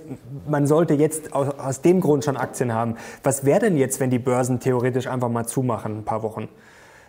man 0.48 0.68
sollte 0.68 0.94
jetzt 0.94 1.34
aus, 1.34 1.50
aus 1.60 1.82
dem 1.82 2.02
Grund 2.02 2.26
schon 2.26 2.38
Aktien 2.38 2.74
haben. 2.74 2.98
Was 3.24 3.46
wäre 3.46 3.60
denn 3.60 3.78
jetzt, 3.78 4.00
wenn 4.00 4.10
die 4.10 4.20
Börsen 4.20 4.60
theoretisch 4.60 5.08
einfach 5.08 5.30
mal 5.30 5.46
zumachen, 5.46 6.00
ein 6.00 6.06
paar 6.06 6.24
Wochen? 6.24 6.50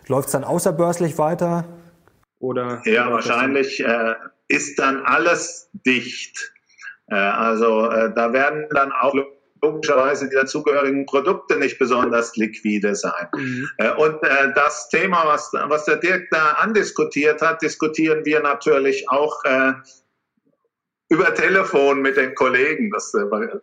Läuft 0.07 0.27
es 0.27 0.31
dann 0.33 0.43
außerbörslich 0.43 1.17
weiter? 1.17 1.65
Oder 2.39 2.81
ja, 2.85 3.11
wahrscheinlich 3.11 3.83
äh, 3.83 4.13
ist 4.47 4.77
dann 4.77 5.03
alles 5.03 5.69
dicht. 5.85 6.53
Äh, 7.07 7.15
also 7.15 7.89
äh, 7.89 8.13
da 8.13 8.33
werden 8.33 8.67
dann 8.71 8.91
auch 8.91 9.15
logischerweise 9.61 10.29
die 10.29 10.35
dazugehörigen 10.35 11.05
Produkte 11.05 11.57
nicht 11.57 11.79
besonders 11.79 12.35
liquide 12.35 12.95
sein. 12.95 13.27
Mhm. 13.35 13.69
Äh, 13.77 13.91
und 13.95 14.21
äh, 14.23 14.53
das 14.53 14.89
Thema, 14.89 15.25
was, 15.25 15.51
was 15.53 15.85
der 15.85 15.97
Dirk 15.97 16.27
da 16.31 16.51
andiskutiert 16.53 17.41
hat, 17.41 17.61
diskutieren 17.61 18.25
wir 18.25 18.41
natürlich 18.41 19.09
auch 19.09 19.43
äh, 19.45 19.73
über 21.09 21.33
Telefon 21.35 22.01
mit 22.01 22.17
den 22.17 22.33
Kollegen. 22.33 22.89
Das, 22.91 23.13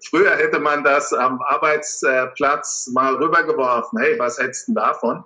früher 0.08 0.36
hätte 0.36 0.60
man 0.60 0.84
das 0.84 1.12
am 1.12 1.42
Arbeitsplatz 1.42 2.88
mal 2.92 3.16
rübergeworfen. 3.16 3.98
Hey, 3.98 4.16
was 4.18 4.38
hältst 4.38 4.68
du 4.68 4.74
davon? 4.74 5.24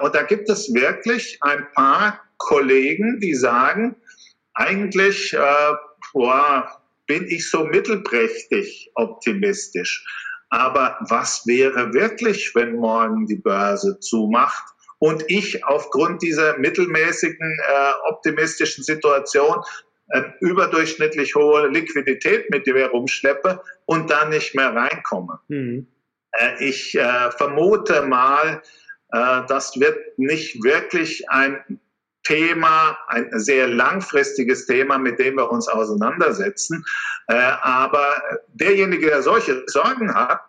Und 0.00 0.14
da 0.14 0.22
gibt 0.22 0.48
es 0.48 0.72
wirklich 0.72 1.38
ein 1.40 1.66
paar 1.74 2.20
Kollegen, 2.38 3.18
die 3.18 3.34
sagen, 3.34 3.96
eigentlich, 4.54 5.36
boah, 6.12 6.79
bin 7.10 7.26
ich 7.26 7.50
so 7.50 7.64
mittelprächtig 7.64 8.92
optimistisch. 8.94 10.06
Aber 10.48 10.96
was 11.08 11.44
wäre 11.44 11.92
wirklich, 11.92 12.54
wenn 12.54 12.76
morgen 12.76 13.26
die 13.26 13.34
Börse 13.34 13.98
zumacht 13.98 14.62
und 15.00 15.24
ich 15.26 15.64
aufgrund 15.64 16.22
dieser 16.22 16.56
mittelmäßigen 16.58 17.58
äh, 17.68 17.92
optimistischen 18.10 18.84
Situation 18.84 19.56
äh, 20.10 20.22
überdurchschnittlich 20.38 21.34
hohe 21.34 21.66
Liquidität 21.66 22.48
mit 22.50 22.64
mir 22.68 22.86
rumschleppe 22.86 23.60
und 23.86 24.08
dann 24.08 24.28
nicht 24.28 24.54
mehr 24.54 24.72
reinkomme. 24.72 25.40
Mhm. 25.48 25.88
Äh, 26.30 26.64
ich 26.64 26.96
äh, 26.96 27.32
vermute 27.32 28.02
mal, 28.02 28.62
äh, 29.10 29.40
das 29.48 29.80
wird 29.80 30.16
nicht 30.16 30.62
wirklich 30.62 31.28
ein 31.28 31.80
Thema, 32.22 32.98
ein 33.08 33.28
sehr 33.40 33.66
langfristiges 33.66 34.66
Thema, 34.66 34.98
mit 34.98 35.18
dem 35.18 35.36
wir 35.36 35.50
uns 35.50 35.68
auseinandersetzen. 35.68 36.84
Äh, 37.28 37.34
aber 37.34 38.22
derjenige, 38.48 39.06
der 39.06 39.22
solche 39.22 39.62
Sorgen 39.66 40.14
hat, 40.14 40.40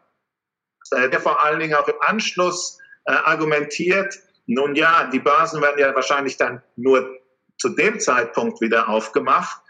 äh, 0.91 1.09
der 1.09 1.19
vor 1.19 1.43
allen 1.43 1.59
Dingen 1.59 1.76
auch 1.76 1.88
im 1.88 2.01
Anschluss 2.01 2.78
äh, 3.05 3.13
argumentiert, 3.13 4.19
nun 4.47 4.76
ja, 4.76 5.09
die 5.11 5.19
Börsen 5.19 5.61
werden 5.61 5.80
ja 5.80 5.95
wahrscheinlich 5.95 6.38
dann 6.38 6.61
nur 6.76 7.17
zu 7.57 7.69
dem 7.69 7.99
Zeitpunkt 7.99 8.59
wieder 8.59 8.89
aufgemacht, 8.89 9.61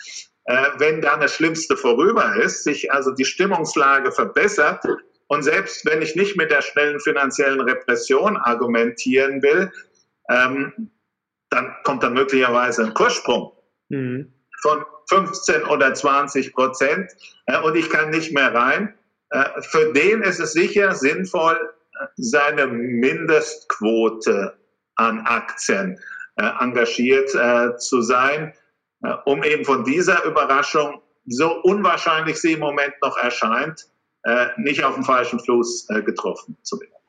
wenn 0.77 1.01
dann 1.01 1.19
das 1.19 1.35
Schlimmste 1.35 1.77
vorüber 1.77 2.35
ist, 2.37 2.63
sich 2.63 2.91
also 2.91 3.11
die 3.11 3.25
Stimmungslage 3.25 4.11
verbessert. 4.11 4.83
Und 5.27 5.43
selbst 5.43 5.85
wenn 5.85 6.01
ich 6.01 6.15
nicht 6.15 6.35
mit 6.35 6.49
der 6.51 6.61
schnellen 6.61 6.99
finanziellen 6.99 7.61
Repression 7.61 8.37
argumentieren 8.37 9.43
will, 9.43 9.71
ähm, 10.29 10.89
dann 11.51 11.75
kommt 11.83 12.01
dann 12.01 12.13
möglicherweise 12.13 12.85
ein 12.85 12.93
Kurssprung 12.93 13.51
mhm. 13.89 14.33
von 14.61 14.83
15 15.09 15.65
oder 15.65 15.93
20 15.93 16.53
Prozent 16.53 17.11
äh, 17.45 17.59
und 17.59 17.75
ich 17.75 17.89
kann 17.89 18.09
nicht 18.09 18.33
mehr 18.33 18.53
rein. 18.53 18.97
Äh, 19.29 19.61
für 19.61 19.93
den 19.93 20.23
ist 20.23 20.39
es 20.39 20.53
sicher 20.53 20.95
sinnvoll, 20.95 21.59
seine 22.15 22.67
Mindestquote 22.67 24.57
an 24.95 25.19
Aktien 25.25 25.99
äh, 26.37 26.49
engagiert 26.59 27.33
äh, 27.35 27.77
zu 27.77 28.01
sein, 28.01 28.53
äh, 29.03 29.13
um 29.25 29.43
eben 29.43 29.65
von 29.65 29.83
dieser 29.83 30.23
Überraschung, 30.23 31.01
so 31.27 31.61
unwahrscheinlich 31.61 32.39
sie 32.39 32.53
im 32.53 32.61
Moment 32.61 32.93
noch 33.01 33.17
erscheint, 33.17 33.87
äh, 34.23 34.47
nicht 34.57 34.83
auf 34.83 34.95
dem 34.95 35.03
falschen 35.03 35.39
Fuß 35.39 35.87
getroffen 36.05 36.57
zu 36.63 36.79
werden. 36.79 37.00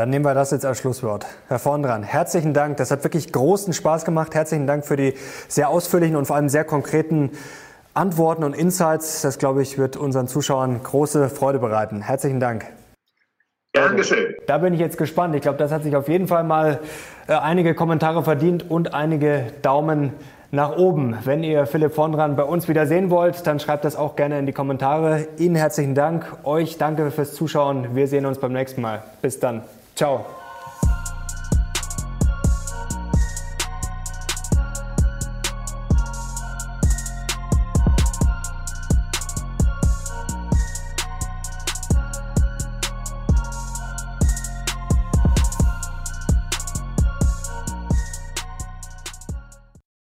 Dann 0.00 0.08
nehmen 0.08 0.24
wir 0.24 0.32
das 0.32 0.50
jetzt 0.50 0.64
als 0.64 0.78
Schlusswort. 0.78 1.26
Herr 1.48 1.58
vorn 1.58 1.82
dran, 1.82 2.02
herzlichen 2.02 2.54
Dank. 2.54 2.78
Das 2.78 2.90
hat 2.90 3.04
wirklich 3.04 3.34
großen 3.34 3.74
Spaß 3.74 4.06
gemacht. 4.06 4.34
Herzlichen 4.34 4.66
Dank 4.66 4.86
für 4.86 4.96
die 4.96 5.12
sehr 5.46 5.68
ausführlichen 5.68 6.16
und 6.16 6.24
vor 6.24 6.36
allem 6.36 6.48
sehr 6.48 6.64
konkreten 6.64 7.32
Antworten 7.92 8.42
und 8.42 8.54
Insights. 8.54 9.20
Das, 9.20 9.36
glaube 9.36 9.60
ich, 9.60 9.76
wird 9.76 9.98
unseren 9.98 10.26
Zuschauern 10.26 10.82
große 10.82 11.28
Freude 11.28 11.58
bereiten. 11.58 12.00
Herzlichen 12.00 12.40
Dank. 12.40 12.64
Dankeschön. 13.74 14.36
Da 14.46 14.56
bin 14.56 14.72
ich 14.72 14.80
jetzt 14.80 14.96
gespannt. 14.96 15.34
Ich 15.34 15.42
glaube, 15.42 15.58
das 15.58 15.70
hat 15.70 15.82
sich 15.82 15.94
auf 15.94 16.08
jeden 16.08 16.28
Fall 16.28 16.44
mal 16.44 16.80
äh, 17.28 17.34
einige 17.34 17.74
Kommentare 17.74 18.24
verdient 18.24 18.70
und 18.70 18.94
einige 18.94 19.52
Daumen 19.60 20.14
nach 20.50 20.78
oben. 20.78 21.18
Wenn 21.24 21.44
ihr 21.44 21.66
Philipp 21.66 21.94
Vondran 21.94 22.36
bei 22.36 22.44
uns 22.44 22.68
wieder 22.68 22.86
sehen 22.86 23.10
wollt, 23.10 23.46
dann 23.46 23.60
schreibt 23.60 23.84
das 23.84 23.96
auch 23.96 24.16
gerne 24.16 24.38
in 24.38 24.46
die 24.46 24.54
Kommentare. 24.54 25.26
Ihnen 25.36 25.56
herzlichen 25.56 25.94
Dank. 25.94 26.38
Euch 26.44 26.78
danke 26.78 27.10
fürs 27.10 27.34
Zuschauen. 27.34 27.94
Wir 27.94 28.08
sehen 28.08 28.24
uns 28.24 28.38
beim 28.38 28.54
nächsten 28.54 28.80
Mal. 28.80 29.02
Bis 29.20 29.38
dann. 29.38 29.60
Ciao. 29.94 30.39